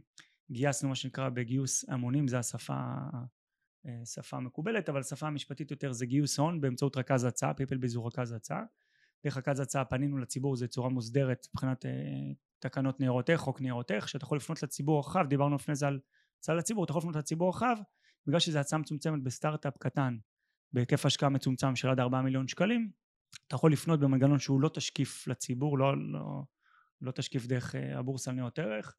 גייסנו 0.50 0.88
מה 0.88 0.94
שנקרא 0.94 1.28
בגיוס 1.28 1.88
המונים 1.88 2.28
זה 2.28 2.38
השפה 2.38 2.94
אה, 3.86 4.06
שפה 4.06 4.40
מקובלת 4.40 4.88
אבל 4.88 5.02
שפה 5.02 5.30
משפטית 5.30 5.70
יותר 5.70 5.92
זה 5.92 6.06
גיוס 6.06 6.38
הון 6.38 6.60
באמצעות 6.60 6.96
רכז 6.96 7.24
הצעה 7.24 7.52
people 7.52 7.78
ביזור 7.78 8.06
רכז 8.06 8.32
הצעה. 8.32 8.62
דרך 9.24 9.36
רכז 9.36 9.60
הצעה 9.60 9.84
פנינו 9.84 10.18
לציבור 10.18 10.56
זה 10.56 10.68
צורה 10.68 10.88
מוסדרת 10.88 11.46
מבחינת 11.54 11.86
אה, 11.86 11.90
תקנות 12.58 13.00
ניירות 13.00 13.30
ערך 13.30 13.40
חוק 13.40 13.60
ניירות 13.60 13.90
ערך 13.90 14.08
שאתה 14.08 14.24
יכול 14.24 14.36
לפנות 14.36 14.62
לציבור 14.62 15.00
רחב 15.00 15.26
דיברנו 15.28 15.54
לפני 15.56 15.74
זה 15.74 15.86
על 15.86 16.00
הצעה 16.38 16.54
לציבור 16.54 16.84
אתה 16.84 16.92
יכול 16.92 17.00
לפנות 17.00 17.16
לציבור 17.16 17.50
רחב 17.50 17.76
בגלל 18.26 18.40
שזו 18.40 18.58
הצעה 18.58 18.78
מצומצמת 18.78 19.22
בסטארט-אפ 19.22 19.78
קטן 19.78 20.16
בהיקף 20.72 21.06
השקעה 21.06 21.28
מצומצם 21.28 21.76
של 21.76 21.88
עד 21.88 22.00
4 22.00 22.20
מיליון 22.20 22.48
שקלים 22.48 22.90
אתה 23.46 23.54
יכול 23.54 23.72
לפנות 23.72 24.00
במנגנון 24.00 24.38
שהוא 24.38 24.60
לא 24.60 24.68
תשקיף 24.68 25.26
לציבור 25.26 25.78
לא, 25.78 26.12
לא, 26.12 26.42
לא 27.05 27.12
תשקיף 27.12 27.46
דרך 27.46 27.74
אה, 27.74 27.98
הבורסה 27.98 28.30
על 28.30 28.34
ניירות 28.34 28.59
ערך 28.59 28.96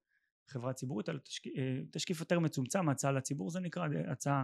חברה 0.48 0.74
ציבורית 0.74 1.10
אלא 1.10 1.20
תשקיף, 1.20 1.54
תשקיף 1.92 2.20
יותר 2.20 2.40
מצומצם 2.40 2.90
הצעה 2.90 3.12
לציבור 3.12 3.50
זה 3.50 3.60
נקרא 3.60 3.88
הצעה 4.12 4.44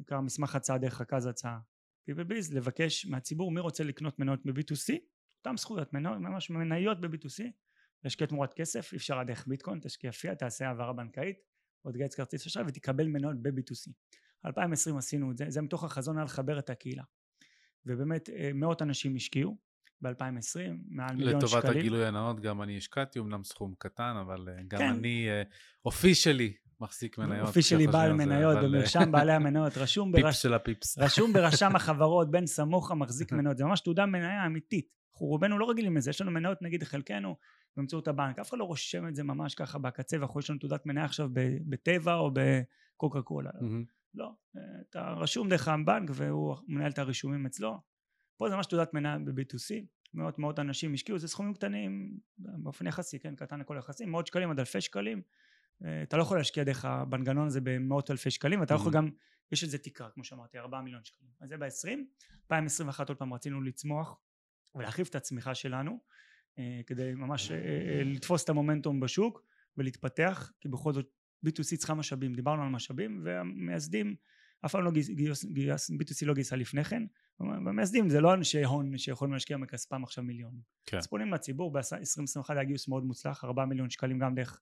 נקרא 0.00 0.20
מסמך 0.20 0.54
הצעה 0.54 0.78
דרך 0.78 1.00
רכז 1.00 1.26
הצעה. 1.26 1.58
פיפלביז 2.04 2.54
לבקש 2.54 3.06
מהציבור 3.06 3.50
מי 3.50 3.60
רוצה 3.60 3.84
לקנות 3.84 4.18
מניות 4.18 4.46
ב-B2C 4.46 4.94
אותם 5.38 5.56
זכויות 5.56 5.92
מניות, 5.92 6.18
ממש 6.18 6.50
מניות 6.50 7.00
ב-B2C 7.00 7.44
להשקיע 8.04 8.26
תמורת 8.26 8.54
כסף 8.54 8.92
אי 8.92 8.96
אפשר 8.96 9.22
דרך 9.22 9.46
ביטקוין 9.46 9.80
תשקיע 9.80 10.12
פיה 10.12 10.34
תעשה 10.34 10.68
העברה 10.68 10.92
בנקאית 10.92 11.36
או 11.84 11.92
תגייס 11.92 12.14
כרטיס 12.14 12.46
אשראי 12.46 12.64
ותקבל 12.68 13.06
מניות 13.06 13.42
ב-B2C 13.42 13.92
2020 14.46 14.96
עשינו 14.96 15.32
את 15.32 15.36
זה 15.36 15.44
זה 15.48 15.62
מתוך 15.62 15.84
החזון 15.84 16.16
היה 16.16 16.24
לחבר 16.24 16.58
את 16.58 16.70
הקהילה. 16.70 17.02
ובאמת 17.86 18.30
אה, 18.30 18.50
מאות 18.54 18.82
אנשים 18.82 19.16
השקיעו 19.16 19.56
ב-2020 20.02 20.72
מעל 20.88 21.16
מיליון 21.16 21.36
לטובת 21.36 21.48
שקלים. 21.50 21.64
לטובת 21.64 21.76
הגילוי 21.76 22.06
הנאות 22.06 22.40
גם 22.40 22.62
אני 22.62 22.76
השקעתי 22.76 23.18
אמנם 23.18 23.44
סכום 23.44 23.74
קטן 23.78 24.16
אבל 24.20 24.48
אה, 24.48 24.62
גם 24.68 24.78
כן. 24.78 24.88
אני 24.88 25.28
אופישלי 25.84 26.52
מחזיק 26.80 27.18
מניות. 27.18 27.48
אופישלי 27.48 27.86
בעל 27.86 28.12
מניות 28.12 28.58
במרשם 28.62 29.12
בעלי 29.12 29.32
המניות, 29.32 29.76
רשום, 29.76 30.12
פיפס 30.12 30.24
ברש... 30.24 30.42
של 30.42 30.54
הפיפס. 30.54 30.98
רשום 30.98 31.32
ברשם 31.32 31.76
החברות 31.76 32.30
בן 32.30 32.46
סמוך 32.46 32.90
המחזיק 32.90 33.32
מניות, 33.32 33.56
זה 33.56 33.64
ממש 33.64 33.80
תעודה 33.80 34.06
מניה 34.06 34.46
אמיתית. 34.46 34.96
אנחנו 35.12 35.26
רובנו 35.26 35.58
לא 35.58 35.70
רגילים 35.70 35.96
לזה, 35.96 36.10
יש 36.10 36.20
לנו 36.20 36.30
מניות 36.30 36.62
נגיד 36.62 36.84
חלקנו 36.84 37.36
באמצעות 37.76 38.08
הבנק, 38.08 38.38
אף 38.38 38.50
אחד 38.50 38.58
לא 38.58 38.64
רושם 38.64 39.08
את 39.08 39.14
זה 39.14 39.22
ממש 39.22 39.54
ככה 39.54 39.78
בקצה, 39.78 40.20
ואנחנו 40.20 40.40
יש 40.40 40.50
לנו 40.50 40.58
תעודת 40.58 40.86
מניה 40.86 41.04
עכשיו 41.04 41.28
בטבע 41.68 42.14
או 42.14 42.30
בקוקה 42.34 43.22
קולה. 43.22 43.50
לא, 44.14 44.30
אתה 44.90 45.10
רשום 45.10 45.48
דרך 45.48 45.68
הבנק 45.68 46.10
והוא 46.14 46.56
מנהל 46.68 46.90
את 46.90 46.98
הרישומים 46.98 47.46
אצלו. 47.46 47.78
פה 48.36 48.48
זה 48.48 48.56
ממש 48.56 48.66
תעודת 48.66 48.94
מניה 48.94 49.18
ב-B2C, 49.18 49.84
מאות 50.14 50.38
מאות 50.38 50.58
אנשים 50.58 50.94
השקיעו, 50.94 51.18
זה 51.18 51.28
סכומים 51.28 51.54
קטנים 51.54 52.18
באופן 52.38 52.86
יחסי, 52.86 53.18
כן, 53.18 53.36
קטן 53.36 53.60
לכל 53.60 53.76
יחסים, 53.78 54.10
מאות 54.10 54.26
שקלים 54.26 54.50
עד 54.50 54.58
אלפי 54.58 54.80
שקלים. 54.80 55.22
אה, 55.84 56.02
אתה 56.02 56.16
לא 56.16 56.22
יכול 56.22 56.38
להשקיע 56.38 56.64
דרך 56.64 56.84
המנגנון 56.84 57.46
הזה 57.46 57.60
במאות 57.62 58.10
אלפי 58.10 58.30
שקלים 58.30 58.60
ואתה 58.60 58.74
לא 58.74 58.78
יכול 58.78 58.92
גם 58.92 59.10
יש 59.52 59.64
איזה 59.64 59.78
תקרה 59.78 60.10
כמו 60.10 60.24
שאמרתי 60.24 60.58
4 60.58 60.80
מיליון 60.80 61.04
שקלים. 61.04 61.30
אז 61.40 61.48
זה 61.48 61.56
ב-20 61.56 61.98
2021 62.42 63.08
עוד 63.08 63.18
פעם 63.18 63.34
רצינו 63.34 63.62
לצמוח 63.62 64.18
ולהרחיב 64.74 65.06
את 65.10 65.14
הצמיחה 65.14 65.54
שלנו 65.54 65.98
אה, 66.58 66.80
כדי 66.86 67.14
ממש 67.14 67.50
אה, 67.50 68.02
לתפוס 68.04 68.44
את 68.44 68.48
המומנטום 68.48 69.00
בשוק 69.00 69.42
ולהתפתח 69.76 70.52
כי 70.60 70.68
בכל 70.68 70.92
זאת 70.92 71.10
B2C 71.46 71.76
צריכה 71.76 71.94
משאבים 71.94 72.34
דיברנו 72.34 72.62
על 72.62 72.68
משאבים 72.68 73.20
והמייסדים 73.24 74.16
אף 74.64 74.72
פעם 74.72 74.84
לא 74.84 74.90
גייס, 74.90 75.10
גייס 75.44 75.90
B2C 75.90 76.26
לא 76.26 76.34
גייסה 76.34 76.56
לפני 76.56 76.84
כן 76.84 77.02
והמייסדים 77.40 78.08
זה 78.08 78.20
לא 78.20 78.34
אנשי 78.34 78.64
הון 78.64 78.98
שיכולים 78.98 79.34
להשקיע 79.34 79.56
מכספם 79.56 80.04
עכשיו 80.04 80.24
מיליון 80.24 80.60
כן. 80.86 80.98
אז 80.98 81.06
פונים 81.06 81.32
לציבור 81.32 81.72
ב-2021 81.72 82.44
היה 82.48 82.64
גיוס 82.64 82.88
מאוד 82.88 83.04
מוצלח 83.04 83.44
4 83.44 83.64
מיליון 83.64 83.90
שקלים 83.90 84.18
גם 84.18 84.34
דרך 84.34 84.60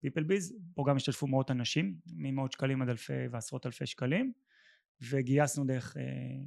פיפל 0.00 0.22
ביז, 0.22 0.54
פה 0.74 0.84
גם 0.88 0.96
השתתפו 0.96 1.26
מאות 1.26 1.50
אנשים, 1.50 1.96
ממאות 2.06 2.52
שקלים 2.52 2.82
עד 2.82 2.88
אלפי 2.88 3.12
ועשרות 3.30 3.66
אלפי 3.66 3.86
שקלים, 3.86 4.32
וגייסנו 5.00 5.64
דרך 5.64 5.96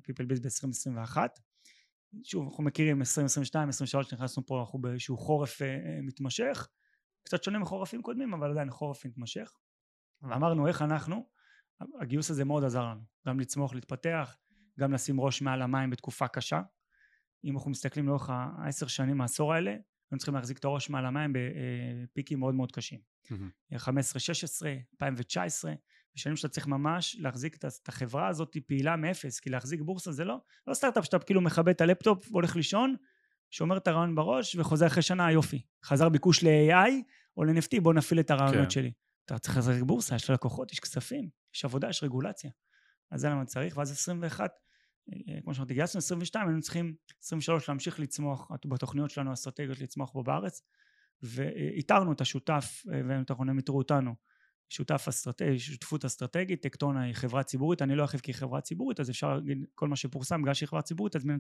פיפל 0.04 0.26
ביז 0.26 0.40
ב-2021. 0.40 1.18
שוב, 2.24 2.46
אנחנו 2.48 2.64
מכירים 2.64 3.00
2022, 3.00 3.68
2023 3.68 4.14
נכנסנו 4.14 4.46
פה, 4.46 4.60
אנחנו 4.60 4.80
באיזשהו 4.80 5.18
חורף 5.18 5.62
uh, 5.62 5.66
מתמשך, 6.02 6.68
קצת 7.24 7.44
שונה 7.44 7.60
מחורפים 7.60 8.02
קודמים, 8.02 8.34
אבל 8.34 8.52
עדיין 8.52 8.70
חורף 8.70 9.06
מתמשך. 9.06 9.54
ואמרנו 10.22 10.68
איך 10.68 10.82
אנחנו, 10.82 11.26
הגיוס 12.02 12.32
הזה 12.32 12.46
מאוד 12.46 12.64
עזר 12.64 12.86
לנו, 12.86 13.02
גם 13.28 13.40
לצמוח, 13.40 13.74
להתפתח, 13.74 14.38
גם 14.80 14.94
לשים 14.94 15.22
ראש 15.22 15.42
מעל 15.42 15.62
המים 15.62 15.90
בתקופה 15.90 16.28
קשה. 16.28 16.62
אם 17.44 17.56
אנחנו 17.56 17.72
מסתכלים 17.72 18.08
לאורך 18.08 18.30
העשר 18.30 18.88
שנים, 18.88 19.22
העשור 19.22 19.54
האלה, 19.54 19.72
היינו 19.72 20.18
צריכים 20.18 20.36
להחזיק 20.36 20.58
את 20.58 20.66
הראש 20.66 20.90
מעל 20.90 21.06
המים 21.06 21.34
בפיקים 21.34 22.40
מאוד 22.40 22.56
מאוד 22.56 22.72
קשים. 22.72 23.00
15, 23.78 24.20
16, 24.20 24.74
2019, 24.94 25.74
בשנים 26.16 26.36
שאתה 26.36 26.48
צריך 26.48 26.68
ממש 26.68 27.16
להחזיק 27.20 27.56
את 27.56 27.88
החברה 27.88 28.28
הזאת 28.28 28.58
פעילה 28.68 28.96
מאפס, 28.96 29.40
כי 29.40 29.50
להחזיק 29.50 29.82
בורסה 29.82 30.12
זה 30.12 30.26
לא, 30.26 30.38
לא 30.68 30.74
סטארט-אפ 30.74 31.06
שאתה 31.06 31.20
כאילו 31.20 31.42
מכבה 31.42 31.72
את 31.72 31.82
הלפטופ 31.82 32.32
והולך 32.32 32.56
לישון, 32.56 32.96
שומר 33.52 33.78
את 33.78 33.88
הרעיון 33.88 34.16
בראש 34.16 34.56
וחוזר 34.56 34.88
אחרי 34.88 35.02
שנה 35.02 35.32
יופי. 35.32 35.62
חזר 35.86 36.10
ביקוש 36.10 36.44
ל-AI 36.44 36.92
או 37.38 37.44
ל-NFT 37.44 37.82
בוא 37.82 37.94
נפעיל 37.94 38.20
את 38.20 38.32
הרעיונות 38.32 38.64
כן. 38.64 38.70
שלי. 38.70 38.92
אתה 39.26 39.40
צריך 39.40 39.56
להחזיק 39.56 39.84
בורסה, 39.84 40.16
יש 40.16 40.30
לקוחות, 40.30 40.72
יש 40.72 40.80
כספים, 40.80 41.30
יש 41.56 41.66
עבודה, 41.66 41.90
יש 41.90 42.04
רגולציה. 42.04 42.52
אז 43.12 43.22
זה 43.22 43.30
למה 43.30 43.46
צריך, 43.46 43.78
ואז 43.78 43.92
21 43.92 44.52
אה, 45.14 45.42
כמו 45.44 45.54
שאמרתי, 45.54 45.74
גייסנו 45.74 45.98
22, 45.98 46.48
היינו 46.48 46.62
צריכים 46.62 46.94
23 47.24 47.70
להמשיך 47.70 48.00
לצמוח 48.00 48.52
בתוכניות 48.66 49.10
שלנו 49.10 49.30
האסטרטגיות 49.30 49.80
לצמוח 49.80 50.12
פה 50.14 50.24
בארץ, 50.24 50.62
ואיתרנו 51.24 52.12
את 52.12 52.22
השותף, 52.22 52.84
אה, 52.94 53.02
ואתם 53.08 53.60
יתרו 53.60 53.78
אותנו, 53.78 54.16
שותף 54.70 55.06
אסטרטגי, 55.10 55.60
שותפות 55.60 56.06
אסטרטגית, 56.06 56.62
טקטונה 56.62 57.02
היא 57.02 57.14
חברה 57.14 57.44
ציבורית, 57.44 57.82
אני 57.82 57.96
לא 57.96 58.02
ארחיב 58.02 58.20
כי 58.20 58.32
היא 58.32 58.36
חברה 58.36 58.62
ציבורית, 58.62 59.00
אז 59.00 59.10
אפשר 59.10 59.36
להגיד 59.36 59.58
כל 59.76 59.88
מה 59.88 59.96
שפורסם, 59.96 60.42
בגלל 60.42 60.54
שהיא 60.54 60.68
חברה 60.68 60.82
ציבורית, 60.82 61.16
אז 61.16 61.26
מן 61.26 61.38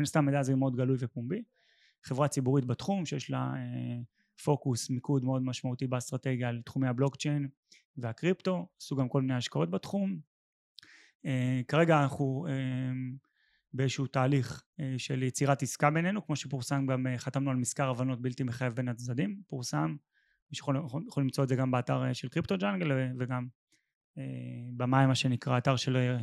הסתם 0.00 0.18
המידע 0.18 0.38
הזה 0.38 0.56
מאוד 0.56 0.76
גלוי 0.76 0.96
ופומבי. 1.00 1.42
חברה 2.04 2.28
ציבורית 2.28 2.64
בתחום, 2.64 3.06
שיש 3.06 3.30
לה 3.30 3.38
אה, 3.38 4.02
פוקוס, 4.44 4.90
מיקוד 4.90 5.24
מאוד 5.24 5.42
משמעותי 5.42 5.86
באסטרטגיה 5.86 6.48
על 6.48 6.62
תחומי 6.64 6.88
הבלוקצ'יין 6.88 7.48
והקריפטו, 7.96 8.68
עשו 8.80 8.96
גם 8.96 9.08
כל 9.08 9.22
מיני 9.22 9.34
השקעות 9.34 9.70
בתחום, 9.70 10.20
אה, 11.26 11.60
כרגע 11.68 12.02
אנחנו 12.02 12.46
אה, 12.48 12.54
באיזשהו 13.72 14.06
תהליך 14.06 14.64
אה, 14.80 14.94
של 14.98 15.22
יצירת 15.22 15.62
עסקה 15.62 15.90
בינינו, 15.90 16.26
כמו 16.26 16.36
שפורסם 16.36 16.86
גם 16.86 17.06
חתמנו 17.16 17.50
על 17.50 17.56
מזכר 17.56 17.88
הבנות 17.90 18.22
בלתי 18.22 18.42
מחייב 18.42 18.72
בין 18.72 18.88
הצדדים, 18.88 19.42
פורסם, 19.46 19.96
מי 20.50 20.56
שיכול 20.56 20.76
יכול 21.08 21.22
למצוא 21.22 21.44
את 21.44 21.48
זה 21.48 21.56
גם 21.56 21.70
באתר 21.70 22.12
של 22.12 22.28
קריפטו 22.28 22.58
ג'אנגל 22.58 22.90
וגם 23.18 23.46
במים 24.76 25.08
מה 25.08 25.14
שנקרא, 25.14 25.58
אתר 25.58 25.76
של 25.76 26.16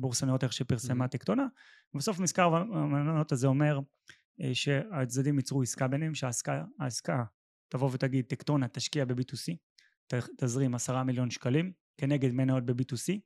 בורסה 0.00 0.26
ניירות 0.26 0.44
איך 0.44 0.52
שפרסמה. 0.52 1.08
טקטונה, 1.08 1.46
ובסוף 1.94 2.18
מזכר 2.18 2.46
הבנות 2.56 3.32
הזה 3.32 3.46
אומר 3.46 3.80
שהצדדים 4.52 5.36
ייצרו 5.38 5.62
עסקה 5.62 5.88
ביניהם, 5.88 6.14
שהעסקה 6.14 7.24
תבוא 7.68 7.90
ותגיד, 7.92 8.24
טקטונה 8.24 8.68
תשקיע 8.68 9.04
ב-B2C, 9.04 9.56
תזרים 10.38 10.74
עשרה 10.74 11.04
מיליון 11.04 11.30
שקלים 11.30 11.72
כנגד 11.96 12.32
מניות 12.32 12.66
ב-B2C, 12.66 13.18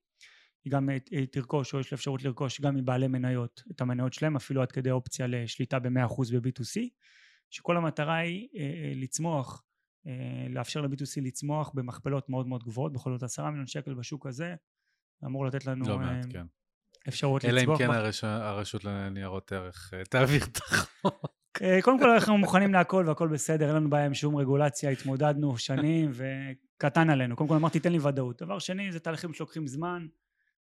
היא 0.65 0.73
גם 0.73 0.89
היא 1.11 1.27
תרכוש 1.33 1.75
או 1.75 1.81
יש 1.81 1.93
לה 1.93 1.97
אפשרות 1.97 2.23
לרכוש 2.23 2.61
גם 2.61 2.75
מבעלי 2.75 3.09
מניות 3.09 3.63
את 3.71 3.81
המניות 3.81 4.13
שלהם 4.13 4.37
אפילו 4.37 4.63
עד 4.63 4.73
כדי 4.73 4.91
אופציה 4.91 5.27
לשליטה 5.27 5.79
ב-100% 5.79 6.15
ב-B2C 6.33 6.81
שכל 7.51 7.77
המטרה 7.77 8.17
היא 8.17 8.49
אה, 8.57 8.61
אה, 8.61 8.93
לצמוח 8.97 9.63
אה, 10.07 10.47
לאפשר 10.49 10.81
ל-B2C 10.81 11.23
לצמוח 11.23 11.71
במכפלות 11.75 12.29
מאוד 12.29 12.47
מאוד 12.47 12.65
גבוהות 12.65 12.93
בכל 12.93 13.13
זאת 13.13 13.23
עשרה 13.23 13.51
מיליון 13.51 13.67
שקל 13.67 13.95
בשוק 13.95 14.27
הזה 14.27 14.55
אמור 15.25 15.47
לתת 15.47 15.67
לנו 15.67 15.89
לא 15.89 15.99
מעט, 15.99 16.27
כן. 16.31 16.47
אפשרות 17.09 17.45
אלא 17.45 17.61
לצמוח. 17.61 17.81
אלא 17.81 17.87
אם 17.87 17.93
כן 17.93 17.99
הרש... 17.99 18.25
הרשות 18.25 18.85
לניירות 18.85 19.53
ערך 19.53 19.95
תעביר 20.11 20.45
את 20.45 20.57
החוק. 20.57 21.35
קודם 21.83 21.99
כל 21.99 22.11
אנחנו 22.11 22.39
מוכנים 22.39 22.73
להכל 22.73 23.05
והכל 23.09 23.29
בסדר, 23.29 23.67
אין 23.67 23.77
לנו 23.77 23.91
בעיה 23.91 24.07
עם 24.07 24.15
שום 24.15 24.37
רגולציה, 24.37 24.91
התמודדנו 24.91 25.59
שנים 25.59 26.11
וקטן 26.79 27.11
עלינו. 27.11 27.37
קודם 27.37 27.49
כל 27.49 27.57
אמרתי 27.57 27.81
תן 27.81 27.93
לי 27.93 27.99
ודאות. 27.99 28.43
דבר 28.43 28.59
שני 28.59 28.93
זה 28.93 29.01
תהליכים 29.01 29.33
שלוקחים 29.33 29.67
זמן, 29.67 30.07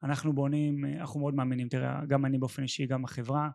אנחנו 0.03 0.33
בונים, 0.33 0.85
אנחנו 0.85 1.19
מאוד 1.19 1.35
מאמינים, 1.35 1.67
תראה, 1.67 2.05
גם 2.07 2.25
אני 2.25 2.37
באופן 2.37 2.63
אישי, 2.63 2.85
גם 2.85 3.03
החברה, 3.03 3.49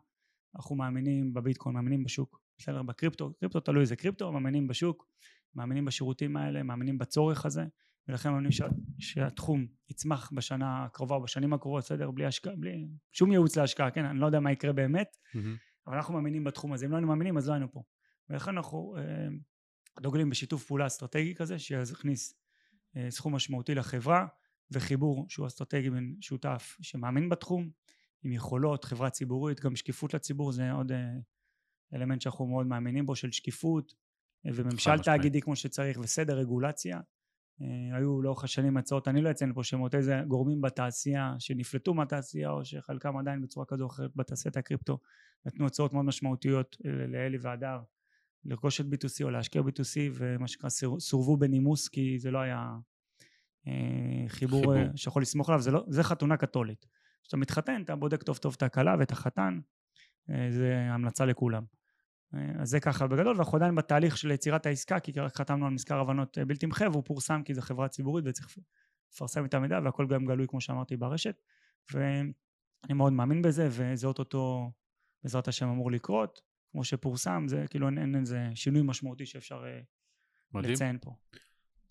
אנחנו 0.57 0.77
מאמינים 0.77 1.35
בביטקוין, 1.35 1.75
מאמינים 1.75 2.05
בשוק, 2.05 2.41
בסדר? 2.59 2.83
בקריפטו, 2.83 3.33
קריפטו 3.41 3.61
תלוי 3.61 3.81
איזה 3.81 3.97
קריפטו, 3.97 4.33
מאמינים 4.33 4.69
בשוק, 4.69 5.07
מאמינים 5.55 5.85
בשירותים 5.85 6.37
האלה, 6.37 6.63
מאמינים 6.63 6.99
בצורך 6.99 7.47
הזה, 7.47 7.65
ולכן 8.09 8.31
מאמינים 8.31 8.53
שה, 8.53 8.67
שהתחום 8.99 9.67
יצמח 9.91 10.31
בשנה 10.35 10.85
הקרובה 10.85 11.15
או 11.15 11.23
בשנים 11.23 11.53
הקרובות, 11.53 11.85
בסדר? 11.85 12.11
בלי 12.11 12.27
השקעה, 12.27 12.57
בלי 12.57 12.87
שום 13.13 13.33
ייעוץ 13.33 13.57
להשקעה, 13.57 13.91
כן? 13.91 14.05
אני 14.05 14.19
לא 14.19 14.27
יודע 14.27 14.41
מה 14.41 14.53
יקרה 14.53 14.73
באמת, 14.73 15.17
mm-hmm. 15.17 15.39
אבל 15.87 15.97
אנחנו 15.97 16.15
מאמינים 16.15 16.45
בתחום 16.45 16.73
הזה, 16.73 16.87
אם 16.87 16.91
לא 16.91 16.97
היינו 16.97 17.09
מאמינים 17.09 17.37
אז 17.37 17.49
לא 17.49 17.53
היינו 17.53 17.73
פה. 17.73 17.83
ולכן 18.31 18.51
אנחנו 18.51 18.97
אה, 18.99 19.29
דוגלים 20.01 20.31
בשיתוף 20.31 20.67
פעולה 20.67 20.87
אסטרטגי 20.87 21.35
כזה, 21.35 21.59
שיכניס 21.59 22.35
אה, 22.97 23.11
סכום 23.11 23.35
משמעותי 23.35 23.75
לחברה, 23.75 24.27
וחיבור 24.71 25.27
שהוא 25.29 25.47
אסטרטגי 25.47 25.91
בין 25.91 26.17
שותף 26.21 26.77
שמאמין 26.83 27.29
בתחום 27.29 27.71
עם 28.23 28.33
יכולות, 28.33 28.85
חברה 28.85 29.11
ציבורית, 29.11 29.61
גם 29.61 29.77
שקיפות 29.77 30.15
לציבור 30.15 30.53
זה 30.53 30.73
עוד 30.73 30.93
אה, 30.93 31.13
אלמנט 31.95 32.21
שאנחנו 32.21 32.47
מאוד 32.47 32.67
מאמינים 32.67 33.07
בו 33.07 33.17
של 33.17 33.33
שקיפות 33.33 33.95
אה, 34.47 34.51
וממשל 34.55 34.99
תאגידי 34.99 35.41
כמו 35.41 35.57
שצריך 35.57 35.99
וסדר 35.99 36.39
רגולציה 36.39 37.01
היו 37.93 38.23
לאורך 38.23 38.45
השנים 38.45 38.77
הצעות, 38.77 39.09
אני 39.09 39.23
לא 39.23 39.31
אציין 39.31 39.53
פה 39.55 39.65
שמות, 39.65 39.95
איזה 39.95 40.21
גורמים 40.29 40.61
בתעשייה 40.61 41.35
שנפלטו 41.39 41.95
מהתעשייה 41.95 42.51
או 42.51 42.65
שחלקם 42.65 43.17
עדיין 43.17 43.43
בצורה 43.43 43.67
כזו 43.67 43.85
או 43.85 43.89
אחרת 43.89 44.11
בתעשיית 44.17 44.57
הקריפטו 44.57 44.99
נתנו 45.47 45.67
הצעות 45.67 45.93
מאוד 45.93 46.05
משמעותיות 46.05 46.77
לאלי 47.09 47.39
והדר 47.41 47.79
לרכוש 48.45 48.81
את 48.81 48.87
B2C 48.87 49.25
או 49.25 49.31
להשקיע 49.31 49.63
B2C 49.63 50.13
ומה 50.15 50.49
שנקרא 50.49 50.69
סורבו 50.99 51.37
בנימוס 51.37 51.89
כי 51.89 52.19
זה 52.19 52.31
לא 52.31 52.39
היה 52.39 52.77
אה, 53.67 54.29
חיבור, 54.29 54.61
חיבור. 54.61 54.77
אה, 54.77 54.97
שיכול 54.97 55.23
לסמוך 55.23 55.49
עליו, 55.49 55.61
זה, 55.61 55.71
לא, 55.71 55.85
זה 55.89 56.03
חתונה 56.03 56.37
קתולית. 56.37 56.87
כשאתה 57.23 57.37
מתחתן 57.37 57.83
אתה 57.83 57.97
בודק 57.97 58.23
טוב 58.23 58.37
טוב 58.37 58.55
את 58.57 58.63
הכלה 58.63 58.97
ואת 58.99 59.13
החתן, 59.13 59.59
אה, 60.31 60.49
זה 60.51 60.89
המלצה 60.91 61.25
לכולם. 61.25 61.65
אז 62.33 62.71
זה 62.71 62.81
ככה 62.81 63.07
בגדול, 63.07 63.37
ואנחנו 63.37 63.57
עדיין 63.57 63.75
בתהליך 63.75 64.17
של 64.17 64.31
יצירת 64.31 64.67
העסקה, 64.67 65.01
כי 65.01 65.13
רק 65.13 65.37
חתמנו 65.37 65.67
על 65.67 65.73
מזכר 65.73 66.01
הבנות 66.01 66.39
בלתי 66.39 66.67
מחייב, 66.67 66.93
והוא 66.93 67.05
פורסם 67.05 67.43
כי 67.43 67.55
זו 67.55 67.61
חברה 67.61 67.89
ציבורית 67.89 68.25
וצריך 68.29 68.59
לפרסם 69.13 69.45
את 69.45 69.55
המידע, 69.55 69.81
והכל 69.85 70.07
גם 70.07 70.25
גלוי 70.25 70.47
כמו 70.49 70.61
שאמרתי 70.61 70.97
ברשת, 70.97 71.43
ואני 71.93 72.33
מאוד 72.95 73.13
מאמין 73.13 73.43
בזה, 73.43 73.69
וזה 73.71 74.07
אוטוטו 74.07 74.73
בעזרת 75.25 75.49
השם 75.49 75.69
אמור 75.69 75.91
לקרות, 75.91 76.41
כמו 76.73 76.85
שפורסם, 76.85 77.45
זה 77.49 77.65
כאילו 77.71 77.87
אין, 77.89 77.99
אין 77.99 78.17
איזה 78.17 78.49
שינוי 78.55 78.83
משמעותי 78.85 79.27
שאפשר 79.27 79.65
מדהים. 80.53 80.73
לציין 80.73 80.99
פה. 81.01 81.17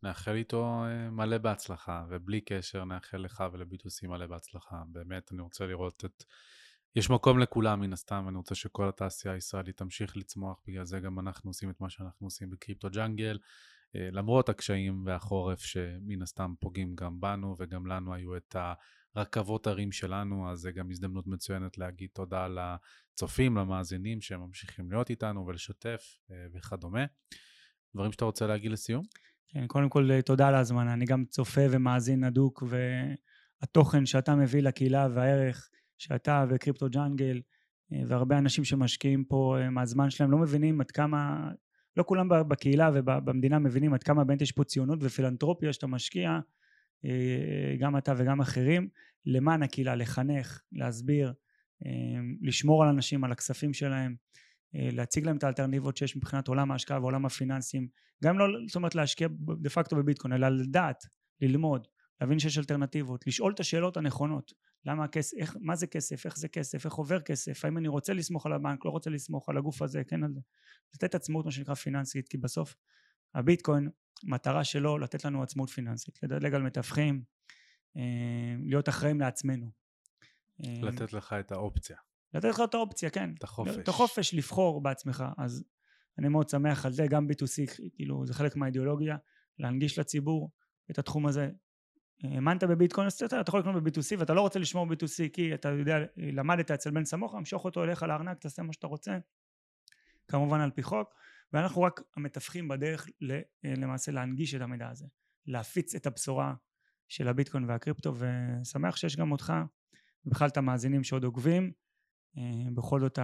נאחל 0.04 0.36
איתו 0.36 0.86
אה, 0.86 1.10
מלא 1.10 1.38
בהצלחה, 1.38 2.06
ובלי 2.10 2.42
קשר 2.42 2.86
נאחל 2.86 3.18
לך 3.18 3.44
ולביטוסי 3.54 4.08
מלא 4.08 4.28
בהצלחה. 4.28 4.84
באמת, 4.88 5.32
אני 5.32 5.42
רוצה 5.42 5.66
לראות 5.66 6.06
את... 6.06 6.24
יש 6.96 7.10
מקום 7.10 7.40
לכולם 7.40 7.82
מן 7.82 7.94
הסתם, 7.94 8.26
אני 8.28 8.38
רוצה 8.38 8.56
שכל 8.56 8.90
התעשייה 8.90 9.34
הישראלית 9.34 9.78
תמשיך 9.78 10.18
לצמוח, 10.18 10.62
בגלל 10.68 10.86
זה 10.86 11.00
גם 11.00 11.20
אנחנו 11.20 11.50
עושים 11.50 11.70
את 11.70 11.82
מה 11.82 11.90
שאנחנו 11.90 12.28
עושים 12.28 12.50
בקריפטו 12.50 12.90
ג'אנגל, 12.90 13.38
אה, 13.96 14.10
למרות 14.12 14.50
הקשיים 14.50 15.04
והחורף 15.06 15.60
שמן 15.60 16.22
הסתם 16.22 16.54
פוגעים 16.60 16.96
גם 16.96 17.20
בנו 17.20 17.56
וגם 17.60 17.88
לנו 17.88 18.14
היו 18.14 18.38
את 18.38 18.56
הרכבות 19.16 19.68
הרים 19.68 19.92
שלנו, 19.92 20.52
אז 20.52 20.60
זה 20.60 20.72
גם 20.72 20.92
הזדמנות 20.92 21.28
מצוינת 21.28 21.78
להגיד 21.78 22.10
תודה 22.14 22.48
לצופים, 22.48 23.58
למאזינים 23.58 24.22
שממשיכים 24.22 24.92
להיות 24.92 25.10
איתנו 25.10 25.48
ולשתף 25.48 26.02
אה, 26.32 26.36
וכדומה. 26.54 27.06
דברים 27.96 28.12
שאתה 28.12 28.26
רוצה 28.26 28.48
להגיד 28.48 28.72
לסיום? 28.72 29.04
כן, 29.50 29.68
קודם 29.68 29.90
כל 29.90 30.12
אה, 30.12 30.22
תודה 30.22 30.48
על 30.48 30.56
ההזמנה, 30.56 30.94
אני 30.94 31.06
גם 31.06 31.26
צופה 31.26 31.62
ומאזין 31.72 32.24
הדוק, 32.24 32.64
והתוכן 33.62 34.06
שאתה 34.06 34.36
מביא 34.36 34.62
לקהילה 34.62 35.08
והערך 35.14 35.70
שאתה 35.98 36.46
וקריפטו 36.50 36.90
ג'אנגל 36.90 37.42
אה, 37.94 38.02
והרבה 38.08 38.38
אנשים 38.38 38.64
שמשקיעים 38.64 39.24
פה 39.24 39.58
אה, 39.60 39.70
מהזמן 39.70 40.10
שלהם 40.10 40.32
לא 40.32 40.38
מבינים 40.38 40.82
עד 40.82 40.92
כמה, 40.92 41.52
לא 41.98 42.04
כולם 42.04 42.30
בקהילה 42.48 42.90
ובמדינה 42.94 43.60
מבינים 43.60 43.94
עד 43.94 44.04
כמה 44.04 44.24
באמת 44.24 44.42
יש 44.42 44.52
פה 44.52 44.64
ציונות 44.64 45.00
ופילנטרופיה 45.02 45.74
שאתה 45.74 45.88
משקיע, 45.88 46.40
גם 47.80 47.98
אתה 47.98 48.14
וגם 48.18 48.42
אחרים, 48.42 48.88
למען 49.26 49.64
הקהילה, 49.64 49.96
לחנך, 49.96 50.62
להסביר, 50.72 51.34
לשמור 52.42 52.84
על 52.84 52.90
אנשים, 52.90 53.24
על 53.24 53.32
הכספים 53.32 53.74
שלהם, 53.74 54.16
להציג 54.74 55.26
להם 55.26 55.38
את 55.38 55.44
האלטרנטיבות 55.44 55.98
שיש 55.98 56.18
מבחינת 56.18 56.48
עולם 56.48 56.72
ההשקעה 56.72 57.00
ועולם 57.02 57.26
הפיננסים 57.26 57.88
גם 58.24 58.40
לא 58.40 58.46
זאת 58.68 58.76
אומרת 58.76 58.96
להשקיע 58.96 59.28
דה 59.62 59.70
פקטו 59.70 59.96
בביטקוין 59.96 60.34
אלא 60.34 60.50
לדעת, 60.50 61.04
ללמוד, 61.42 61.88
להבין 62.22 62.40
שיש 62.40 62.58
אלטרנטיבות, 62.58 63.28
לשאול 63.28 63.54
את 63.54 63.60
השאלות 63.60 63.98
הנכונות 63.98 64.54
למה 64.86 65.04
הכסף, 65.04 65.38
איך, 65.38 65.58
מה 65.62 65.76
זה 65.76 65.88
כסף, 65.88 66.26
איך 66.26 66.38
זה 66.38 66.48
כסף, 66.48 66.86
איך 66.86 66.94
עובר 66.94 67.22
כסף, 67.22 67.66
האם 67.66 67.78
אני 67.78 67.88
רוצה 67.88 68.14
לסמוך 68.14 68.46
על 68.46 68.54
הבנק, 68.54 68.86
לא 68.86 68.90
רוצה 68.90 69.10
לסמוך 69.10 69.50
על 69.50 69.58
הגוף 69.58 69.82
הזה, 69.82 70.04
כן 70.04 70.24
על 70.24 70.34
זה, 70.34 70.40
לתת 70.96 71.16
עצמאות 71.16 71.46
מה 71.46 71.52
שנקרא 71.52 71.74
פיננסית 71.74 72.28
כי 72.28 72.38
בסוף 72.38 72.76
הביטקוין 73.36 73.90
מטרה 74.24 74.64
שלו 74.64 74.98
לתת 74.98 75.26
לנו 75.26 75.44
עצמאות 75.44 75.70
פיננסית, 75.70 76.24
לדלג 76.24 76.54
על 76.54 76.62
מתווכים, 76.62 77.24
אה, 77.98 78.56
להיות 78.66 78.90
אחראים 78.90 79.20
לעצמנו. 79.20 79.72
אה, 80.66 80.82
לתת 80.82 81.14
לך 81.14 81.36
את 81.40 81.52
האופציה. 81.52 81.98
לתת 82.34 82.50
לך 82.50 82.62
את 82.70 82.74
האופציה, 82.74 83.10
כן. 83.10 83.34
את 83.38 83.44
החופש. 83.44 83.78
את 83.78 83.88
החופש 83.88 84.34
לבחור 84.34 84.84
בעצמך. 84.84 85.24
אז 85.38 85.64
אני 86.20 86.28
מאוד 86.28 86.50
שמח 86.50 86.86
על 86.86 86.92
זה, 86.92 87.06
גם 87.10 87.28
B2C, 87.28 87.82
כאילו 87.96 88.26
זה 88.26 88.34
חלק 88.34 88.56
מהאידיאולוגיה, 88.56 89.18
להנגיש 89.60 90.00
לציבור 90.00 90.52
את 90.92 91.00
התחום 91.00 91.28
הזה. 91.28 91.50
האמנת 92.24 92.64
בביטקוין, 92.64 93.08
אז 93.08 93.24
אתה 93.24 93.42
יכול 93.48 93.60
לקנות 93.60 93.84
ב-B2C 93.84 94.20
ואתה 94.20 94.34
לא 94.34 94.42
רוצה 94.42 94.60
לשמור 94.60 94.86
ב-B2C 94.86 95.30
כי 95.34 95.54
אתה 95.54 95.70
יודע, 95.70 95.98
למדת 96.18 96.72
אצל 96.72 96.92
בן 96.92 97.06
סמוך, 97.06 97.36
המשוך 97.36 97.66
אותו 97.66 97.84
אליך 97.84 98.04
לארנק, 98.04 98.38
תעשה 98.38 98.62
מה 98.62 98.74
שאתה 98.74 98.88
רוצה, 98.88 99.18
כמובן 100.28 100.60
על 100.60 100.72
פי 100.72 100.84
חוק, 100.84 101.10
ואנחנו 101.54 101.82
רק 101.82 102.02
המתווכים 102.18 102.68
בדרך 102.68 103.08
למעשה 103.64 104.12
להנגיש 104.12 104.56
את 104.56 104.62
המידע 104.62 104.90
הזה, 104.90 105.06
להפיץ 105.48 105.96
את 105.96 106.08
הבשורה 106.08 106.54
של 107.08 107.28
הביטקוין 107.28 107.70
והקריפטו, 107.70 108.14
ושמח 108.16 108.96
שיש 108.96 109.16
גם 109.16 109.32
אותך, 109.32 109.54
ובכלל 110.26 110.48
את 110.48 110.58
המאזינים 110.58 111.04
שעוד 111.04 111.24
עוקבים. 111.24 111.72
אה, 112.38 112.72
בכל 112.74 113.00
זאת 113.00 113.20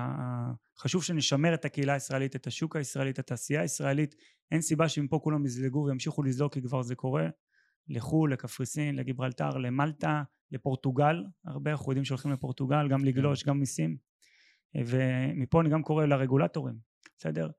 חשוב 0.77 1.03
שנשמר 1.03 1.53
את 1.53 1.65
הקהילה 1.65 1.93
הישראלית, 1.93 2.35
את 2.35 2.47
השוק 2.47 2.75
הישראלי, 2.75 3.09
את 3.09 3.19
התעשייה 3.19 3.61
הישראלית, 3.61 4.15
אין 4.51 4.61
סיבה 4.61 4.89
שמפה 4.89 5.19
כולם 5.23 5.45
יזלגו 5.45 5.85
וימשיכו 5.85 6.23
לזלוג 6.23 6.53
כי 6.53 6.61
כבר 6.61 6.81
זה 6.81 6.95
קורה, 6.95 7.27
לחו"ל, 7.87 8.33
לקפריסין, 8.33 8.95
לגיברלטר, 8.95 9.57
למלטה, 9.57 10.23
לפורטוגל, 10.51 11.23
הרבה 11.45 11.71
אנחנו 11.71 11.91
יודעים 11.91 12.05
שהולכים 12.05 12.31
לפורטוגל, 12.31 12.87
גם 12.89 13.05
לגלוש, 13.05 13.43
כן. 13.43 13.49
גם 13.49 13.59
מיסים, 13.59 13.97
ומפה 14.75 15.61
אני 15.61 15.69
גם 15.69 15.83
קורא 15.83 16.05
לרגולטורים, 16.05 16.75
בסדר? 17.17 17.49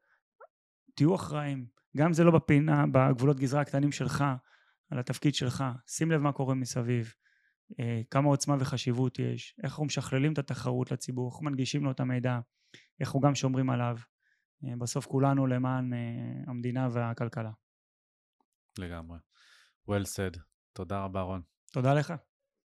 תהיו 0.94 1.14
אחראים, 1.14 1.66
גם 1.96 2.06
אם 2.06 2.12
זה 2.12 2.24
לא 2.24 2.30
בפינה, 2.30 2.84
בגבולות 2.92 3.40
גזרה 3.40 3.60
הקטנים 3.60 3.92
שלך, 3.92 4.24
על 4.90 4.98
התפקיד 4.98 5.34
שלך, 5.34 5.64
שים 5.86 6.10
לב 6.10 6.20
מה 6.20 6.32
קורה 6.32 6.54
מסביב, 6.54 7.14
אה, 7.80 8.00
כמה 8.10 8.28
עוצמה 8.28 8.56
וחשיבות 8.60 9.18
יש, 9.18 9.54
איך 9.58 9.72
אנחנו 9.72 9.84
משכללים 9.84 10.32
את 10.32 10.38
התחרות 10.38 10.92
לציבור, 10.92 11.30
איך 11.32 11.42
מנגישים 11.42 11.84
לו 11.84 11.90
את 11.90 12.00
המידע, 12.00 12.40
איך 13.00 13.08
אנחנו 13.08 13.20
גם 13.20 13.34
שומרים 13.34 13.70
עליו. 13.70 13.96
אה, 14.64 14.76
בסוף 14.78 15.06
כולנו 15.06 15.46
למען 15.46 15.92
אה, 15.92 15.98
המדינה 16.46 16.88
והכלכלה. 16.92 17.50
לגמרי. 18.78 19.18
Well 19.90 20.04
said. 20.04 20.38
תודה 20.72 21.04
רבה 21.04 21.22
רון. 21.22 21.42
תודה 21.72 21.94
לך. 21.94 22.12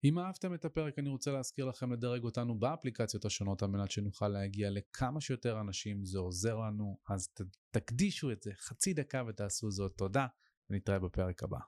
אם 0.03 0.20
אהבתם 0.20 0.53
את 0.53 0.66
הפרק 0.66 0.99
אני 0.99 1.10
רוצה 1.10 1.32
להזכיר 1.32 1.66
לכם 1.66 1.93
לדרג 1.93 2.24
אותנו 2.24 2.60
באפליקציות 2.60 3.26
השונות 3.26 3.64
על 3.64 3.70
מנת 3.70 3.91
שנוכל 3.91 4.28
להגיע 4.28 4.70
לכמה 4.70 5.22
שיותר 5.22 5.62
אנשים, 5.62 6.05
זה 6.05 6.20
עוזר 6.20 6.57
לנו, 6.57 6.97
אז 7.10 7.30
תקדישו 7.72 8.32
את 8.32 8.43
זה 8.43 8.51
חצי 8.53 8.93
דקה 8.93 9.24
ותעשו 9.28 9.72
זאת. 9.72 9.93
תודה, 9.97 10.28
ונתראה 10.70 10.99
בפרק 10.99 11.43
הבא. 11.43 11.60